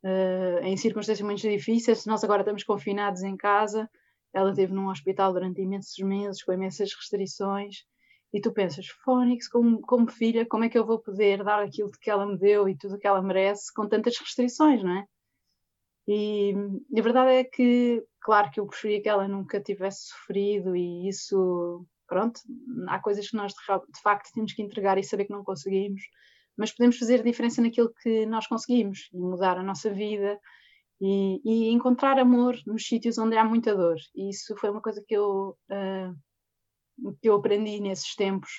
uh, 0.04 0.64
em 0.64 0.76
circunstâncias 0.78 1.26
muito 1.26 1.42
difíceis, 1.42 2.06
nós 2.06 2.24
agora 2.24 2.42
estamos 2.42 2.64
confinados 2.64 3.24
em 3.24 3.36
casa, 3.36 3.90
ela 4.34 4.52
esteve 4.52 4.74
num 4.74 4.90
hospital 4.90 5.34
durante 5.34 5.62
imensos 5.62 5.98
meses 6.00 6.44
com 6.44 6.54
imensas 6.54 6.94
restrições 6.94 7.86
e 8.34 8.40
tu 8.40 8.52
pensas, 8.52 8.88
Fónix, 9.04 9.48
como, 9.50 9.82
como 9.82 10.10
filha, 10.10 10.46
como 10.46 10.64
é 10.64 10.70
que 10.70 10.78
eu 10.78 10.86
vou 10.86 11.00
poder 11.00 11.44
dar 11.44 11.62
aquilo 11.62 11.92
que 11.92 12.10
ela 12.10 12.26
me 12.26 12.38
deu 12.38 12.68
e 12.70 12.78
tudo 12.78 12.96
o 12.96 12.98
que 12.98 13.08
ela 13.08 13.22
merece 13.22 13.74
com 13.74 13.88
tantas 13.88 14.18
restrições, 14.18 14.82
não 14.82 14.98
é? 14.98 15.06
E, 16.08 16.54
a 16.98 17.02
verdade 17.02 17.32
é 17.32 17.44
que, 17.44 18.04
claro 18.22 18.50
que 18.50 18.60
eu 18.60 18.68
preferia 18.68 19.02
que 19.02 19.10
ela 19.10 19.28
nunca 19.28 19.62
tivesse 19.62 20.08
sofrido 20.08 20.76
e 20.76 21.08
isso, 21.10 21.86
pronto, 22.08 22.40
há 22.88 23.00
coisas 23.00 23.30
que 23.30 23.36
nós 23.36 23.54
de, 23.54 23.60
de 23.60 24.02
facto 24.02 24.32
temos 24.34 24.54
que 24.54 24.62
entregar 24.62 24.98
e 24.98 25.04
saber 25.04 25.26
que 25.26 25.32
não 25.32 25.44
conseguimos, 25.44 26.02
mas 26.58 26.72
podemos 26.72 26.98
fazer 26.98 27.20
a 27.20 27.24
diferença 27.24 27.62
naquilo 27.62 27.94
que 28.02 28.26
nós 28.26 28.48
conseguimos 28.48 29.10
e 29.14 29.18
mudar 29.18 29.58
a 29.58 29.64
nossa 29.64 29.90
vida 29.90 30.40
e, 31.00 31.42
e 31.44 31.70
encontrar 31.72 32.20
amor 32.20 32.56
nos 32.66 32.86
sítios 32.86 33.18
onde 33.18 33.36
há 33.36 33.44
muita 33.44 33.76
dor. 33.76 33.98
E 34.16 34.30
isso 34.30 34.56
foi 34.58 34.70
uma 34.70 34.82
coisa 34.82 35.04
que 35.08 35.16
eu, 35.16 35.58
uh, 35.70 37.14
que 37.22 37.30
eu 37.30 37.36
aprendi 37.36 37.80
nesses 37.80 38.16
tempos 38.16 38.50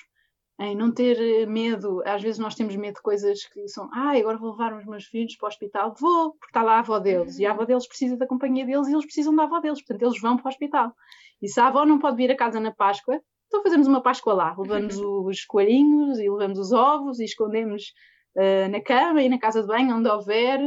em 0.59 0.75
não 0.75 0.91
ter 0.91 1.47
medo. 1.47 2.01
Às 2.05 2.21
vezes 2.21 2.39
nós 2.39 2.55
temos 2.55 2.75
medo 2.75 2.95
de 2.95 3.01
coisas 3.01 3.45
que 3.45 3.67
são, 3.67 3.89
ah, 3.93 4.17
agora 4.17 4.37
vou 4.37 4.51
levar 4.51 4.77
os 4.77 4.85
meus 4.85 5.05
filhos 5.05 5.35
para 5.35 5.47
o 5.47 5.49
hospital. 5.49 5.95
Vou, 5.99 6.31
porque 6.31 6.47
está 6.47 6.61
lá 6.61 6.75
a 6.75 6.79
avó 6.79 6.99
deles. 6.99 7.39
E 7.39 7.45
a 7.45 7.51
avó 7.51 7.65
deles 7.65 7.87
precisa 7.87 8.17
da 8.17 8.27
companhia 8.27 8.65
deles 8.65 8.87
e 8.87 8.93
eles 8.93 9.05
precisam 9.05 9.35
da 9.35 9.43
avó 9.43 9.59
deles. 9.59 9.79
Portanto, 9.79 10.03
eles 10.03 10.21
vão 10.21 10.37
para 10.37 10.45
o 10.45 10.49
hospital. 10.49 10.93
E 11.41 11.47
se 11.47 11.59
a 11.59 11.67
avó 11.67 11.85
não 11.85 11.99
pode 11.99 12.17
vir 12.17 12.31
a 12.31 12.35
casa 12.35 12.59
na 12.59 12.71
Páscoa, 12.71 13.21
então 13.53 13.61
fazemos 13.61 13.87
uma 13.87 14.01
Páscoa 14.01 14.33
lá. 14.33 14.55
Levamos 14.57 14.97
os 14.97 15.45
coelhinhos 15.45 16.17
e 16.17 16.27
levamos 16.27 16.57
os 16.57 16.71
ovos 16.71 17.19
e 17.19 17.25
escondemos 17.25 17.93
uh, 18.35 18.67
na 18.71 18.81
cama 18.81 19.21
e 19.21 19.29
na 19.29 19.37
casa 19.37 19.61
de 19.61 19.67
banho, 19.67 19.95
onde 19.95 20.09
houver. 20.09 20.59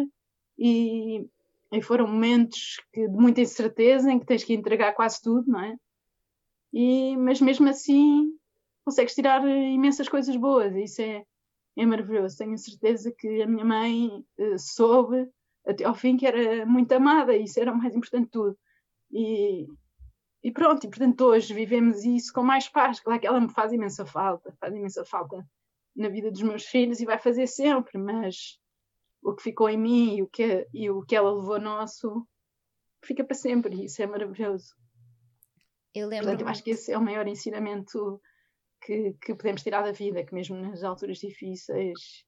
E, 0.56 1.26
e 1.72 1.82
foram 1.82 2.06
momentos 2.06 2.80
que, 2.92 3.08
de 3.08 3.16
muita 3.16 3.40
incerteza 3.40 4.10
em 4.10 4.20
que 4.20 4.26
tens 4.26 4.44
que 4.44 4.54
entregar 4.54 4.92
quase 4.92 5.20
tudo, 5.20 5.50
não 5.50 5.60
é? 5.60 5.74
E, 6.72 7.16
mas 7.16 7.40
mesmo 7.40 7.68
assim 7.68 8.30
consegues 8.84 9.16
tirar 9.16 9.44
imensas 9.44 10.08
coisas 10.08 10.36
boas, 10.36 10.72
e 10.76 10.84
isso 10.84 11.02
é, 11.02 11.24
é 11.76 11.84
maravilhoso. 11.84 12.38
Tenho 12.38 12.56
certeza 12.56 13.12
que 13.18 13.42
a 13.42 13.48
minha 13.48 13.64
mãe 13.64 14.24
uh, 14.38 14.58
soube 14.58 15.28
até 15.66 15.82
ao 15.82 15.94
fim 15.94 16.16
que 16.16 16.24
era 16.24 16.64
muito 16.64 16.92
amada, 16.92 17.34
e 17.34 17.42
isso 17.42 17.58
era 17.58 17.72
o 17.72 17.76
mais 17.76 17.96
importante 17.96 18.26
de 18.26 18.30
tudo. 18.30 18.56
E, 19.10 19.66
e 20.46 20.52
pronto, 20.52 20.86
e 20.86 20.88
portanto 20.88 21.22
hoje 21.22 21.52
vivemos 21.52 22.04
isso 22.04 22.32
com 22.32 22.40
mais 22.40 22.68
paz. 22.68 23.00
Claro 23.00 23.20
que 23.20 23.26
ela 23.26 23.40
me 23.40 23.52
faz 23.52 23.72
imensa 23.72 24.06
falta, 24.06 24.54
faz 24.60 24.72
imensa 24.72 25.04
falta 25.04 25.44
na 25.96 26.08
vida 26.08 26.30
dos 26.30 26.40
meus 26.42 26.64
filhos 26.64 27.00
e 27.00 27.04
vai 27.04 27.18
fazer 27.18 27.48
sempre, 27.48 27.98
mas 27.98 28.56
o 29.20 29.34
que 29.34 29.42
ficou 29.42 29.68
em 29.68 29.76
mim 29.76 30.14
e 30.18 30.22
o 30.22 30.28
que, 30.28 30.68
e 30.72 30.88
o 30.88 31.02
que 31.02 31.16
ela 31.16 31.34
levou 31.34 31.58
nosso 31.58 32.24
fica 33.04 33.24
para 33.24 33.34
sempre, 33.34 33.74
e 33.74 33.86
isso 33.86 34.00
é 34.00 34.06
maravilhoso. 34.06 34.76
Eu 35.92 36.06
lembro. 36.06 36.26
Portanto, 36.26 36.42
eu 36.42 36.48
acho 36.48 36.62
que 36.62 36.70
esse 36.70 36.92
é 36.92 36.96
o 36.96 37.02
maior 37.02 37.26
ensinamento 37.26 38.22
que, 38.80 39.14
que 39.20 39.34
podemos 39.34 39.64
tirar 39.64 39.82
da 39.82 39.90
vida, 39.90 40.24
que 40.24 40.32
mesmo 40.32 40.56
nas 40.56 40.84
alturas 40.84 41.18
difíceis 41.18 42.24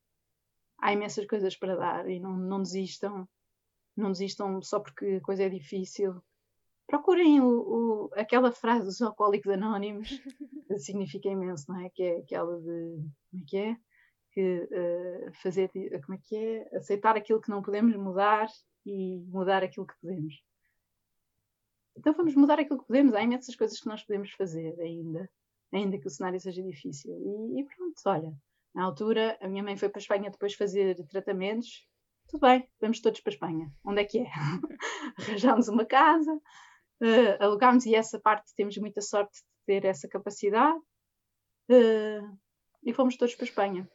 há 0.80 0.92
imensas 0.92 1.24
coisas 1.24 1.54
para 1.54 1.76
dar 1.76 2.10
e 2.10 2.18
não, 2.18 2.36
não 2.36 2.62
desistam, 2.62 3.28
não 3.96 4.10
desistam 4.10 4.60
só 4.60 4.80
porque 4.80 5.06
a 5.06 5.20
coisa 5.20 5.44
é 5.44 5.48
difícil. 5.48 6.20
Procurem 6.88 7.40
o, 7.40 7.46
o, 7.46 8.10
aquela 8.14 8.50
frase 8.50 8.86
dos 8.86 9.00
alcoólicos 9.02 9.52
anónimos, 9.52 10.08
que 10.66 10.78
significa 10.80 11.28
imenso, 11.28 11.70
não 11.70 11.80
é? 11.80 11.90
Que 11.90 12.02
é 12.02 12.18
aquela 12.18 12.58
de 12.58 12.96
como 13.30 13.42
é 13.42 13.44
que 13.46 13.56
é? 13.58 13.76
Que 14.32 14.68
uh, 14.72 15.32
fazer 15.34 15.70
como 16.04 16.14
é 16.14 16.20
que 16.24 16.36
é? 16.36 16.76
Aceitar 16.76 17.16
aquilo 17.16 17.40
que 17.40 17.50
não 17.50 17.62
podemos 17.62 17.94
mudar 17.94 18.48
e 18.86 19.18
mudar 19.28 19.62
aquilo 19.62 19.86
que 19.86 20.00
podemos. 20.00 20.42
Então 21.94 22.14
vamos 22.14 22.34
mudar 22.34 22.58
aquilo 22.58 22.80
que 22.80 22.86
podemos. 22.86 23.14
Há 23.14 23.22
imensas 23.22 23.54
coisas 23.54 23.78
que 23.78 23.86
nós 23.86 24.02
podemos 24.02 24.30
fazer 24.32 24.74
ainda 24.80 25.28
ainda 25.72 25.98
que 25.98 26.06
o 26.06 26.10
cenário 26.10 26.40
seja 26.40 26.62
difícil. 26.62 27.12
E, 27.12 27.60
e, 27.60 27.64
pronto, 27.64 28.00
olha, 28.06 28.32
na 28.74 28.84
altura 28.84 29.38
a 29.40 29.48
minha 29.48 29.62
mãe 29.62 29.76
foi 29.76 29.88
para 29.88 29.98
a 29.98 30.02
Espanha 30.02 30.30
depois 30.30 30.54
fazer 30.54 30.96
tratamentos. 31.06 31.86
Tudo 32.28 32.40
bem, 32.42 32.68
vamos 32.80 33.00
todos 33.00 33.20
para 33.20 33.32
a 33.32 33.34
Espanha. 33.34 33.72
Onde 33.84 34.00
é 34.00 34.04
que 34.04 34.18
é? 34.20 34.26
Arranjámos 35.18 35.68
uma 35.68 35.84
casa, 35.84 36.40
uh, 37.02 37.42
alugámos 37.42 37.86
e 37.86 37.94
essa 37.94 38.18
parte 38.18 38.54
temos 38.56 38.76
muita 38.78 39.00
sorte 39.00 39.32
de 39.34 39.42
ter 39.66 39.84
essa 39.84 40.08
capacidade. 40.08 40.78
Uh, 41.70 42.36
e 42.84 42.92
fomos 42.92 43.16
todos 43.16 43.34
para 43.34 43.44
a 43.44 43.48
Espanha. 43.48 43.90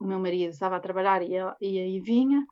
O 0.00 0.04
meu 0.04 0.18
marido 0.18 0.50
estava 0.50 0.76
a 0.76 0.80
trabalhar 0.80 1.22
e, 1.22 1.32
e 1.60 1.78
aí 1.78 2.00
vinha. 2.00 2.46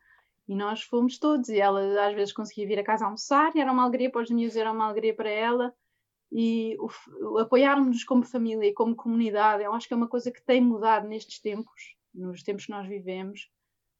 E 0.48 0.54
nós 0.54 0.82
fomos 0.82 1.18
todos, 1.18 1.48
e 1.48 1.58
ela 1.58 2.06
às 2.06 2.14
vezes 2.14 2.32
conseguia 2.32 2.68
vir 2.68 2.78
a 2.78 2.84
casa 2.84 3.04
almoçar, 3.04 3.50
e 3.56 3.60
era 3.60 3.72
uma 3.72 3.82
alegria 3.82 4.10
para 4.10 4.22
os 4.22 4.30
miúdos, 4.30 4.56
era 4.56 4.70
uma 4.70 4.84
alegria 4.84 5.12
para 5.14 5.28
ela 5.28 5.74
e 6.30 6.76
apoiarmos-nos 7.40 8.04
como 8.04 8.24
família 8.24 8.68
e 8.68 8.74
como 8.74 8.96
comunidade, 8.96 9.62
eu 9.62 9.72
acho 9.72 9.86
que 9.86 9.94
é 9.94 9.96
uma 9.96 10.08
coisa 10.08 10.30
que 10.30 10.44
tem 10.44 10.60
mudado 10.60 11.06
nestes 11.06 11.40
tempos, 11.40 11.96
nos 12.14 12.42
tempos 12.42 12.66
que 12.66 12.72
nós 12.72 12.86
vivemos. 12.86 13.48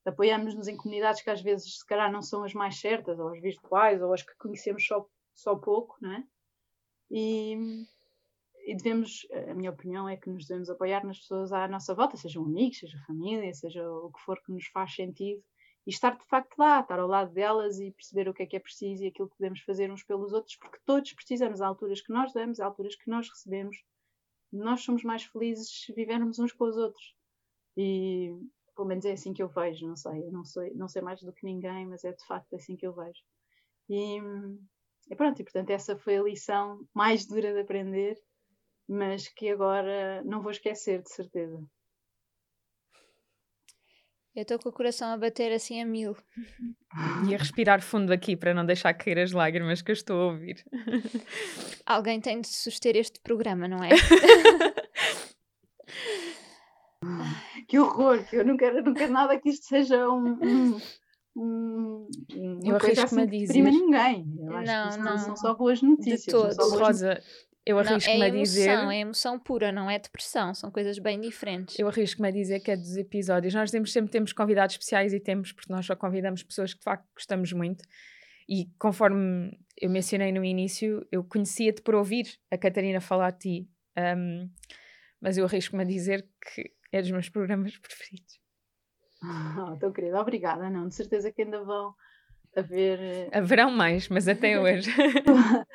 Apoiamos-nos 0.04 0.68
em 0.68 0.76
comunidades 0.76 1.22
que 1.22 1.30
às 1.30 1.42
vezes, 1.42 1.78
se 1.78 1.86
calhar, 1.86 2.10
não 2.10 2.22
são 2.22 2.44
as 2.44 2.54
mais 2.54 2.78
certas, 2.78 3.18
ou 3.18 3.28
as 3.28 3.40
virtuais, 3.40 4.00
ou 4.00 4.12
as 4.12 4.22
que 4.22 4.36
conhecemos 4.38 4.86
só, 4.86 5.04
só 5.36 5.54
pouco, 5.54 5.96
não 6.00 6.12
é? 6.12 6.24
E, 7.10 7.86
e 8.66 8.74
devemos, 8.74 9.26
a 9.48 9.54
minha 9.54 9.70
opinião 9.70 10.08
é 10.08 10.16
que 10.16 10.28
nos 10.28 10.46
devemos 10.46 10.68
apoiar 10.68 11.06
nas 11.06 11.20
pessoas 11.20 11.52
à 11.52 11.68
nossa 11.68 11.94
volta, 11.94 12.16
sejam 12.16 12.44
amigos, 12.44 12.78
seja 12.78 12.98
família, 13.06 13.54
seja 13.54 13.88
o 13.88 14.10
que 14.10 14.20
for 14.20 14.42
que 14.42 14.50
nos 14.50 14.66
faz 14.66 14.94
sentido, 14.94 15.44
e 15.86 15.90
estar 15.90 16.16
de 16.16 16.24
facto 16.26 16.58
lá, 16.58 16.80
estar 16.80 16.98
ao 16.98 17.06
lado 17.06 17.32
delas 17.32 17.78
e 17.78 17.92
perceber 17.92 18.28
o 18.28 18.34
que 18.34 18.42
é 18.42 18.46
que 18.46 18.56
é 18.56 18.60
preciso 18.60 19.04
e 19.04 19.06
aquilo 19.06 19.28
que 19.28 19.36
podemos 19.36 19.60
fazer 19.60 19.92
uns 19.92 20.02
pelos 20.02 20.32
outros, 20.32 20.56
porque 20.56 20.80
todos 20.84 21.12
precisamos, 21.12 21.60
há 21.60 21.66
alturas 21.68 22.00
que 22.00 22.12
nós 22.12 22.32
damos, 22.32 22.58
há 22.58 22.66
alturas 22.66 22.96
que 22.96 23.08
nós 23.08 23.28
recebemos. 23.28 23.76
Nós 24.52 24.80
somos 24.82 25.04
mais 25.04 25.24
felizes 25.24 25.84
se 25.84 25.92
vivermos 25.92 26.38
uns 26.40 26.52
com 26.52 26.64
os 26.64 26.76
outros. 26.76 27.14
E 27.76 28.34
pelo 28.74 28.88
menos 28.88 29.04
é 29.04 29.12
assim 29.12 29.32
que 29.32 29.42
eu 29.42 29.48
vejo, 29.48 29.86
não 29.86 29.96
sei, 29.96 30.24
eu 30.24 30.32
não 30.32 30.44
sei, 30.44 30.74
não 30.74 30.88
sei 30.88 31.02
mais 31.02 31.22
do 31.22 31.32
que 31.32 31.44
ninguém, 31.44 31.86
mas 31.86 32.04
é 32.04 32.12
de 32.12 32.24
facto 32.26 32.54
assim 32.56 32.76
que 32.76 32.86
eu 32.86 32.92
vejo. 32.92 33.22
E, 33.88 34.20
e 35.08 35.16
pronto, 35.16 35.40
e 35.40 35.44
portanto 35.44 35.70
essa 35.70 35.96
foi 35.96 36.18
a 36.18 36.22
lição 36.22 36.80
mais 36.94 37.26
dura 37.26 37.52
de 37.52 37.60
aprender, 37.60 38.16
mas 38.88 39.28
que 39.28 39.48
agora 39.48 40.22
não 40.24 40.42
vou 40.42 40.50
esquecer, 40.50 41.02
de 41.02 41.10
certeza. 41.10 41.58
Eu 44.36 44.42
estou 44.42 44.58
com 44.58 44.68
o 44.68 44.72
coração 44.72 45.14
a 45.14 45.16
bater 45.16 45.50
assim 45.50 45.80
a 45.80 45.86
mil. 45.86 46.14
E 47.26 47.34
a 47.34 47.38
respirar 47.38 47.80
fundo 47.80 48.12
aqui 48.12 48.36
para 48.36 48.52
não 48.52 48.66
deixar 48.66 48.92
cair 48.92 49.18
as 49.18 49.32
lágrimas 49.32 49.80
que 49.80 49.90
eu 49.90 49.94
estou 49.94 50.20
a 50.20 50.26
ouvir. 50.26 50.62
Alguém 51.86 52.20
tem 52.20 52.42
de 52.42 52.48
suster 52.48 52.96
este 52.96 53.18
programa, 53.20 53.66
não 53.66 53.82
é? 53.82 53.88
que 57.66 57.78
horror, 57.78 58.22
que 58.28 58.36
eu 58.36 58.44
não 58.44 58.58
quero, 58.58 58.82
não 58.82 58.92
quero 58.92 59.10
nada 59.10 59.40
que 59.40 59.48
isto 59.48 59.64
seja 59.64 60.06
um. 60.06 60.38
um, 60.42 60.78
um 61.36 62.08
eu 62.64 62.76
arrisco-me 62.76 63.04
assim 63.04 63.20
a 63.20 63.26
dizer. 63.26 63.62
ninguém. 63.62 64.36
Eu 64.38 64.56
acho 64.56 64.72
não, 64.72 64.90
que 64.90 64.98
não, 64.98 65.04
não 65.04 65.18
são 65.18 65.36
só 65.36 65.54
boas 65.54 65.82
notícias. 65.82 66.22
De 66.22 66.30
todo. 66.30 66.78
Rosa, 66.78 67.22
eu 67.64 67.78
arrisco-me 67.78 68.20
é 68.20 68.26
a 68.26 68.30
dizer. 68.30 68.70
Emoção, 68.70 68.90
é 68.90 68.98
emoção 69.00 69.38
pura, 69.38 69.72
não 69.72 69.90
é 69.90 69.98
depressão, 69.98 70.54
são 70.54 70.70
coisas 70.70 70.98
bem 70.98 71.20
diferentes. 71.20 71.78
Eu 71.78 71.88
arrisco-me 71.88 72.28
a 72.28 72.30
dizer 72.30 72.60
que 72.60 72.70
é 72.70 72.76
dos 72.76 72.96
episódios. 72.96 73.52
Nós 73.52 73.70
temos, 73.70 73.92
sempre 73.92 74.10
temos 74.10 74.32
convidados 74.32 74.74
especiais 74.74 75.12
e 75.12 75.20
temos, 75.20 75.52
porque 75.52 75.72
nós 75.72 75.84
só 75.84 75.94
convidamos 75.94 76.42
pessoas 76.42 76.72
que 76.72 76.78
de 76.78 76.84
facto 76.84 77.06
gostamos 77.14 77.52
muito. 77.52 77.84
E 78.48 78.70
conforme 78.78 79.58
eu 79.76 79.90
mencionei 79.90 80.32
no 80.32 80.44
início, 80.44 81.06
eu 81.10 81.24
conhecia-te 81.24 81.82
por 81.82 81.96
ouvir 81.96 82.38
a 82.50 82.56
Catarina 82.56 83.00
falar 83.00 83.32
de 83.32 83.38
ti. 83.38 83.68
Um, 83.98 84.48
mas 85.20 85.36
eu 85.36 85.44
arrisco-me 85.44 85.82
a 85.82 85.86
dizer 85.86 86.26
que 86.40 86.70
é 86.92 87.02
dos 87.02 87.10
meus 87.10 87.28
programas 87.28 87.76
preferidos. 87.78 88.45
Oh, 89.22 89.76
tão 89.80 89.92
querida, 89.92 90.20
obrigada. 90.20 90.68
Não, 90.70 90.88
de 90.88 90.94
certeza 90.94 91.32
que 91.32 91.42
ainda 91.42 91.62
vão 91.62 91.94
haver. 92.54 92.98
Eh, 93.00 93.30
Haverão 93.32 93.70
mais, 93.70 94.08
mas 94.08 94.26
até 94.28 94.58
hoje. 94.60 94.90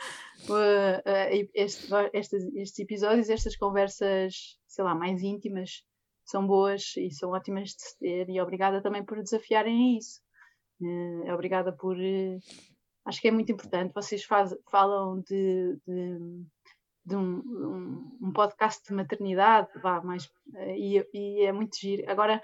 Eh, 1.05 1.47
este, 1.53 1.87
estes, 2.13 2.43
estes 2.55 2.79
episódios, 2.79 3.29
estas 3.29 3.55
conversas, 3.55 4.57
sei 4.67 4.83
lá, 4.83 4.95
mais 4.95 5.21
íntimas, 5.21 5.83
são 6.25 6.47
boas 6.47 6.95
e 6.97 7.11
são 7.11 7.29
ótimas 7.29 7.69
de 7.69 7.81
se 7.83 7.99
ter. 7.99 8.27
E 8.27 8.41
obrigada 8.41 8.81
também 8.81 9.05
por 9.05 9.21
desafiarem 9.21 9.97
isso. 9.99 10.19
Uh, 10.81 11.31
obrigada 11.31 11.71
por. 11.71 11.95
Acho 13.05 13.21
que 13.21 13.27
é 13.27 13.31
muito 13.31 13.51
importante. 13.51 13.93
Vocês 13.93 14.23
faz, 14.23 14.55
falam 14.71 15.21
de, 15.21 15.77
de, 15.87 16.17
de 17.05 17.15
um, 17.15 17.37
um, 17.37 18.17
um, 18.23 18.33
podcast 18.33 18.83
de 18.87 18.93
maternidade, 18.93 19.69
vá, 19.79 19.99
uh, 19.99 20.15
e, 20.75 21.05
e, 21.13 21.43
é 21.43 21.51
muito 21.51 21.77
giro. 21.77 22.09
Agora, 22.09 22.41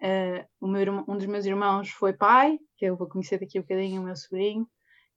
meu, 0.00 1.04
um 1.08 1.16
dos 1.16 1.26
meus 1.26 1.46
irmãos 1.46 1.90
foi 1.90 2.12
pai, 2.12 2.58
que 2.76 2.86
eu 2.86 2.96
vou 2.96 3.08
conhecer 3.08 3.38
daqui 3.38 3.58
a 3.58 3.60
um 3.60 3.64
bocadinho, 3.64 4.02
o 4.02 4.04
meu 4.04 4.16
sobrinho 4.16 4.68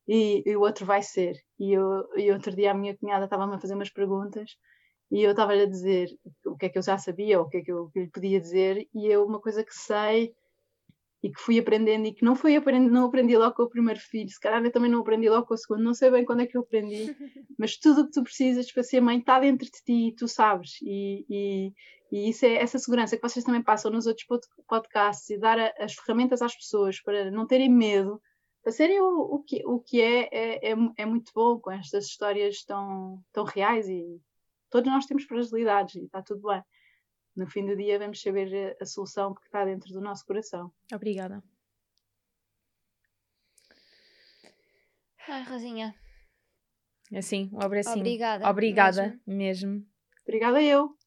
e, 0.08 0.42
e 0.46 0.56
o 0.56 0.62
outro 0.62 0.86
vai 0.86 1.04
ser. 1.04 1.36
E, 1.60 1.74
eu, 1.74 2.08
e 2.18 2.32
outro 2.32 2.56
dia 2.56 2.72
a 2.72 2.74
minha 2.74 2.98
cunhada 2.98 3.26
estava-me 3.26 3.56
a 3.56 3.60
fazer 3.60 3.76
umas 3.76 3.92
perguntas 3.92 4.58
e 5.12 5.22
eu 5.22 5.32
estava-lhe 5.32 5.62
a 5.62 5.70
dizer 5.70 6.10
o 6.46 6.56
que 6.56 6.66
é 6.66 6.70
que 6.70 6.78
eu 6.78 6.84
já 6.84 6.98
sabia, 6.98 7.40
o 7.40 7.48
que 7.48 7.58
é 7.58 7.62
que 7.62 7.72
eu, 7.72 7.90
que 7.92 8.00
lhe 8.00 8.10
podia 8.10 8.40
dizer, 8.40 8.88
e 8.94 9.08
eu, 9.08 9.26
uma 9.26 9.40
coisa 9.40 9.64
que 9.64 9.74
sei 9.74 10.34
e 11.22 11.30
que 11.30 11.42
fui 11.42 11.60
aprendendo 11.60 12.08
e 12.08 12.14
que 12.14 12.24
não 12.24 12.36
fui 12.36 12.56
aprendendo, 12.56 12.92
não 12.92 13.06
aprendi 13.06 13.36
logo 13.38 13.56
com 13.56 13.64
o 13.64 13.70
primeiro 13.70 14.00
filho, 14.00 14.30
se 14.30 14.40
calhar 14.40 14.64
eu 14.64 14.72
também 14.72 14.90
não 14.90 15.02
aprendi 15.02 15.30
logo 15.30 15.46
com 15.46 15.54
o 15.54 15.58
segundo, 15.58 15.84
não 15.84 15.94
sei 15.94 16.10
bem 16.10 16.24
quando 16.24 16.42
é 16.42 16.46
que 16.46 16.56
eu 16.56 16.62
aprendi, 16.62 17.06
mas 17.58 17.78
tudo 17.78 18.02
o 18.02 18.06
que 18.06 18.12
tu 18.12 18.24
precisas 18.24 18.72
para 18.72 18.84
ser 18.84 19.02
mãe 19.02 19.20
está 19.20 19.40
dentro 19.40 19.66
de 19.66 19.84
ti 19.84 20.08
e 20.08 20.16
tu 20.16 20.28
sabes, 20.28 20.78
e, 20.82 21.26
e, 21.30 21.74
e 22.12 22.30
isso 22.30 22.46
é 22.46 22.56
essa 22.56 22.80
segurança 22.80 23.16
que 23.16 23.22
vocês 23.22 23.46
também 23.46 23.62
passam 23.62 23.92
nos 23.92 24.08
outros 24.08 24.26
podcasts 24.68 25.30
e 25.30 25.38
dar 25.38 25.60
a, 25.60 25.74
as 25.80 25.94
ferramentas 25.94 26.42
às 26.42 26.56
pessoas 26.56 27.00
para 27.02 27.30
não 27.30 27.46
terem 27.46 27.70
medo 27.70 28.22
para 28.62 28.72
serem 28.72 29.00
o, 29.00 29.36
o, 29.36 29.44
que, 29.44 29.66
o 29.66 29.80
que 29.80 30.02
é, 30.02 30.30
é, 30.32 30.72
é, 30.72 30.76
é 30.98 31.06
muito 31.06 31.32
bom 31.34 31.60
com 31.60 31.72
estas 31.72 32.06
histórias 32.06 32.64
tão, 32.64 33.24
tão 33.32 33.44
reais 33.44 33.88
e 33.88 34.22
todos 34.70 34.92
nós 34.92 35.06
temos 35.06 35.24
fragilidades 35.24 35.96
e 35.96 36.06
está 36.06 36.22
tudo 36.22 36.48
bem. 36.48 36.62
No 37.36 37.48
fim 37.48 37.66
do 37.66 37.76
dia 37.76 37.98
vamos 37.98 38.22
saber 38.22 38.76
a 38.80 38.86
solução 38.86 39.34
que 39.34 39.42
está 39.42 39.64
dentro 39.64 39.94
do 39.94 40.02
nosso 40.02 40.26
coração. 40.26 40.72
Obrigada. 40.94 41.42
Ai, 45.28 45.44
Rosinha. 45.44 45.96
Assim, 47.16 47.50
um 47.54 47.62
abracinho. 47.62 48.00
Obrigada. 48.00 48.50
Obrigada 48.50 49.20
mesmo. 49.26 49.72
mesmo. 49.72 49.88
Obrigada 50.24 50.62
eu. 50.62 50.99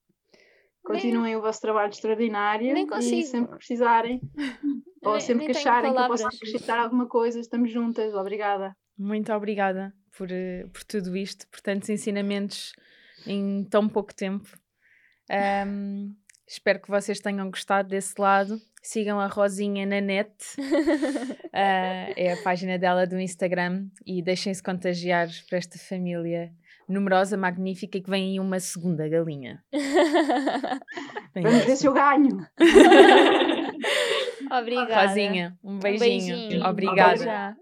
Continuem 0.82 1.36
o 1.36 1.40
vosso 1.40 1.60
trabalho 1.60 1.90
extraordinário 1.90 2.72
Nem 2.74 2.84
e 2.84 2.88
consigo. 2.88 3.26
sempre 3.26 3.50
que 3.52 3.56
precisarem 3.58 4.20
ou 5.02 5.12
Nem- 5.12 5.20
sempre 5.20 5.44
nem 5.46 5.52
que 5.52 5.58
acharem 5.58 5.92
que 5.94 6.00
eu 6.00 6.06
possa 6.08 6.28
acrescentar 6.28 6.78
alguma 6.78 7.06
coisa, 7.06 7.38
estamos 7.40 7.70
juntas. 7.72 8.14
Obrigada. 8.14 8.76
Muito 8.98 9.32
obrigada 9.32 9.94
por, 10.16 10.30
eh, 10.30 10.66
por 10.72 10.84
tudo 10.84 11.16
isto, 11.16 11.46
por 11.48 11.60
tantos 11.60 11.88
ensinamentos 11.88 12.72
em 13.26 13.64
tão 13.64 13.88
pouco 13.88 14.12
tempo. 14.14 14.48
Ahm, 15.30 16.14
espero 16.46 16.80
que 16.80 16.88
vocês 16.90 17.20
tenham 17.20 17.50
gostado 17.50 17.88
desse 17.88 18.14
lado. 18.20 18.60
Sigam 18.82 19.20
a 19.20 19.28
Rosinha 19.28 19.86
na 19.86 20.00
net, 20.00 20.32
Ah, 21.54 22.10
é 22.16 22.32
a 22.32 22.36
página 22.42 22.76
dela 22.78 23.06
do 23.06 23.18
Instagram, 23.20 23.86
e 24.04 24.20
deixem-se 24.20 24.60
contagiar 24.62 25.28
por 25.48 25.56
esta 25.56 25.78
família 25.78 26.50
numerosa, 26.88 27.36
magnífica, 27.36 27.96
e 27.98 28.02
que 28.02 28.10
vem 28.10 28.32
aí 28.32 28.40
uma 28.40 28.58
segunda 28.58 29.08
galinha. 29.08 29.62
Vamos 31.34 31.64
ver 31.64 31.76
se 31.76 31.86
eu 31.86 31.92
ganho. 31.92 32.44
Obrigada. 34.50 35.06
Rosinha, 35.06 35.56
um 35.62 35.74
Um 35.74 35.78
beijinho. 35.78 36.36
beijinho. 36.36 36.66
Obrigada. 36.66 37.16
Já. 37.24 37.56